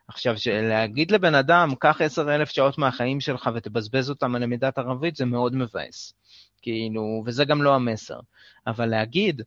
עכשיו, 0.09 0.35
להגיד 0.63 1.11
לבן 1.11 1.35
אדם, 1.35 1.75
קח 1.79 2.01
עשר 2.01 2.35
אלף 2.35 2.51
שעות 2.51 2.79
מהחיים 2.79 3.21
שלך 3.21 3.51
ותבזבז 3.55 4.11
אותם 4.11 4.35
על 4.35 4.43
למידת 4.43 4.79
ערבית, 4.79 5.17
זה 5.17 5.25
מאוד 5.25 5.57
מבאס. 5.57 6.15
כאילו, 6.63 7.23
וזה 7.27 7.45
גם 7.45 7.63
לא 7.63 7.75
המסר. 7.75 8.21
אבל 8.67 8.87
להגיד, 8.87 9.43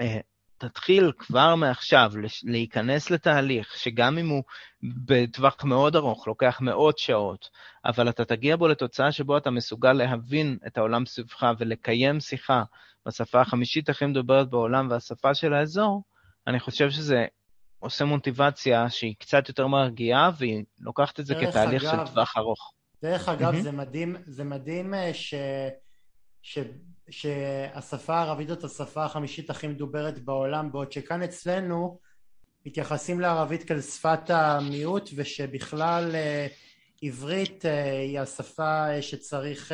אה, 0.00 0.20
תתחיל 0.58 1.12
כבר 1.18 1.54
מעכשיו 1.54 2.12
להיכנס 2.44 3.10
לתהליך, 3.10 3.76
שגם 3.76 4.18
אם 4.18 4.28
הוא 4.28 4.42
בטווח 4.82 5.64
מאוד 5.64 5.96
ארוך, 5.96 6.26
לוקח 6.26 6.58
מאות 6.60 6.98
שעות, 6.98 7.50
אבל 7.84 8.08
אתה 8.08 8.24
תגיע 8.24 8.56
בו 8.56 8.68
לתוצאה 8.68 9.12
שבו 9.12 9.38
אתה 9.38 9.50
מסוגל 9.50 9.92
להבין 9.92 10.58
את 10.66 10.78
העולם 10.78 11.06
סביבך 11.06 11.46
ולקיים 11.58 12.20
שיחה 12.20 12.62
בשפה 13.06 13.40
החמישית 13.40 13.88
הכי 13.88 14.06
מדוברת 14.06 14.50
בעולם 14.50 14.90
והשפה 14.90 15.34
של 15.34 15.54
האזור, 15.54 16.02
אני 16.46 16.60
חושב 16.60 16.90
שזה 16.90 17.26
עושה 17.78 18.04
מוטיבציה 18.04 18.90
שהיא 18.90 19.14
קצת 19.18 19.48
יותר 19.48 19.66
מרגיעה, 19.66 20.30
והיא 20.38 20.64
לוקחת 20.80 21.20
את 21.20 21.26
זה 21.26 21.34
כתהליך 21.34 21.84
אגב, 21.84 22.06
של 22.06 22.12
טווח 22.12 22.36
ארוך. 22.36 22.72
דרך 23.02 23.28
אגב, 23.28 23.54
mm-hmm. 23.54 23.60
זה 23.62 23.72
מדהים, 23.72 24.16
זה 24.26 24.44
מדהים 24.44 24.94
אה, 24.94 25.14
ש... 25.14 25.34
ש... 26.42 26.58
שהשפה 27.10 28.14
הערבית 28.14 28.48
זאת 28.48 28.64
השפה 28.64 29.04
החמישית 29.04 29.50
הכי 29.50 29.66
מדוברת 29.66 30.18
בעולם, 30.18 30.72
בעוד 30.72 30.92
שכאן 30.92 31.22
אצלנו 31.22 31.98
מתייחסים 32.66 33.20
לערבית 33.20 33.62
כאל 33.62 33.80
שפת 33.80 34.30
המיעוט, 34.30 35.10
ושבכלל 35.16 36.10
אה, 36.14 36.46
עברית 37.02 37.66
אה, 37.66 37.98
היא 38.00 38.20
השפה 38.20 39.02
שצריך 39.02 39.72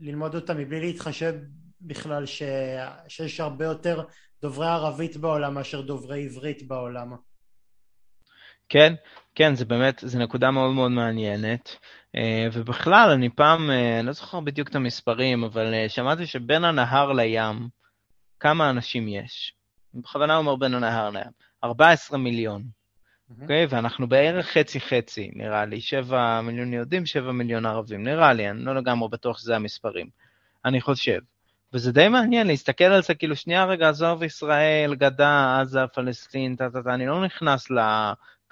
ללמוד 0.00 0.34
אותה 0.34 0.54
מבלי 0.54 0.80
להתחשב 0.80 1.34
בכלל 1.80 2.26
ש... 2.26 2.42
שיש 3.08 3.40
הרבה 3.40 3.64
יותר 3.64 4.04
דוברי 4.42 4.66
ערבית 4.66 5.16
בעולם 5.16 5.54
מאשר 5.54 5.80
דוברי 5.80 6.24
עברית 6.24 6.68
בעולם. 6.68 7.12
כן, 8.68 8.94
כן, 9.34 9.54
זה 9.54 9.64
באמת, 9.64 10.00
זו 10.06 10.18
נקודה 10.18 10.50
מאוד 10.50 10.74
מאוד 10.74 10.90
מעניינת. 10.90 11.76
אה, 12.16 12.48
ובכלל, 12.52 13.10
אני 13.10 13.28
פעם, 13.28 13.70
אה, 13.70 13.98
אני 13.98 14.06
לא 14.06 14.12
זוכר 14.12 14.40
בדיוק 14.40 14.68
את 14.68 14.74
המספרים, 14.74 15.44
אבל 15.44 15.74
אה, 15.74 15.88
שמעתי 15.88 16.26
שבין 16.26 16.64
הנהר 16.64 17.12
לים, 17.12 17.68
כמה 18.40 18.70
אנשים 18.70 19.08
יש? 19.08 19.54
בכוונה 19.94 20.36
אומר 20.36 20.56
בין 20.56 20.74
הנהר 20.74 21.10
לים, 21.10 21.30
14 21.64 22.18
מיליון. 22.18 22.62
אוקיי? 23.40 23.64
Mm-hmm. 23.64 23.68
Okay, 23.68 23.74
ואנחנו 23.74 24.08
בערך 24.08 24.46
חצי-חצי, 24.46 25.30
נראה 25.34 25.64
לי, 25.64 25.80
7 25.80 26.40
מיליון 26.40 26.72
יהודים, 26.72 27.06
7 27.06 27.32
מיליון 27.32 27.66
ערבים. 27.66 28.04
נראה 28.04 28.32
לי, 28.32 28.50
אני 28.50 28.64
לא 28.64 28.74
לגמרי 28.74 29.08
בטוח 29.08 29.38
שזה 29.38 29.56
המספרים. 29.56 30.06
אני 30.64 30.80
חושב. 30.80 31.18
וזה 31.72 31.92
די 31.92 32.08
מעניין 32.08 32.46
להסתכל 32.46 32.84
על 32.84 33.02
זה, 33.02 33.14
כאילו, 33.14 33.36
שנייה 33.36 33.64
רגע, 33.64 33.88
עזוב 33.88 34.22
ישראל, 34.22 34.94
גדה, 34.94 35.60
עזה, 35.60 35.86
פלסטין, 35.94 36.56
טה 36.56 36.70
טה 36.70 36.82
טה, 36.82 36.94
אני 36.94 37.06
לא 37.06 37.24
נכנס 37.24 37.70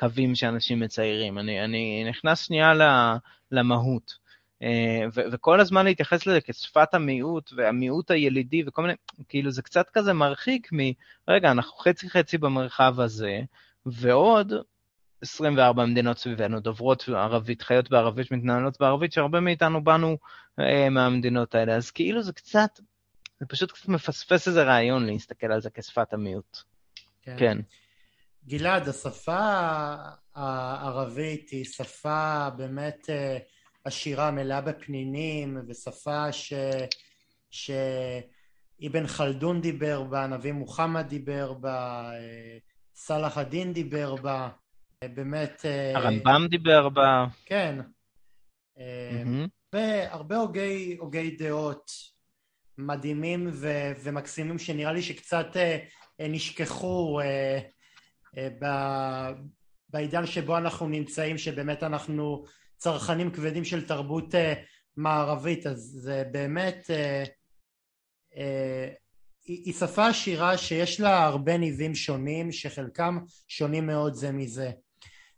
לקווים 0.01 0.34
שאנשים 0.34 0.80
מציירים, 0.80 1.38
אני, 1.38 1.64
אני 1.64 2.05
נכנס 2.09 2.40
שנייה 2.40 2.72
למהות. 3.51 4.14
אה, 4.62 5.05
ו- 5.14 5.32
וכל 5.32 5.61
הזמן 5.61 5.84
להתייחס 5.84 6.26
לזה 6.26 6.40
כשפת 6.40 6.94
המיעוט 6.94 7.51
והמיעוט 7.57 8.11
הילידי 8.11 8.62
וכל 8.66 8.82
מיני, 8.82 8.94
כאילו 9.28 9.51
זה 9.51 9.62
קצת 9.62 9.90
כזה 9.90 10.12
מרחיק 10.12 10.72
מ... 10.72 10.78
רגע, 11.28 11.51
אנחנו 11.51 11.78
חצי 11.78 12.11
חצי 12.11 12.38
במרחב 12.38 13.01
הזה, 13.01 13.40
ועוד 13.86 14.53
24 15.22 15.86
מדינות 15.86 16.18
סביבנו 16.18 16.61
דוברות 16.61 17.09
ערבית, 17.09 17.62
חיות 17.62 17.90
בערבית, 17.90 18.30
מתנהלות 18.30 18.80
בערבית, 18.80 19.12
שהרבה 19.12 19.40
מאיתנו 19.40 19.84
באנו 19.84 20.18
אה, 20.59 20.88
מהמדינות 20.90 21.55
האלה, 21.55 21.76
אז 21.76 21.90
כאילו 21.90 22.22
זה 22.22 22.32
קצת, 22.32 22.80
זה 23.40 23.46
פשוט 23.46 23.72
קצת 23.72 23.88
מפספס 23.88 24.48
איזה 24.48 24.62
רעיון 24.62 25.07
להסתכל 25.07 25.53
על 25.53 25.61
זה 25.61 25.70
כשפת 25.74 26.12
המיעוט. 26.12 26.59
כן. 27.22 27.36
כן. 27.38 27.59
גלעד, 28.51 28.88
השפה 28.88 29.38
הערבית 30.34 31.51
היא 31.51 31.64
שפה 31.64 32.48
באמת 32.57 33.11
אה, 33.11 33.38
עשירה, 33.84 34.30
מלאה 34.30 34.61
בפנינים, 34.61 35.59
ושפה 35.68 36.32
ש... 36.32 36.53
שאבן 37.51 39.07
חלדון 39.07 39.61
דיבר 39.61 40.03
בה, 40.03 40.24
הנביא 40.24 40.53
מוחמד 40.53 41.09
דיבר 41.09 41.53
בה, 41.53 42.11
אה, 42.12 42.59
סלאח 42.94 43.38
א-דין 43.38 43.72
דיבר 43.72 44.16
בה, 44.16 44.48
אה, 45.03 45.09
באמת... 45.09 45.64
הרמב"ם 45.94 46.46
דיבר 46.51 46.88
בה. 46.88 47.24
כן. 47.46 47.78
Mm-hmm. 48.76 49.48
והרבה 49.72 50.36
הוגי, 50.36 50.96
הוגי 50.98 51.30
דעות 51.30 51.90
מדהימים 52.78 53.51
ו- 53.53 53.92
ומקסימים 54.03 54.59
שנראה 54.59 54.92
לי 54.92 55.03
שקצת 55.03 55.57
אה, 55.57 55.86
נשכחו 56.20 57.20
אה, 57.20 57.61
ב- 58.38 59.32
בעידן 59.88 60.26
שבו 60.26 60.58
אנחנו 60.58 60.88
נמצאים, 60.88 61.38
שבאמת 61.38 61.82
אנחנו 61.82 62.44
צרכנים 62.76 63.30
כבדים 63.30 63.64
של 63.64 63.86
תרבות 63.86 64.34
אה, 64.34 64.54
מערבית, 64.96 65.66
אז 65.66 65.78
זה 66.02 66.24
באמת... 66.32 66.90
אה, 66.90 67.24
אה, 68.36 68.88
היא 69.46 69.72
שפה 69.72 70.08
עשירה 70.08 70.58
שיש 70.58 71.00
לה 71.00 71.24
הרבה 71.24 71.58
ניבים 71.58 71.94
שונים, 71.94 72.52
שחלקם 72.52 73.18
שונים 73.48 73.86
מאוד 73.86 74.14
זה 74.14 74.32
מזה. 74.32 74.70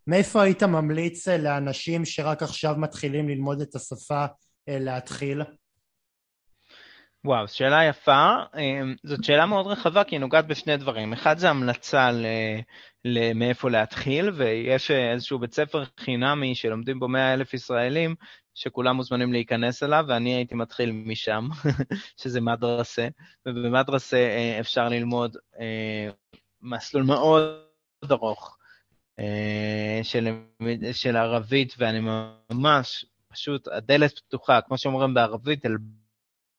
מאיפה 0.07 0.41
היית 0.43 0.63
ממליץ 0.63 1.27
אה, 1.27 1.37
לאנשים 1.37 2.05
שרק 2.05 2.43
עכשיו 2.43 2.75
מתחילים 2.77 3.29
ללמוד 3.29 3.61
את 3.61 3.75
השפה 3.75 4.25
אה, 4.69 4.79
להתחיל? 4.79 5.41
וואו, 7.25 7.47
שאלה 7.47 7.83
יפה. 7.83 8.35
אמ, 8.57 8.95
זאת 9.03 9.23
שאלה 9.23 9.45
מאוד 9.45 9.67
רחבה, 9.67 10.03
כי 10.03 10.15
היא 10.15 10.19
נוגעת 10.19 10.47
בשני 10.47 10.77
דברים. 10.77 11.13
אחד 11.13 11.37
זה 11.37 11.49
המלצה 11.49 12.11
ל... 12.11 12.25
מאיפה 13.35 13.69
להתחיל, 13.69 14.29
ויש 14.29 14.91
איזשהו 14.91 15.39
בית 15.39 15.53
ספר 15.53 15.83
חינמי 15.99 16.55
שלומדים 16.55 16.99
בו 16.99 17.07
100 17.07 17.33
אלף 17.33 17.53
ישראלים, 17.53 18.15
שכולם 18.53 18.95
מוזמנים 18.95 19.33
להיכנס 19.33 19.83
אליו, 19.83 20.05
ואני 20.07 20.33
הייתי 20.33 20.55
מתחיל 20.55 20.91
משם, 20.91 21.47
שזה 22.21 22.41
מדרסה, 22.41 23.07
ובמדרסה 23.45 24.17
אה, 24.17 24.59
אפשר 24.59 24.89
ללמוד 24.89 25.37
אה, 25.59 26.09
מסלול 26.61 27.03
מאוד 27.03 27.53
ארוך 28.11 28.57
אה, 29.19 29.99
של, 30.03 30.27
של 30.91 31.15
ערבית, 31.15 31.75
ואני 31.77 31.99
ממש, 32.51 33.05
פשוט, 33.27 33.67
הדלת 33.67 34.19
פתוחה, 34.19 34.61
כמו 34.61 34.77
שאומרים 34.77 35.13
בערבית, 35.13 35.65
אל 35.65 35.75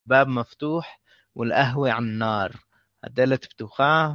בב 0.07 0.29
מפתוח 0.29 0.85
ולאהווה 1.37 1.97
על 1.97 2.05
נאר. 2.05 2.47
הדלת 3.05 3.45
פתוחה 3.45 4.11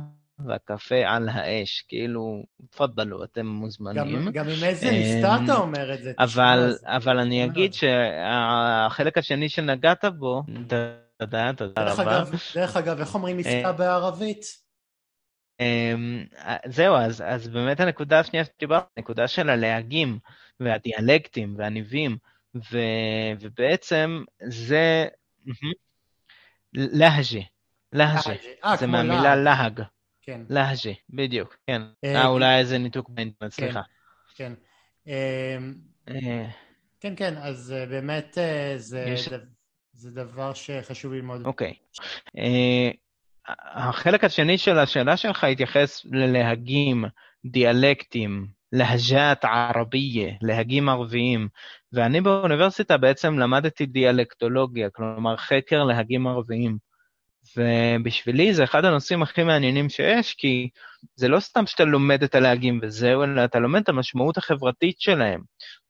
והקפה 0.45 0.95
על 1.05 1.29
האש, 1.29 1.85
כאילו, 1.87 2.43
תפדלו, 2.69 3.23
אתם 3.23 3.45
מוזמנים. 3.45 4.25
גם, 4.25 4.31
גם 4.31 4.45
עם 4.45 4.63
איזה 4.63 4.91
מבטא 4.91 5.37
אתה 5.45 5.55
אומר 5.55 5.93
את 5.93 6.03
זה. 6.03 6.13
אבל, 6.19 6.75
אבל 6.83 7.19
אני 7.19 7.45
אגיד 7.45 7.73
שהחלק 7.73 9.17
השני 9.17 9.49
שנגעת 9.49 10.05
בו, 10.05 10.43
תודה, 11.17 11.53
תודה 11.53 11.93
רבה. 11.93 12.23
דרך 12.55 12.77
אגב, 12.77 12.99
איך 12.99 13.15
אומרים 13.15 13.39
עסקה 13.39 13.65
אה, 13.65 13.71
בערבית? 13.71 14.45
אמ, 15.59 16.25
זהו, 16.65 16.95
אז, 16.95 17.23
אז 17.27 17.47
באמת 17.47 17.79
הנקודה 17.79 18.19
השנייה 18.19 18.45
שדיברת, 18.45 18.83
הנקודה 18.97 19.27
של 19.27 19.49
הלהגים 19.49 20.19
והדיאלקטים 20.59 21.55
והניבים, 21.57 22.17
ו, 22.55 22.77
ובעצם 23.39 24.23
זה 24.43 25.07
להג'ה, 26.73 27.39
להג'ה, 27.93 28.33
אה, 28.65 28.75
זה 28.77 28.87
מהמילה 28.87 29.35
להג. 29.35 29.81
כן. 30.21 30.41
להג'ה, 30.49 30.91
בדיוק, 31.09 31.57
כן. 31.67 31.81
אה, 32.03 32.15
אה 32.15 32.27
אולי 32.27 32.57
איזה 32.59 32.77
ניתוק 32.77 33.09
באינטרנט, 33.09 33.53
כן, 33.53 33.65
סליחה. 33.65 33.81
כן. 34.35 34.53
כן, 36.99 37.15
כן, 37.15 37.37
אז 37.37 37.73
באמת 37.89 38.37
זה... 38.77 39.15
דבר 39.93 40.53
שחשוב 40.53 41.13
ללמוד. 41.13 41.45
אוקיי. 41.45 41.73
החלק 43.75 44.23
השני 44.23 44.57
של 44.57 44.79
השאלה 44.79 45.17
שלך 45.17 45.43
התייחס 45.43 46.05
ללהגים, 46.05 47.05
דיאלקטים, 47.45 48.47
להג'את 48.73 49.45
ערבייה, 49.45 50.33
להגים 50.41 50.89
ערביים, 50.89 51.47
ואני 51.93 52.21
באוניברסיטה 52.21 52.97
בעצם 52.97 53.39
למדתי 53.39 53.85
דיאלקטולוגיה, 53.85 54.89
כלומר 54.89 55.37
חקר 55.37 55.83
להגים 55.83 56.27
ערביים. 56.27 56.89
ובשבילי 57.57 58.53
זה 58.53 58.63
אחד 58.63 58.85
הנושאים 58.85 59.21
הכי 59.21 59.43
מעניינים 59.43 59.89
שיש, 59.89 60.33
כי 60.33 60.69
זה 61.15 61.27
לא 61.27 61.39
סתם 61.39 61.65
שאתה 61.65 61.83
לומד 61.83 62.23
את 62.23 62.35
הלהגים 62.35 62.79
וזהו, 62.83 63.23
אלא 63.23 63.45
אתה 63.45 63.59
לומד 63.59 63.81
את 63.81 63.89
המשמעות 63.89 64.37
החברתית 64.37 65.01
שלהם. 65.01 65.41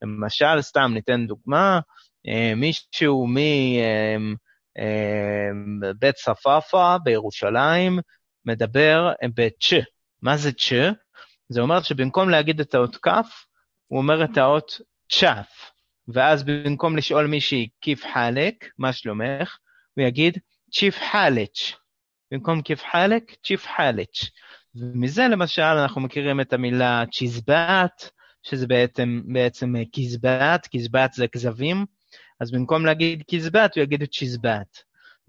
למשל, 0.02 0.62
סתם 0.62 0.92
ניתן 0.94 1.28
דוגמה, 1.28 1.80
אה, 2.28 2.54
מישהו 2.56 3.28
מבית 5.80 6.04
אה, 6.04 6.12
צפאפא 6.12 6.98
בירושלים 7.04 8.00
מדבר 8.46 9.12
בצ'. 9.36 9.74
מה 10.22 10.38
זה 10.38 10.52
צ'? 10.52 10.74
זה 11.50 11.62
אומר 11.62 11.82
שבמקום 11.82 12.30
להגיד 12.30 12.60
את 12.60 12.76
האות 12.76 12.96
כ', 12.96 13.08
הוא 13.88 14.00
אומר 14.00 14.24
את 14.24 14.38
האות 14.38 14.82
צ'ף. 15.12 15.72
ואז 16.08 16.44
במקום 16.44 16.98
לשאול 16.98 17.28
מישהי 17.28 17.70
כיף 17.82 18.04
חלק, 18.14 18.66
מה 18.78 18.94
שלומך, 18.94 19.58
הוא 19.96 20.06
יגיד 20.06 20.38
צ'יף 20.72 20.96
חלץ'. 21.12 21.74
במקום 22.32 22.62
כיף 22.62 22.84
חלק, 22.92 23.36
צ'יף 23.46 23.66
חלץ'. 23.78 24.30
ומזה 24.76 25.28
למשל 25.28 25.62
אנחנו 25.62 26.02
מכירים 26.02 26.42
את 26.42 26.54
המילה 26.54 27.04
צ'יזבט, 27.14 28.10
שזה 28.44 28.68
בעצם, 28.68 29.22
בעצם 29.26 29.74
קיזבט, 29.92 30.68
קיזבט 30.68 31.14
זה 31.14 31.28
כזבים, 31.28 31.86
אז 32.40 32.52
במקום 32.52 32.86
להגיד 32.86 33.24
קיזבט 33.28 33.76
הוא 33.76 33.84
יגיד 33.84 34.04
צ'יזבט. 34.04 34.78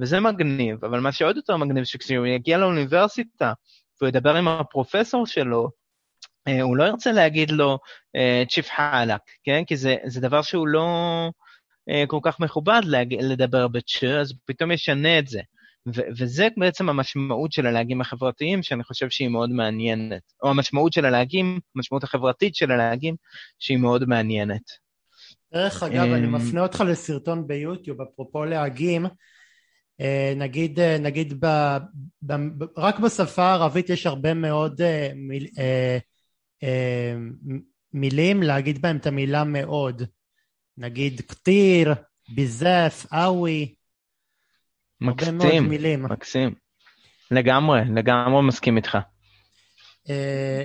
וזה 0.00 0.20
מגניב, 0.20 0.84
אבל 0.84 1.00
מה 1.00 1.12
שעוד 1.12 1.36
יותר 1.36 1.56
מגניב, 1.56 1.84
שכשהוא 1.84 2.26
יגיע 2.26 2.58
לאוניברסיטה 2.58 3.52
והוא 4.00 4.08
ידבר 4.08 4.36
עם 4.36 4.48
הפרופסור 4.48 5.26
שלו, 5.26 5.62
אה, 5.62 5.68
הוא 6.62 6.76
לא 6.76 6.84
ירצה 6.84 7.12
להגיד 7.12 7.50
לו 7.50 7.78
אה, 8.16 8.42
צ'יפ 8.48 8.68
חלק, 8.76 9.20
כן? 9.44 9.64
כי 9.66 9.76
זה, 9.76 9.96
זה 10.06 10.20
דבר 10.20 10.42
שהוא 10.42 10.68
לא 10.68 10.88
אה, 11.90 12.04
כל 12.06 12.18
כך 12.22 12.40
מכובד 12.40 12.80
להג... 12.84 13.14
לדבר 13.14 13.68
בצ'ה, 13.68 14.20
אז 14.20 14.34
פתאום 14.44 14.70
ישנה 14.70 15.18
את 15.18 15.28
זה. 15.28 15.40
ו- 15.94 16.08
וזה 16.18 16.48
בעצם 16.56 16.88
המשמעות 16.88 17.52
של 17.52 17.66
הלהגים 17.66 18.00
החברתיים, 18.00 18.62
שאני 18.62 18.84
חושב 18.84 19.10
שהיא 19.10 19.28
מאוד 19.28 19.50
מעניינת. 19.50 20.22
או 20.42 20.50
המשמעות 20.50 20.92
של 20.92 21.04
הלהגים, 21.04 21.60
המשמעות 21.76 22.04
החברתית 22.04 22.54
של 22.54 22.70
הלהגים, 22.70 23.14
שהיא 23.58 23.78
מאוד 23.78 24.08
מעניינת. 24.08 24.62
דרך 25.54 25.82
אגב, 25.82 26.12
אני 26.12 26.26
מפנה 26.26 26.62
אותך 26.62 26.84
לסרטון 26.86 27.46
ביוטיוב, 27.46 28.00
אפרופו 28.00 28.44
להגים, 28.44 29.06
נגיד, 30.36 30.80
נגיד 30.80 31.44
ב, 31.44 31.46
ב, 32.22 32.32
ב, 32.32 32.64
רק 32.76 32.98
בשפה 32.98 33.42
הערבית 33.42 33.90
יש 33.90 34.06
הרבה 34.06 34.34
מאוד 34.34 34.80
מיל, 35.14 35.46
אה, 35.58 35.98
מילים, 37.92 38.42
להגיד 38.42 38.82
בהם 38.82 38.96
את 38.96 39.06
המילה 39.06 39.44
מאוד. 39.44 40.02
נגיד 40.78 41.20
כתיר, 41.20 41.94
ביזף, 42.28 43.06
אווי. 43.12 43.74
מקסים, 45.00 45.70
מקסים. 46.02 46.54
לגמרי, 47.30 47.80
לגמרי 47.94 48.42
מסכים 48.42 48.76
איתך. 48.76 48.98
אה, 50.10 50.62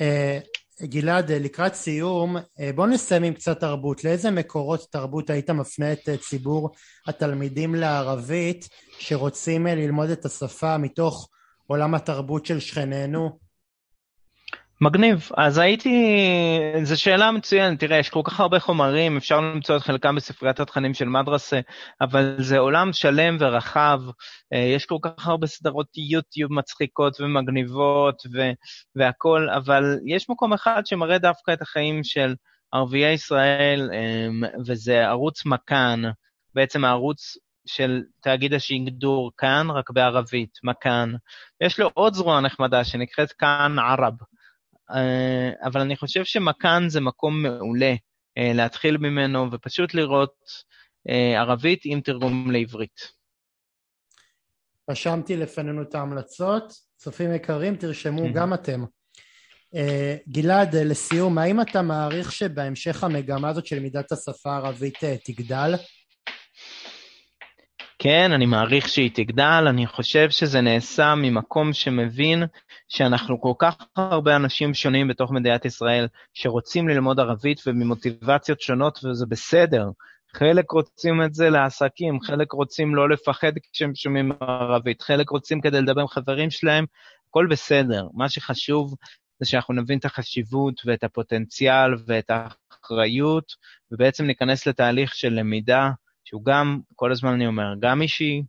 אה, 0.00 0.38
גלעד, 0.82 1.32
לקראת 1.32 1.74
סיום, 1.74 2.36
בוא 2.74 2.86
נסיים 2.86 3.22
עם 3.22 3.34
קצת 3.34 3.60
תרבות. 3.60 4.04
לאיזה 4.04 4.30
מקורות 4.30 4.86
תרבות 4.90 5.30
היית 5.30 5.50
מפנה 5.50 5.92
את 5.92 6.08
ציבור 6.20 6.74
התלמידים 7.06 7.74
לערבית 7.74 8.68
שרוצים 8.98 9.66
ללמוד 9.66 10.10
את 10.10 10.24
השפה 10.24 10.78
מתוך 10.78 11.28
עולם 11.66 11.94
התרבות 11.94 12.46
של 12.46 12.60
שכנינו? 12.60 13.38
מגניב. 14.80 15.28
אז 15.36 15.58
הייתי, 15.58 16.18
זו 16.82 17.00
שאלה 17.00 17.30
מצוינת, 17.30 17.80
תראה, 17.80 17.98
יש 17.98 18.10
כל 18.10 18.20
כך 18.24 18.40
הרבה 18.40 18.60
חומרים, 18.60 19.16
אפשר 19.16 19.40
למצוא 19.40 19.76
את 19.76 19.82
חלקם 19.82 20.16
בספריית 20.16 20.60
התכנים 20.60 20.94
של 20.94 21.04
מדרסה, 21.04 21.60
אבל 22.00 22.36
זה 22.38 22.58
עולם 22.58 22.92
שלם 22.92 23.36
ורחב, 23.40 24.00
אה, 24.52 24.58
יש 24.58 24.86
כל 24.86 24.96
כך 25.02 25.26
הרבה 25.26 25.46
סדרות 25.46 25.86
יוטיוב 25.96 26.52
מצחיקות 26.52 27.20
ומגניבות 27.20 28.22
ו- 28.34 28.52
והכול, 28.96 29.50
אבל 29.50 29.98
יש 30.06 30.30
מקום 30.30 30.52
אחד 30.52 30.86
שמראה 30.86 31.18
דווקא 31.18 31.52
את 31.52 31.62
החיים 31.62 32.04
של 32.04 32.34
ערביי 32.72 33.12
ישראל, 33.12 33.90
אה, 33.92 34.48
וזה 34.66 35.06
ערוץ 35.06 35.46
מכאן, 35.46 36.02
בעצם 36.54 36.84
הערוץ 36.84 37.36
של 37.66 38.02
תאגיד 38.22 38.54
השיגדור 38.54 39.30
כאן, 39.36 39.70
רק 39.70 39.90
בערבית, 39.90 40.58
מכאן. 40.64 41.12
יש 41.60 41.80
לו 41.80 41.90
עוד 41.94 42.14
זרוע 42.14 42.40
נחמדה 42.40 42.84
שנקראת 42.84 43.32
כאן 43.32 43.76
ערב. 43.78 44.14
אה, 44.90 45.50
אבל 45.64 45.80
אני 45.80 45.96
חושב 45.96 46.24
שמכאן 46.24 46.88
זה 46.88 47.00
מקום 47.00 47.42
מעולה 47.42 47.94
אה, 48.38 48.52
להתחיל 48.54 48.96
ממנו 48.96 49.52
ופשוט 49.52 49.94
לראות 49.94 50.34
אה, 51.08 51.40
ערבית 51.40 51.80
עם 51.84 52.00
תרגום 52.00 52.50
לעברית. 52.50 53.18
רשמתי 54.90 55.36
לפנינו 55.36 55.82
את 55.82 55.94
ההמלצות, 55.94 56.72
צופים 56.96 57.34
יקרים 57.34 57.76
תרשמו 57.76 58.32
גם 58.32 58.54
אתם. 58.54 58.84
גלעד, 60.28 60.76
לסיום, 60.76 61.38
האם 61.38 61.60
אתה 61.60 61.82
מעריך 61.82 62.32
שבהמשך 62.32 63.04
המגמה 63.04 63.48
הזאת 63.48 63.66
של 63.66 63.80
מידת 63.80 64.12
השפה 64.12 64.52
הערבית 64.52 64.98
תגדל? 65.24 65.74
כן, 67.98 68.32
אני 68.32 68.46
מעריך 68.46 68.88
שהיא 68.88 69.10
תגדל, 69.14 69.64
אני 69.68 69.86
חושב 69.86 70.30
שזה 70.30 70.60
נעשה 70.60 71.14
ממקום 71.14 71.72
שמבין 71.72 72.42
שאנחנו 72.88 73.40
כל 73.40 73.52
כך 73.58 73.76
הרבה 73.96 74.36
אנשים 74.36 74.74
שונים 74.74 75.08
בתוך 75.08 75.30
מדינת 75.32 75.64
ישראל 75.64 76.06
שרוצים 76.34 76.88
ללמוד 76.88 77.20
ערבית 77.20 77.60
וממוטיבציות 77.66 78.60
שונות, 78.60 78.98
וזה 79.04 79.26
בסדר. 79.26 79.90
חלק 80.32 80.70
רוצים 80.70 81.22
את 81.22 81.34
זה 81.34 81.50
לעסקים, 81.50 82.20
חלק 82.20 82.52
רוצים 82.52 82.94
לא 82.94 83.08
לפחד 83.08 83.52
כשהם 83.72 83.94
שומעים 83.94 84.32
ערבית, 84.40 85.02
חלק 85.02 85.30
רוצים 85.30 85.60
כדי 85.60 85.82
לדבר 85.82 86.00
עם 86.00 86.08
חברים 86.08 86.50
שלהם, 86.50 86.84
הכל 87.28 87.46
בסדר. 87.50 88.06
מה 88.14 88.28
שחשוב 88.28 88.94
זה 89.40 89.48
שאנחנו 89.48 89.74
נבין 89.74 89.98
את 89.98 90.04
החשיבות 90.04 90.74
ואת 90.84 91.04
הפוטנציאל 91.04 91.90
ואת 92.06 92.30
האחריות, 92.30 93.52
ובעצם 93.92 94.24
ניכנס 94.24 94.66
לתהליך 94.66 95.14
של 95.14 95.32
למידה. 95.32 95.90
שהוא 96.28 96.44
גם, 96.44 96.80
כל 96.94 97.12
הזמן 97.12 97.32
אני 97.32 97.46
אומר, 97.46 97.74
גם 97.80 98.02
אישי 98.02 98.42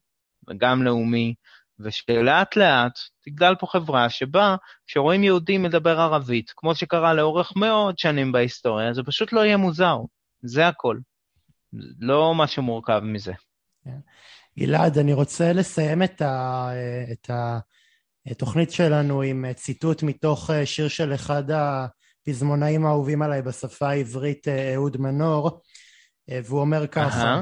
וגם 0.48 0.84
לאומי, 0.84 1.34
ושלאט 1.80 2.56
לאט 2.56 3.00
תגדל 3.26 3.56
פה 3.60 3.68
חברה 3.68 4.10
שבה 4.10 4.56
כשרואים 4.88 5.24
יהודי 5.24 5.58
מדבר 5.58 6.00
ערבית, 6.00 6.54
כמו 6.56 6.76
שקרה 6.76 7.14
לאורך 7.14 7.54
מאוד 7.56 8.00
שנים 8.00 8.32
בהיסטוריה, 8.32 8.94
זה 8.94 9.04
פשוט 9.04 9.34
לא 9.34 9.46
יהיה 9.46 9.58
מוזר, 9.58 9.98
זה 10.42 10.68
הכל. 10.68 10.98
לא 12.00 12.34
משהו 12.36 12.64
מורכב 12.64 13.00
מזה. 13.04 13.34
כן. 13.84 14.00
גלעד, 14.60 14.98
אני 14.98 15.14
רוצה 15.14 15.54
לסיים 15.54 16.04
את, 16.04 16.22
ה, 16.22 16.70
את 17.12 17.30
התוכנית 18.26 18.72
שלנו 18.72 19.22
עם 19.22 19.54
ציטוט 19.54 20.04
מתוך 20.04 20.50
שיר 20.66 20.88
של 20.88 21.14
אחד 21.14 21.44
הפזמונאים 21.52 22.86
האהובים 22.86 23.22
עליי 23.22 23.42
בשפה 23.42 23.90
העברית, 23.90 24.48
אהוד 24.48 24.98
מנור, 24.98 25.62
והוא 26.28 26.62
אומר 26.62 26.88
ככה. 26.88 27.42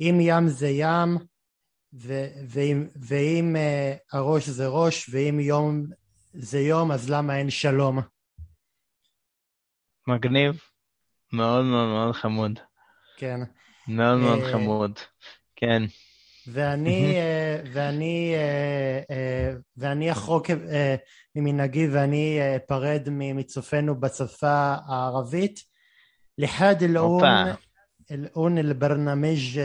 אם 0.00 0.18
ים 0.20 0.48
זה 0.48 0.68
ים, 0.68 1.18
ו- 1.94 2.28
ואם, 2.48 2.86
ואם 2.96 3.56
uh, 3.56 4.16
הראש 4.16 4.48
זה 4.48 4.66
ראש, 4.68 5.10
ואם 5.12 5.40
יום 5.40 5.86
זה 6.32 6.58
יום, 6.58 6.92
אז 6.92 7.10
למה 7.10 7.38
אין 7.38 7.50
שלום? 7.50 7.98
מגניב. 10.06 10.60
מאוד 11.32 11.64
מאוד 11.64 11.88
מאוד 11.88 12.14
חמוד. 12.14 12.58
כן. 13.16 13.40
מאוד 13.88 14.18
uh, 14.18 14.22
מאוד 14.22 14.52
חמוד. 14.52 14.98
כן. 15.56 15.82
ואני, 16.46 17.14
uh, 17.14 17.68
ואני, 17.72 18.34
uh, 18.36 19.06
uh, 19.06 19.60
ואני 19.76 20.12
אחרוק 20.12 20.50
uh, 20.50 20.54
ממנהגי 21.34 21.88
ואני 21.88 22.38
אפרד 22.56 23.06
uh, 23.06 23.10
מצופינו 23.10 24.00
בשפה 24.00 24.74
הערבית. 24.86 25.60
לחד 26.38 26.74
אל-און 28.10 28.58
אל-ברנמיג' 28.58 29.60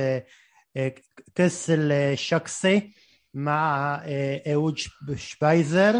البرنامج 0.76 1.00
كس 1.34 1.70
الشخصي 1.70 2.90
مع 3.34 3.98
אהוד 4.52 4.78
שפייזר 5.16 5.92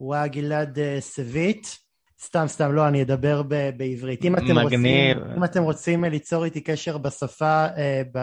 וגלעד 0.00 0.78
סוויט. 1.00 1.66
סתם, 2.22 2.44
סתם, 2.48 2.72
לא, 2.72 2.88
אני 2.88 3.02
אדבר 3.02 3.42
ב- 3.42 3.70
בעברית. 3.76 4.24
אם 4.24 4.36
אתם, 4.36 4.58
רוצים, 4.58 4.86
אם 5.36 5.44
אתם 5.44 5.62
רוצים 5.62 6.04
ליצור 6.04 6.44
איתי 6.44 6.60
קשר 6.60 6.98
בשפה, 6.98 7.66
ב... 8.14 8.18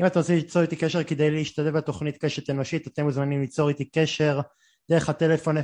אם 0.00 0.06
אתם 0.06 0.18
רוצים 0.18 0.36
ליצור 0.36 0.62
איתי 0.62 0.76
קשר 0.76 1.04
כדי 1.04 1.30
להשתתף 1.30 1.70
בתוכנית 1.70 2.16
קשת 2.16 2.50
אנושית, 2.50 2.86
אתם 2.86 3.04
מוזמנים 3.04 3.40
ליצור 3.40 3.68
איתי 3.68 3.90
קשר 3.90 4.40
דרך 4.90 5.08
הטלפון 5.08 5.56
050-353-1729 5.58 5.60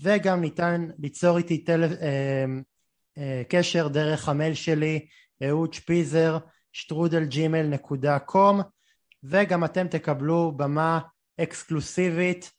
וגם 0.00 0.40
ניתן 0.40 0.88
ליצור 0.98 1.38
איתי 1.38 1.64
טל... 1.64 1.84
אה, 1.84 2.44
קשר 3.49 3.87
דרך 3.87 4.29
המייל 4.29 4.53
שלי, 4.53 5.05
אהוד 5.47 5.73
שפיזר, 5.73 6.37
שטרודלג'ימל 6.73 7.61
נקודה 7.61 8.19
קום, 8.19 8.61
וגם 9.23 9.63
אתם 9.65 9.87
תקבלו 9.87 10.51
במה 10.55 10.99
אקסקלוסיבית 11.41 12.51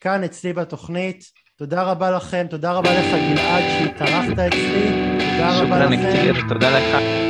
כאן 0.00 0.24
אצלי 0.24 0.52
בתוכנית. 0.52 1.24
תודה 1.56 1.82
רבה 1.82 2.10
לכם, 2.10 2.46
תודה 2.50 2.72
רבה 2.72 2.90
לך 2.92 3.06
גלעד 3.06 3.62
שהתארחת 3.78 4.38
אצלי, 4.38 4.90
תודה 5.18 5.62
רבה 5.62 5.84
לכם. 5.84 6.48
תודה 6.48 6.78
לך. 6.78 7.25